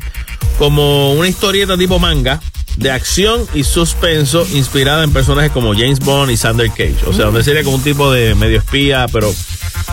como 0.58 1.14
una 1.14 1.28
historieta 1.28 1.78
tipo 1.78 2.00
manga 2.00 2.40
de 2.78 2.92
acción 2.92 3.46
y 3.54 3.64
suspenso 3.64 4.46
inspirada 4.54 5.04
en 5.04 5.14
personajes 5.14 5.52
como 5.52 5.74
James 5.74 6.00
Bond 6.00 6.32
y 6.32 6.38
Sander 6.38 6.70
Cage. 6.70 6.98
O 7.08 7.14
sea, 7.14 7.26
donde 7.26 7.44
sería 7.44 7.64
como 7.64 7.78
un 7.78 7.84
tipo 7.84 8.12
de 8.12 8.36
medio 8.36 8.60
espía, 8.60 9.06
pero 9.12 9.34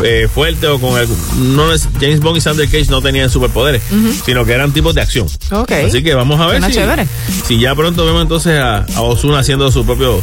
eh, 0.03 0.29
fuerte 0.33 0.67
o 0.67 0.81
con 0.81 0.99
algún... 0.99 1.17
No 1.57 1.73
es, 1.73 1.89
James 2.01 2.21
Bond 2.21 2.39
y 2.39 2.41
Sander 2.41 2.67
Cage 2.67 2.87
no 2.91 3.03
tenían 3.03 3.31
superpoderes, 3.31 3.83
sino 4.25 4.45
que 4.45 4.53
eran 4.53 4.73
tipos 4.73 4.95
de 4.95 5.03
acción. 5.03 5.27
Ok. 5.51 5.73
Así 5.87 6.03
que 6.03 6.15
vamos 6.15 6.41
a 6.41 6.47
ver 6.47 6.63
si, 7.47 7.59
ya 7.59 7.75
pronto 7.75 8.05
vemos 8.05 8.23
entonces 8.23 8.59
a, 8.59 8.87
a 8.95 9.01
Ozuna 9.03 9.41
haciendo 9.41 9.71
su 9.71 9.85
propio 9.85 10.23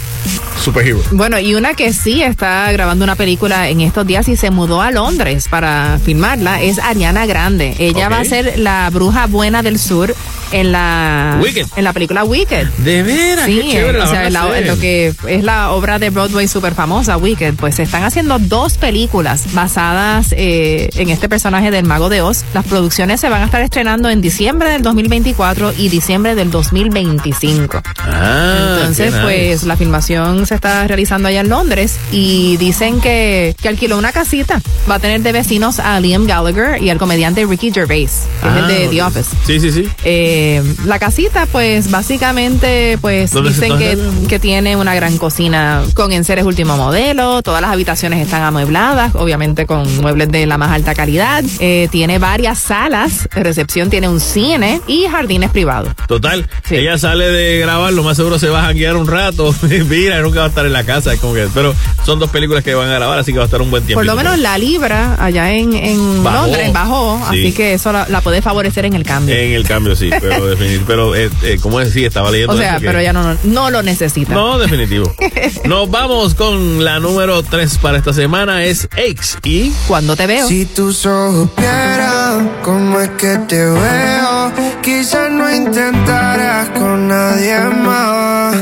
superhero. 0.63 1.01
Bueno, 1.11 1.39
y 1.39 1.55
una 1.55 1.73
que 1.73 1.93
sí 1.93 2.21
está 2.21 2.71
grabando 2.71 3.03
una 3.03 3.15
película 3.15 3.69
en 3.69 3.81
estos 3.81 4.05
días 4.05 4.27
y 4.27 4.35
se 4.35 4.51
mudó 4.51 4.81
a 4.81 4.91
Londres 4.91 5.47
para 5.49 5.99
filmarla 6.03 6.61
es 6.61 6.79
Ariana 6.79 7.25
Grande. 7.25 7.75
Ella 7.79 8.09
va 8.09 8.19
a 8.19 8.25
ser 8.25 8.59
la 8.59 8.89
bruja 8.91 9.27
buena 9.27 9.63
del 9.63 9.79
sur 9.79 10.15
en 10.51 10.71
la 10.71 11.39
Wicked. 11.41 11.65
en 11.75 11.83
la 11.83 11.93
película 11.93 12.23
Wicked. 12.23 12.67
De 12.79 13.03
veras, 13.03 13.45
Sí, 13.45 13.61
qué 13.63 13.71
chévere 13.71 14.01
o 14.01 14.07
sea, 14.07 14.29
la- 14.29 14.61
lo 14.61 14.79
que 14.79 15.13
es 15.27 15.43
la 15.43 15.71
obra 15.71 15.99
de 15.99 16.09
Broadway 16.09 16.47
súper 16.47 16.73
famosa, 16.73 17.17
Wicked, 17.17 17.53
pues 17.55 17.75
se 17.75 17.83
están 17.83 18.03
haciendo 18.03 18.37
dos 18.39 18.77
películas 18.77 19.53
basadas 19.53 20.27
eh, 20.37 20.89
en 20.95 21.09
este 21.09 21.29
personaje 21.29 21.71
del 21.71 21.85
Mago 21.85 22.09
de 22.09 22.21
Oz. 22.21 22.43
Las 22.53 22.65
producciones 22.65 23.19
se 23.21 23.29
van 23.29 23.41
a 23.41 23.45
estar 23.45 23.61
estrenando 23.61 24.09
en 24.09 24.21
diciembre 24.21 24.69
del 24.71 24.81
2024 24.81 25.73
y 25.77 25.89
diciembre 25.89 26.35
del 26.35 26.51
2025. 26.51 27.81
Ah, 27.99 28.77
Entonces, 28.79 29.13
pues 29.21 29.51
nice. 29.53 29.65
la 29.65 29.77
filmación 29.77 30.45
se 30.45 30.55
está 30.55 30.87
realizando 30.87 31.27
allá 31.27 31.41
en 31.41 31.49
Londres 31.49 31.97
y 32.11 32.57
dicen 32.57 33.01
que, 33.01 33.55
que 33.61 33.67
alquiló 33.69 33.97
una 33.97 34.11
casita. 34.11 34.61
Va 34.89 34.95
a 34.95 34.99
tener 34.99 35.21
de 35.21 35.31
vecinos 35.31 35.79
a 35.79 35.99
Liam 35.99 36.25
Gallagher 36.25 36.81
y 36.81 36.89
al 36.89 36.97
comediante 36.97 37.45
Ricky 37.45 37.71
Gervais, 37.71 38.23
que 38.41 38.47
es 38.49 38.55
el 38.55 38.67
de 38.67 38.85
Ah, 38.85 38.89
The 38.89 39.01
ok. 39.03 39.07
Office. 39.07 39.29
Sí, 39.45 39.59
sí, 39.59 39.71
sí. 39.71 39.89
Eh, 40.03 40.38
la 40.85 40.99
casita, 40.99 41.45
pues 41.51 41.89
básicamente, 41.91 42.97
pues 43.01 43.31
¿Dónde 43.31 43.53
se 43.53 43.65
dicen 43.65 44.27
que, 44.27 44.39
tiene 44.39 44.75
una 44.75 44.95
gran 44.95 45.17
cocina 45.17 45.81
con 45.95 46.11
enseres 46.11 46.45
último 46.45 46.77
modelo, 46.77 47.41
todas 47.41 47.61
las 47.61 47.71
habitaciones 47.71 48.21
están 48.23 48.41
amuebladas, 48.43 49.13
obviamente 49.15 49.65
con 49.65 49.83
muebles 50.01 50.29
de 50.31 50.45
la 50.45 50.57
más 50.57 50.71
alta 50.71 50.93
calidad, 50.95 51.43
Eh, 51.59 51.87
tiene 51.91 52.19
varias 52.19 52.59
salas, 52.59 53.27
recepción 53.31 53.89
tiene 53.89 54.07
un 54.07 54.19
cine 54.19 54.81
y 54.87 55.05
jardines 55.07 55.49
privados. 55.51 55.93
Total, 56.07 56.47
ella 56.69 56.97
sale 56.97 57.25
de 57.31 57.59
grabar, 57.59 57.91
lo 57.93 58.03
más 58.03 58.15
seguro 58.17 58.39
se 58.39 58.47
va 58.49 58.59
a 58.63 58.65
janguear 58.67 58.95
un 58.95 59.07
rato. 59.07 59.53
Mira, 59.89 60.19
nunca 60.21 60.39
va 60.39 60.45
a 60.45 60.49
estar 60.49 60.65
en 60.65 60.73
la 60.73 60.83
casa. 60.83 61.13
es 61.13 61.19
como 61.19 61.33
que, 61.33 61.47
pero 61.53 61.73
son 62.05 62.19
dos 62.19 62.29
películas 62.29 62.63
que 62.63 62.73
van 62.73 62.89
a 62.89 62.93
grabar, 62.95 63.19
así 63.19 63.31
que 63.31 63.37
va 63.39 63.43
a 63.43 63.47
estar 63.47 63.61
un 63.61 63.71
buen 63.71 63.83
tiempo. 63.83 63.99
Por 63.99 64.05
lo 64.05 64.15
menos 64.15 64.37
la 64.39 64.57
libra 64.57 65.15
allá 65.19 65.51
en, 65.51 65.73
en 65.73 66.23
Bajó. 66.23 66.45
Londres 66.45 66.73
bajó, 66.73 67.19
Sí. 67.31 67.39
así 67.45 67.53
que 67.53 67.73
eso 67.73 67.91
la, 67.91 68.07
la 68.09 68.21
puede 68.21 68.41
favorecer 68.41 68.85
en 68.85 68.93
el 68.93 69.03
cambio. 69.03 69.35
En 69.35 69.51
el 69.53 69.63
cambio, 69.67 69.95
sí, 69.95 70.09
pero 70.29 70.55
definit- 70.55 70.83
pero 70.87 71.15
eh, 71.15 71.29
eh, 71.43 71.57
como 71.61 71.79
decía, 71.79 72.07
estaba 72.07 72.31
leyendo 72.31 72.53
o 72.53 72.57
sea, 72.57 72.71
eso 72.71 72.79
que- 72.81 72.85
pero 72.87 73.01
ya 73.01 73.13
no, 73.13 73.37
no 73.43 73.69
lo 73.69 73.83
necesita. 73.83 74.33
No, 74.33 74.57
definitivo. 74.59 75.13
Nos 75.65 75.89
vamos 75.89 76.35
con 76.35 76.83
la 76.83 76.99
número 76.99 77.43
3 77.43 77.77
para 77.79 77.97
esta 77.97 78.13
semana, 78.13 78.63
es 78.65 78.87
Aches 78.93 79.37
y... 79.43 79.71
Cuando 79.87 80.15
te 80.15 80.27
veo. 80.27 80.47
Si 80.47 80.65
tus 80.65 81.05
ojos 81.05 81.49
vieran 81.57 82.51
cómo 82.63 82.99
es 82.99 83.09
que 83.11 83.37
te 83.47 83.65
veo, 83.65 84.51
quizás 84.81 85.31
no 85.31 85.53
intentaras 85.53 86.69
con 86.69 87.07
nadie 87.07 87.59
más. 87.83 88.55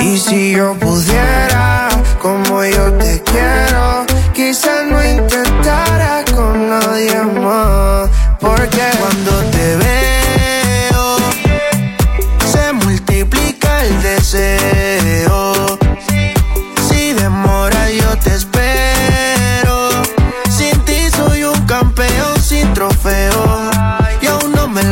Y 0.00 0.18
si 0.18 0.52
yo 0.52 0.74
pudiera, 0.78 1.88
como 2.20 2.64
yo 2.64 2.92
te 2.94 3.22
quiero, 3.24 3.67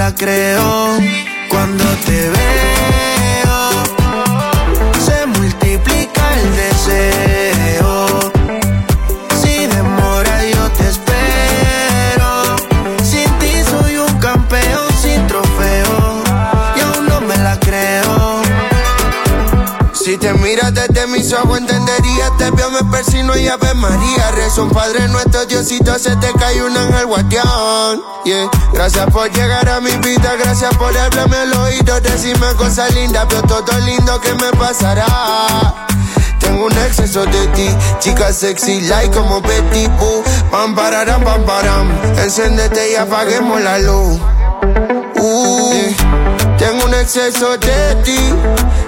la 0.06 0.14
creo. 0.14 0.98
Cuando 1.48 1.84
te 2.06 2.30
veo, 2.36 3.58
se 5.04 5.26
multiplica 5.26 6.22
el 6.40 6.56
deseo. 6.64 8.32
Si 9.40 9.66
demora, 9.66 10.36
yo 10.54 10.64
te 10.78 10.84
espero. 10.94 12.30
Sin 13.02 13.30
ti 13.40 13.52
soy 13.68 13.96
un 13.96 14.14
campeón 14.18 14.88
sin 15.02 15.26
trofeo. 15.26 16.22
Y 16.76 16.80
aún 16.86 17.06
no 17.08 17.20
me 17.22 17.36
la 17.38 17.58
creo. 17.58 18.42
Si 19.92 20.16
te 20.18 20.32
miras 20.34 20.72
desde 20.72 21.06
mis 21.08 21.32
ojos 21.32 21.58
entenderías 21.58 22.05
Te 22.46 22.52
veo, 22.52 22.70
me 22.70 22.84
persino 22.92 23.36
y 23.36 23.48
Ave 23.48 23.74
María 23.74 24.30
Rezo 24.30 24.66
un 24.66 24.70
Padre 24.70 25.08
Nuestro, 25.08 25.44
Diosito 25.46 25.98
Se 25.98 26.14
te 26.14 26.32
cae 26.34 26.62
un 26.62 26.76
ángel 26.76 27.06
guardián 27.06 28.00
yeah. 28.24 28.48
Gracias 28.72 29.10
por 29.10 29.28
llegar 29.32 29.68
a 29.68 29.80
mi 29.80 29.90
vida 29.96 30.36
Gracias 30.38 30.72
por 30.76 30.96
hablarme 30.96 31.36
al 31.38 31.52
oído 31.54 32.00
Decirme 32.00 32.46
cosas 32.56 32.94
lindas 32.94 33.26
Veo 33.26 33.42
todo 33.42 33.76
lindo 33.80 34.20
que 34.20 34.32
me 34.34 34.52
pasará 34.52 35.86
Te 36.38 36.46
Tengo 36.46 36.66
un 36.66 36.72
exceso 36.72 37.26
de 37.26 37.46
ti, 37.48 37.68
chica 37.98 38.32
sexy 38.32 38.82
like 38.82 39.12
como 39.12 39.40
Betty 39.40 39.88
Boo. 39.98 40.22
Pam 40.52 40.76
pararam, 40.76 41.24
pam 41.24 41.44
param. 41.44 41.90
Encéndete 42.22 42.92
y 42.92 42.94
apaguemos 42.94 43.60
la 43.60 43.78
luz. 43.78 44.20
Uh, 45.16 46.25
exceso 47.06 47.56
de 47.58 47.94
ti, 48.02 48.18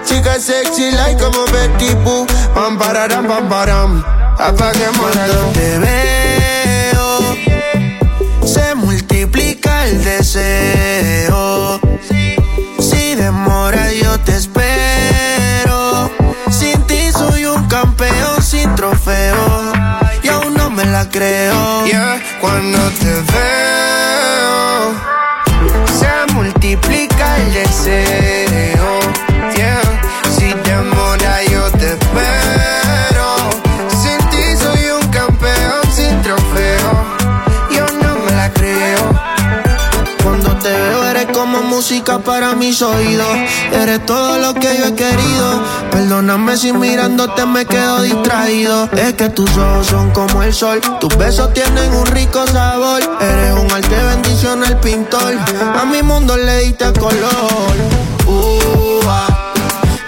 chica 0.05 0.41
sexy 0.41 0.91
like 0.91 1.23
como 1.23 1.45
Betty 1.53 1.95
Boo. 2.03 2.27
Pam 2.53 2.77
pararam, 2.77 3.29
pam 3.29 3.49
param. 3.49 4.05
Apaguemos 4.37 5.15
la 5.15 5.27
luz. 5.29 5.53
Te 5.53 5.79
veo, 5.79 7.37
se 8.45 8.75
multiplica 8.75 9.87
el 9.87 10.03
deseo. 10.03 11.81
Si 12.81 13.15
demora 13.15 13.93
yo 13.93 14.19
te 14.21 14.35
espero. 14.37 16.11
Sin 16.51 16.83
ti 16.89 17.13
soy 17.13 17.47
un 17.47 17.69
campeón 17.69 18.43
sin 18.43 18.75
trofeo. 18.75 19.73
Y 20.25 20.29
aún 20.29 20.55
no 20.55 20.71
me 20.71 20.85
la 20.87 21.09
creo. 21.09 21.87
Yeah, 21.87 22.21
cuando 22.41 22.79
te 22.99 23.13
veo, 23.33 24.93
multiplica 26.69 27.37
el 27.39 27.55
deseo. 27.55 28.78
Música 41.79 42.19
para 42.19 42.57
mis 42.57 42.83
oídos. 42.83 43.37
Eres 43.73 44.05
todo 44.05 44.37
lo 44.39 44.53
que 44.53 44.77
yo 44.79 44.87
he 44.87 44.95
querido. 44.97 45.63
Perdóname 45.93 46.57
si 46.57 46.73
mirándote 46.73 47.47
me 47.47 47.67
quedo 47.67 48.03
distraído. 48.03 48.89
Es 48.97 49.13
que 49.15 49.29
tus 49.29 49.49
ojos 49.57 49.87
son 49.87 50.11
como 50.11 50.43
el 50.43 50.53
sol. 50.53 50.81
Tus 50.99 51.17
besos 51.17 51.55
tienen 51.55 51.95
un 51.95 52.05
rico 52.07 52.45
sabor. 52.49 53.01
Eres 53.21 53.53
un 53.53 53.71
arte 53.71 53.97
bendición 54.11 54.65
el 54.65 54.77
pintor. 54.79 55.39
A 55.81 55.85
mi 55.85 56.03
mundo 56.03 56.37
le 56.37 56.63
diste 56.65 56.93
color. 56.95 57.77
Ah. 59.07 59.53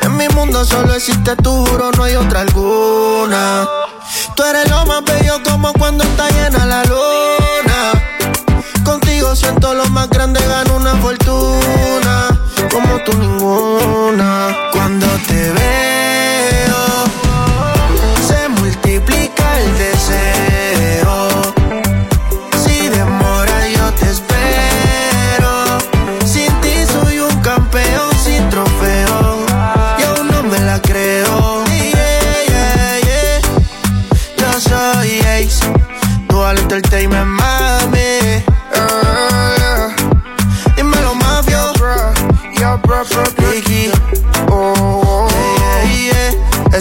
En 0.02 0.16
mi 0.16 0.26
mundo 0.30 0.64
solo 0.64 0.92
existe 0.94 1.36
tu 1.36 1.52
juro, 1.66 1.92
no 1.92 2.02
hay 2.02 2.16
otra 2.16 2.40
alguna. 2.40 3.68
Tú 4.34 4.42
eres 4.42 4.68
lo 4.68 4.86
más 4.86 5.05
bello 5.05 5.40
como 5.44 5.72
cuando 5.74 6.02
está 6.02 6.28
llena 6.30 6.66
la 6.66 6.82
luna. 6.82 7.30
Siento 9.35 9.74
lo 9.74 9.86
más 9.90 10.11
grande, 10.11 10.40
gano 10.44 10.77
una 10.77 10.97
fortuna. 10.97 12.28
Como 12.73 12.98
tú 13.05 13.16
ninguna. 13.16 14.57
Cuando 14.73 15.07
te 15.28 15.52
veo, 15.52 16.10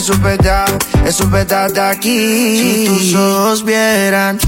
Eso 0.09 0.17
es 0.17 0.23
verdad, 0.23 0.79
eso 1.05 1.23
es 1.25 1.29
verdad 1.29 1.71
de 1.71 1.81
aquí. 1.81 2.57
Si 2.57 2.85
tus 2.87 3.13
ojos 3.13 3.63
vieran. 3.63 4.39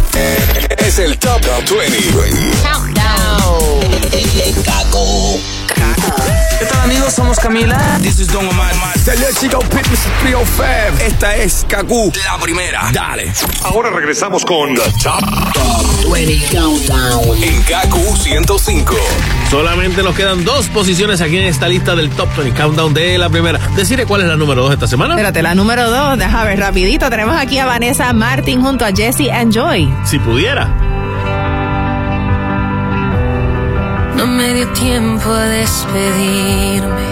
Es 0.80 0.98
el 0.98 1.20
Top 1.20 1.40
20. 1.44 2.52
¿Qué 6.62 6.68
tal 6.68 6.82
amigos? 6.82 7.12
Somos 7.16 7.40
Camila. 7.40 7.76
This 8.04 8.20
is 8.20 8.28
Don 8.28 8.48
Omar. 8.48 8.72
The 9.04 9.34
Chico 9.40 9.60
Fitness 9.62 10.08
305. 10.22 11.04
Esta 11.04 11.36
es 11.36 11.66
Kaku. 11.68 12.14
La 12.24 12.38
primera. 12.38 12.92
Dale. 12.94 13.34
Ahora 13.64 13.90
regresamos 13.90 14.46
con 14.46 14.76
The 14.76 14.84
Top, 15.02 15.24
20 16.14 16.56
Countdown 16.56 17.44
en 17.44 17.64
KQ 17.64 18.16
105. 18.16 18.94
Solamente 19.50 20.04
nos 20.04 20.14
quedan 20.16 20.46
dos 20.46 20.68
posiciones 20.68 21.22
aquí 21.22 21.40
en 21.40 21.46
esta 21.46 21.68
lista 21.68 21.96
del 21.96 22.12
Top 22.12 22.30
20 22.38 22.56
Countdown 22.56 22.94
de 22.94 23.18
la 23.18 23.32
primera. 23.32 23.58
Decirle 23.76 24.06
cuál 24.06 24.22
es 24.22 24.28
la 24.28 24.36
número 24.36 24.62
dos 24.62 24.72
esta 24.72 24.86
semana. 24.86 25.16
Espérate, 25.16 25.42
la 25.42 25.56
número 25.56 25.90
dos, 25.90 26.20
déjame 26.20 26.50
ver 26.50 26.60
rapidito. 26.60 27.10
Tenemos 27.10 27.36
aquí 27.42 27.58
a 27.58 27.66
Vanessa 27.66 28.14
Martin 28.14 28.62
junto 28.62 28.86
a 28.86 28.92
Jesse 28.92 29.32
and 29.32 29.52
Joy. 29.52 29.92
Si 30.06 30.20
pudiera. 30.20 30.90
Me 34.41 34.53
dio 34.55 34.68
tiempo 34.73 35.30
a 35.30 35.45
despedirme. 35.45 37.11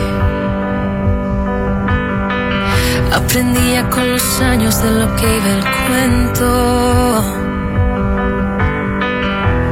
Aprendía 3.13 3.87
con 3.89 4.11
los 4.11 4.41
años 4.41 4.81
de 4.81 4.91
lo 4.91 5.15
que 5.15 5.37
iba 5.37 5.49
el 5.57 5.63
cuento. 5.87 7.23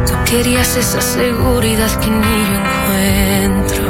Tú 0.07 0.13
querías 0.29 0.75
esa 0.77 1.01
seguridad 1.01 1.91
que 1.99 2.09
ni 2.11 2.37
yo 2.47 2.55
encuentro. 2.63 3.85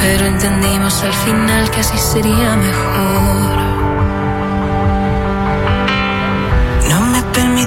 Pero 0.00 0.26
entendimos 0.26 1.02
al 1.02 1.12
final 1.12 1.70
que 1.72 1.80
así 1.80 1.98
sería 1.98 2.56
mejor. 2.56 3.73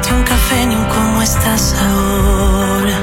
Un 0.06 0.24
café 0.24 0.66
ni 0.68 0.76
un 0.76 0.86
cómo 0.86 1.22
estás 1.24 1.74
ahora. 1.74 2.98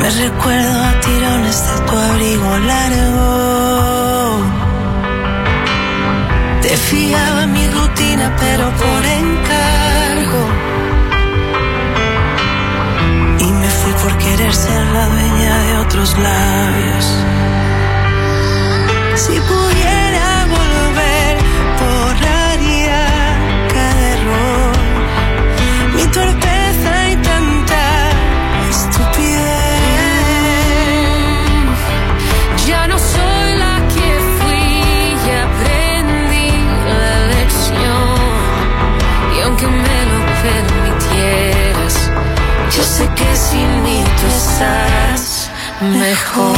Me 0.00 0.10
recuerdo 0.10 0.84
a 0.84 1.00
tirones 1.00 1.58
de 1.68 1.80
tu 1.86 1.96
abrigo 1.96 2.58
largo. 2.58 4.42
Te 6.62 6.76
fiaba 6.76 7.46
mi 7.46 7.68
rutina, 7.68 8.34
pero 8.40 8.70
por 8.82 9.04
encargo. 9.20 10.42
Y 13.38 13.52
me 13.60 13.68
fui 13.68 13.92
por 14.02 14.16
querer 14.16 14.54
ser 14.54 14.86
la 14.96 15.06
dueña 15.08 15.58
de 15.64 15.78
otros 15.78 16.16
labios. 16.18 17.06
Si 19.14 19.38
pudiera 19.40 19.89
que 43.08 43.36
sin 43.36 43.82
mí 43.82 44.04
tú 44.20 44.26
estás 44.26 45.50
mejor. 45.80 46.56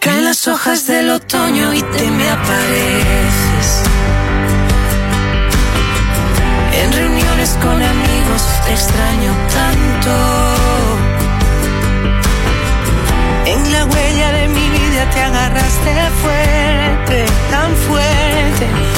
Caen 0.00 0.24
las 0.24 0.48
hojas 0.48 0.86
del 0.86 1.10
otoño 1.10 1.72
y 1.74 1.82
te 1.82 2.10
me 2.10 2.28
apareces. 2.30 3.68
En 6.80 6.92
reuniones 6.92 7.50
con 7.62 7.82
amigos 7.82 8.42
te 8.64 8.72
extraño 8.72 9.32
tanto. 9.58 10.12
En 13.46 13.72
la 13.72 13.84
huella 13.86 14.32
de 14.32 14.48
mi 14.48 14.68
vida 14.70 15.10
te 15.10 15.20
agarraste 15.22 15.92
fuerte, 16.22 17.26
tan 17.50 17.76
fuerte. 17.76 18.97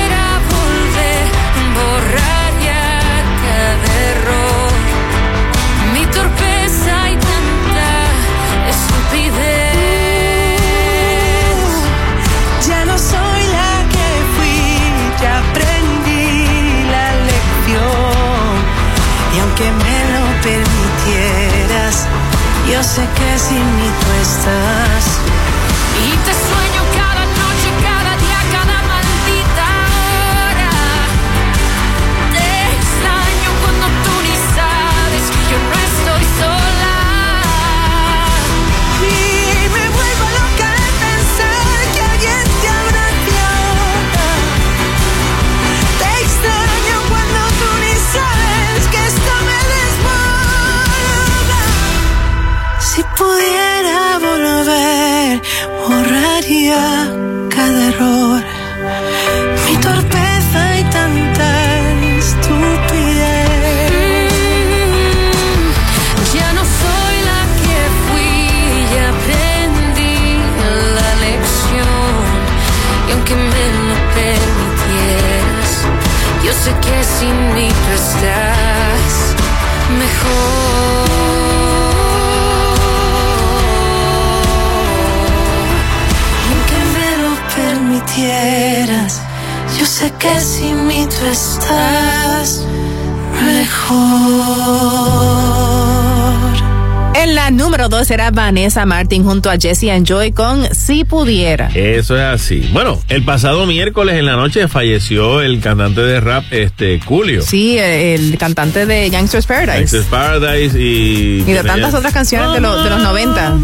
por 1.91 2.03
cada 3.45 3.89
error, 4.11 4.71
mi 5.93 6.03
torpeza 6.05 6.93
y 7.09 7.15
tanta 7.29 7.89
estupidez. 8.73 9.41
Ya 12.65 12.79
no 12.85 12.97
soy 12.97 13.41
la 13.57 13.73
que 13.93 14.09
fui, 14.35 14.63
ya 15.21 15.33
aprendí 15.39 16.35
la 16.95 17.07
lección. 17.29 18.53
Y 19.35 19.37
aunque 19.39 19.67
me 19.83 19.97
lo 20.13 20.23
permitieras, 20.47 21.95
yo 22.71 22.79
sé 22.83 23.03
que 23.17 23.29
sin 23.37 23.65
mí 23.77 23.89
tú 24.01 24.09
estás. 24.21 25.40
Volver, 54.71 55.41
borraría 55.87 57.09
cada 57.49 57.87
error. 57.87 58.43
Mi 59.67 59.75
torpeza 59.77 60.79
y 60.79 60.83
tanta 60.83 61.49
estupidez. 62.17 63.91
Ya 66.33 66.53
no 66.53 66.63
soy 66.81 67.15
la 67.29 67.41
que 67.61 67.79
fui, 68.03 68.33
ya 68.93 69.05
aprendí 69.15 70.19
la 70.97 71.09
lección. 71.25 72.11
Y 73.07 73.11
aunque 73.11 73.35
me 73.35 73.65
lo 73.87 73.95
permitieras, 74.19 75.71
yo 76.45 76.51
sé 76.63 76.71
que 76.85 76.97
sin 77.03 77.35
mí 77.55 77.67
tú 77.69 77.91
estás 77.93 79.13
mejor. 79.99 80.60
Yo 89.77 89.85
sé 89.85 90.11
que 90.19 90.39
sin 90.39 90.87
mí 90.87 91.07
tú 91.07 91.25
estás 91.25 92.63
mejor. 93.43 94.01
En 97.13 97.35
la 97.35 97.51
número 97.51 97.89
dos 97.89 98.09
era 98.09 98.31
Vanessa 98.31 98.85
Martin 98.85 99.25
junto 99.25 99.49
a 99.49 99.57
Jesse 99.57 99.89
and 99.89 100.07
Joy 100.07 100.31
con 100.31 100.73
Si 100.73 101.03
Pudiera. 101.03 101.69
Eso 101.75 102.15
es 102.15 102.23
así. 102.23 102.69
Bueno, 102.71 103.01
el 103.09 103.23
pasado 103.23 103.65
miércoles 103.65 104.15
en 104.15 104.25
la 104.25 104.37
noche 104.37 104.69
falleció 104.69 105.41
el 105.41 105.59
cantante 105.59 105.99
de 106.01 106.21
rap, 106.21 106.45
este, 106.51 107.01
Julio. 107.01 107.41
Sí, 107.41 107.77
el 107.77 108.37
cantante 108.37 108.85
de 108.85 109.09
Youngsters 109.09 109.45
Paradise. 109.45 109.97
Gangsta's 109.97 110.05
Paradise 110.05 110.79
y... 110.79 111.43
Y 111.45 111.51
de 111.51 111.63
tantas 111.63 111.93
otras 111.93 112.13
canciones 112.13 112.53
de, 112.53 112.61
los 112.61 112.81
de 112.81 112.89
los 112.89 113.01
90. 113.01 113.57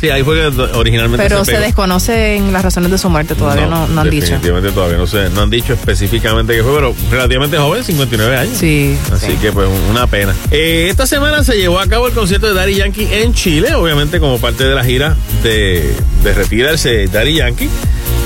Sí, 0.00 0.08
ahí 0.08 0.22
fue 0.22 0.36
que 0.36 0.46
originalmente 0.74 1.26
Pero 1.28 1.44
se 1.44 1.58
desconocen 1.58 2.52
las 2.52 2.62
razones 2.62 2.90
de 2.90 2.96
su 2.98 3.10
muerte, 3.10 3.34
todavía 3.34 3.66
no, 3.66 3.86
no 3.88 4.00
han 4.00 4.08
dicho. 4.08 4.26
Definitivamente 4.26 4.72
todavía 4.72 4.96
no 4.96 5.06
sé, 5.06 5.28
no 5.30 5.42
han 5.42 5.50
dicho 5.50 5.74
específicamente 5.74 6.54
qué 6.56 6.62
fue, 6.62 6.74
pero 6.74 6.94
relativamente 7.10 7.58
joven, 7.58 7.84
59 7.84 8.36
años. 8.36 8.56
Sí. 8.56 8.96
Así 9.12 9.34
que 9.36 9.52
pues 9.52 9.68
una 9.90 10.06
pena. 10.06 10.34
Eh, 10.50 10.86
esta 10.88 11.06
semana 11.06 11.44
se 11.44 11.56
llevó 11.56 11.80
a 11.80 11.86
cabo 11.86 11.97
el 12.06 12.12
concierto 12.14 12.46
de 12.46 12.54
Daddy 12.54 12.74
Yankee 12.76 13.08
en 13.10 13.34
Chile, 13.34 13.74
obviamente 13.74 14.20
como 14.20 14.38
parte 14.38 14.64
de 14.64 14.74
la 14.74 14.84
gira 14.84 15.16
de, 15.42 15.92
de 16.22 16.34
retirarse 16.34 17.06
Daddy 17.08 17.34
Yankee. 17.34 17.68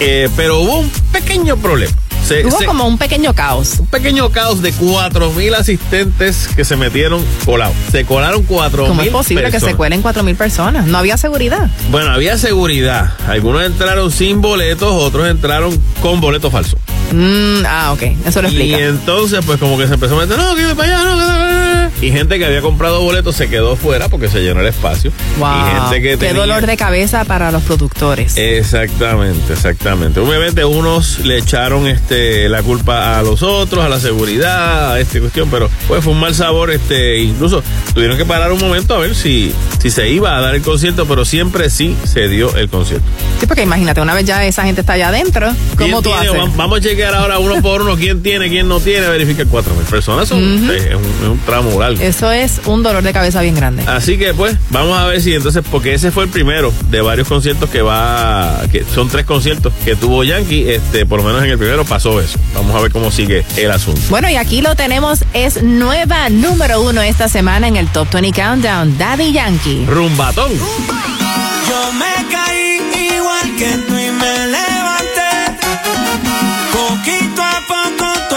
Eh, 0.00 0.28
pero 0.36 0.60
hubo 0.60 0.78
un 0.80 0.90
pequeño 1.12 1.56
problema. 1.56 1.92
Se- 2.26 2.46
Hubo 2.46 2.56
se- 2.58 2.66
como 2.66 2.86
un 2.86 2.98
pequeño 2.98 3.34
caos. 3.34 3.80
un 3.80 3.86
pequeño 3.88 4.30
caos 4.30 4.62
de 4.62 4.72
4.000 4.72 5.54
asistentes 5.56 6.48
que 6.54 6.64
se 6.64 6.76
metieron 6.76 7.24
colados. 7.44 7.74
Se 7.90 8.04
colaron 8.04 8.46
4.000 8.46 8.86
¿Cómo 8.88 9.02
es 9.02 9.08
posible 9.10 9.42
que 9.44 9.50
se 9.50 9.52
personas. 9.66 9.76
cuelen 9.76 10.02
4.000 10.02 10.36
personas? 10.36 10.86
No 10.86 10.98
había 10.98 11.16
seguridad. 11.16 11.68
Bueno, 11.90 12.10
había 12.12 12.38
seguridad. 12.38 13.12
Algunos 13.26 13.64
entraron 13.64 14.10
sin 14.12 14.40
boletos, 14.40 14.92
otros 14.92 15.28
entraron 15.28 15.76
con 16.00 16.20
boletos 16.20 16.52
falsos. 16.52 16.78
Mm, 17.12 17.64
ah, 17.66 17.92
ok. 17.92 18.02
Eso 18.26 18.42
lo 18.42 18.48
Y 18.48 18.52
explica. 18.56 18.78
entonces, 18.78 19.40
pues 19.44 19.58
como 19.58 19.76
que 19.78 19.86
se 19.86 19.94
empezó 19.94 20.16
a 20.18 20.22
meter, 20.22 20.38
no, 20.38 20.54
que 20.54 20.74
para 20.74 20.98
allá, 20.98 21.04
no, 21.04 21.16
que- 21.16 22.06
Y 22.06 22.10
gente 22.10 22.36
que 22.38 22.44
había 22.46 22.62
comprado 22.62 23.00
boletos 23.02 23.36
se 23.36 23.48
quedó 23.48 23.76
fuera 23.76 24.08
porque 24.08 24.28
se 24.28 24.40
llenó 24.40 24.60
el 24.60 24.66
espacio. 24.66 25.12
Wow. 25.38 25.48
Y 25.48 25.70
gente 25.70 25.96
que 26.02 26.08
Qué 26.10 26.16
tenía- 26.16 26.40
dolor 26.40 26.66
de 26.66 26.76
cabeza 26.76 27.24
para 27.24 27.52
los 27.52 27.62
productores. 27.62 28.36
Exactamente, 28.36 29.52
exactamente. 29.52 30.18
Obviamente 30.18 30.64
unos 30.64 31.20
le 31.20 31.38
echaron 31.38 31.86
este 31.86 32.48
la 32.48 32.62
culpa 32.62 33.18
a 33.18 33.22
los 33.22 33.42
otros, 33.42 33.84
a 33.84 33.88
la 33.88 34.00
seguridad, 34.00 34.94
a 34.94 35.00
esta 35.00 35.20
cuestión, 35.20 35.48
pero 35.50 35.68
pues 35.86 36.02
fue 36.02 36.12
un 36.12 36.20
mal 36.20 36.34
sabor, 36.34 36.70
este, 36.72 37.18
incluso 37.20 37.62
tuvieron 37.94 38.16
que 38.16 38.24
parar 38.24 38.50
un 38.50 38.58
momento 38.60 38.94
a 38.94 38.98
ver 38.98 39.14
si, 39.14 39.52
si 39.80 39.90
se 39.90 40.08
iba 40.08 40.36
a 40.36 40.40
dar 40.40 40.54
el 40.54 40.62
concierto, 40.62 41.06
pero 41.06 41.24
siempre 41.24 41.70
sí 41.70 41.96
se 42.04 42.26
dio 42.28 42.54
el 42.56 42.68
concierto. 42.68 43.06
Sí, 43.38 43.46
porque 43.46 43.62
imagínate, 43.62 44.00
una 44.00 44.14
vez 44.14 44.24
ya 44.24 44.44
esa 44.44 44.64
gente 44.64 44.80
está 44.80 44.94
allá 44.94 45.08
adentro, 45.08 45.48
¿cómo 45.76 46.00
¿Quién 46.00 46.02
tú 46.02 46.14
haces? 46.14 46.32
Va- 46.32 46.50
Vamos 46.56 46.78
a 46.78 46.80
chequear 47.02 47.14
ahora 47.14 47.38
uno 47.38 47.60
por 47.60 47.82
uno 47.82 47.96
quién 47.96 48.22
tiene, 48.22 48.48
quién 48.48 48.68
no 48.68 48.80
tiene, 48.80 49.08
verificar 49.08 49.46
cuatro 49.46 49.74
mil 49.74 49.84
personas. 49.84 50.28
Son, 50.28 50.38
es, 50.38 50.60
un, 50.60 50.70
es 50.70 51.28
un 51.28 51.38
tramo 51.44 51.78
largo. 51.80 52.00
Eso 52.00 52.30
es 52.30 52.60
un 52.66 52.82
dolor 52.82 53.02
de 53.02 53.12
cabeza 53.12 53.42
bien 53.42 53.54
grande. 53.54 53.82
Así 53.86 54.18
que 54.18 54.34
pues 54.34 54.56
vamos 54.70 54.96
a 54.98 55.06
ver 55.06 55.20
si 55.20 55.34
entonces, 55.34 55.62
porque 55.70 55.94
ese 55.94 56.10
fue 56.10 56.24
el 56.24 56.30
primero 56.30 56.72
de 56.90 57.00
varios 57.00 57.26
conciertos 57.28 57.70
que 57.70 57.82
va, 57.82 58.60
que 58.70 58.84
son 58.84 59.08
tres 59.08 59.24
conciertos 59.24 59.72
que 59.84 59.96
tuvo 59.96 60.22
Yankee, 60.24 60.68
este, 60.68 61.06
por 61.06 61.20
lo 61.20 61.26
menos 61.26 61.42
en 61.42 61.50
el 61.50 61.58
primero 61.58 61.84
pasó 61.84 62.20
eso. 62.20 62.38
Vamos 62.54 62.74
a 62.76 62.80
ver 62.80 62.92
cómo 62.92 63.10
sigue 63.10 63.44
el 63.56 63.70
asunto. 63.70 64.00
Bueno, 64.08 64.28
y 64.30 64.36
aquí 64.36 64.60
lo 64.62 64.74
tenemos, 64.76 65.24
es 65.34 65.62
nueva 65.62 66.28
número 66.30 66.82
uno 66.82 67.02
esta 67.02 67.28
semana 67.28 67.66
en 67.66 67.76
el 67.76 67.88
Top 67.88 68.08
20 68.12 68.40
Countdown, 68.40 68.98
Daddy 68.98 69.32
Yankee. 69.32 69.84
Rumbatón. 69.86 70.52
Yo 70.52 71.92
me 71.94 72.28
caí 72.30 73.16
igual 73.16 73.56
que 73.56 73.70
tú 73.88 73.98
y 73.98 74.10
me 74.12 74.71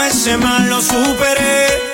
ese 0.06 0.36
mal 0.36 0.68
lo 0.68 0.80
superé. 0.80 1.85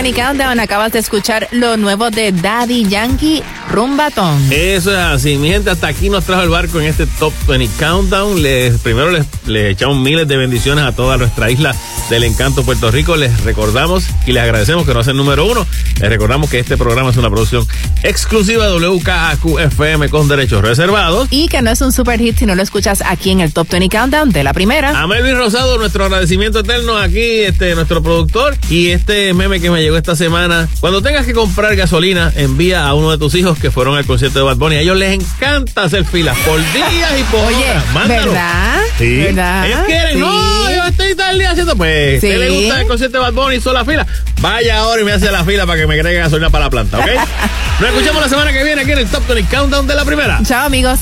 20 0.00 0.12
Countdown 0.12 0.60
acabas 0.60 0.92
de 0.92 1.00
escuchar 1.00 1.48
lo 1.50 1.76
nuevo 1.76 2.08
de 2.12 2.30
Daddy 2.30 2.84
Yankee, 2.84 3.42
Rumbatón. 3.72 4.40
Eso 4.52 4.92
es 4.92 4.96
así, 4.96 5.36
mi 5.38 5.48
gente, 5.48 5.70
hasta 5.70 5.88
aquí 5.88 6.08
nos 6.08 6.24
trajo 6.24 6.42
el 6.42 6.50
barco 6.50 6.80
en 6.80 6.86
este 6.86 7.04
Top 7.18 7.32
20 7.48 7.84
Countdown. 7.84 8.40
Les, 8.40 8.78
primero 8.78 9.10
les, 9.10 9.26
les 9.46 9.72
echamos 9.72 9.98
miles 9.98 10.28
de 10.28 10.36
bendiciones 10.36 10.84
a 10.84 10.92
toda 10.92 11.16
nuestra 11.16 11.50
isla 11.50 11.74
del 12.10 12.22
encanto 12.22 12.62
Puerto 12.62 12.92
Rico. 12.92 13.16
Les 13.16 13.42
recordamos 13.42 14.04
y 14.24 14.30
les 14.30 14.44
agradecemos 14.44 14.86
que 14.86 14.94
no 14.94 15.00
hacen 15.00 15.16
número 15.16 15.44
uno. 15.44 15.66
Les 16.00 16.08
recordamos 16.08 16.48
que 16.48 16.60
este 16.60 16.76
programa 16.76 17.10
es 17.10 17.16
una 17.16 17.28
producción 17.28 17.66
exclusiva 18.02 18.66
de 18.66 18.86
WKAQ 18.88 19.58
FM 19.58 20.08
con 20.08 20.28
derechos 20.28 20.62
reservados. 20.62 21.28
Y 21.30 21.48
que 21.48 21.62
no 21.62 21.70
es 21.70 21.80
un 21.80 21.92
super 21.92 22.20
hit 22.20 22.38
si 22.38 22.46
no 22.46 22.54
lo 22.54 22.62
escuchas 22.62 23.02
aquí 23.04 23.30
en 23.30 23.40
el 23.40 23.52
Top 23.52 23.68
20 23.68 23.88
Countdown 23.88 24.30
de 24.30 24.44
la 24.44 24.52
primera. 24.52 24.98
A 25.00 25.06
Melvin 25.06 25.36
Rosado, 25.36 25.78
nuestro 25.78 26.04
agradecimiento 26.04 26.60
eterno 26.60 26.96
aquí, 26.96 27.40
este, 27.42 27.74
nuestro 27.74 28.02
productor. 28.02 28.56
Y 28.70 28.88
este 28.88 29.34
meme 29.34 29.60
que 29.60 29.70
me 29.70 29.82
llegó 29.82 29.96
esta 29.96 30.16
semana. 30.16 30.68
Cuando 30.80 31.02
tengas 31.02 31.26
que 31.26 31.32
comprar 31.32 31.74
gasolina, 31.76 32.32
envía 32.36 32.86
a 32.86 32.94
uno 32.94 33.10
de 33.10 33.18
tus 33.18 33.34
hijos 33.34 33.58
que 33.58 33.70
fueron 33.70 33.96
al 33.96 34.06
concierto 34.06 34.38
de 34.38 34.44
Bad 34.44 34.56
Bunny. 34.56 34.76
A 34.76 34.80
ellos 34.80 34.96
les 34.96 35.12
encanta 35.14 35.82
hacer 35.82 36.04
filas 36.04 36.36
por 36.46 36.58
días 36.72 37.12
y 37.18 37.22
por 37.24 37.38
Oye, 37.48 37.70
horas. 37.70 37.84
Mándalo. 37.94 38.32
¿verdad? 38.32 38.77
Sí. 38.98 39.16
¿Verdad? 39.22 39.66
Ellos 39.66 39.80
quieren, 39.86 40.12
Sí. 40.14 40.18
no, 40.18 40.70
yo 40.72 40.84
estoy 40.86 41.14
todo 41.14 41.30
el 41.30 41.38
día 41.38 41.50
haciendo, 41.52 41.76
pues, 41.76 42.20
Sí. 42.20 42.26
¿qué 42.28 42.36
le 42.36 42.50
gusta 42.50 42.80
el 42.80 42.88
concierto 42.88 43.18
de 43.18 43.22
Bad 43.22 43.32
Bunny? 43.32 43.56
Hizo 43.56 43.72
la 43.72 43.84
fila. 43.84 44.06
Vaya 44.40 44.78
ahora 44.78 45.00
y 45.00 45.04
me 45.04 45.12
hace 45.12 45.30
la 45.30 45.44
fila 45.44 45.66
para 45.66 45.78
que 45.80 45.86
me 45.86 45.94
agregue 45.94 46.18
gasolina 46.18 46.50
para 46.50 46.64
la 46.66 46.70
planta, 46.70 46.98
¿ok? 46.98 47.06
Nos 47.80 47.90
escuchamos 47.90 48.22
la 48.22 48.28
semana 48.28 48.52
que 48.52 48.64
viene 48.64 48.82
aquí 48.82 48.90
en 48.92 48.98
el 48.98 49.06
Top 49.08 49.26
20 49.28 49.54
Countdown 49.56 49.86
de 49.86 49.94
la 49.94 50.04
primera. 50.04 50.40
Chao, 50.44 50.66
amigos. 50.66 50.98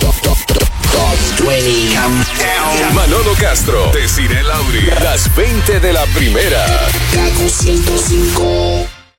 Top 0.00 1.46
20 1.46 1.94
Countdown. 1.94 2.94
Manolo 2.94 3.34
Castro, 3.34 3.90
Desiree 3.92 4.42
Lauri, 4.42 4.88
las 5.02 5.34
20 5.36 5.80
de 5.80 5.92
la 5.92 6.04
primera. 6.06 6.64
Kaku 7.12 7.48
105. 7.48 8.86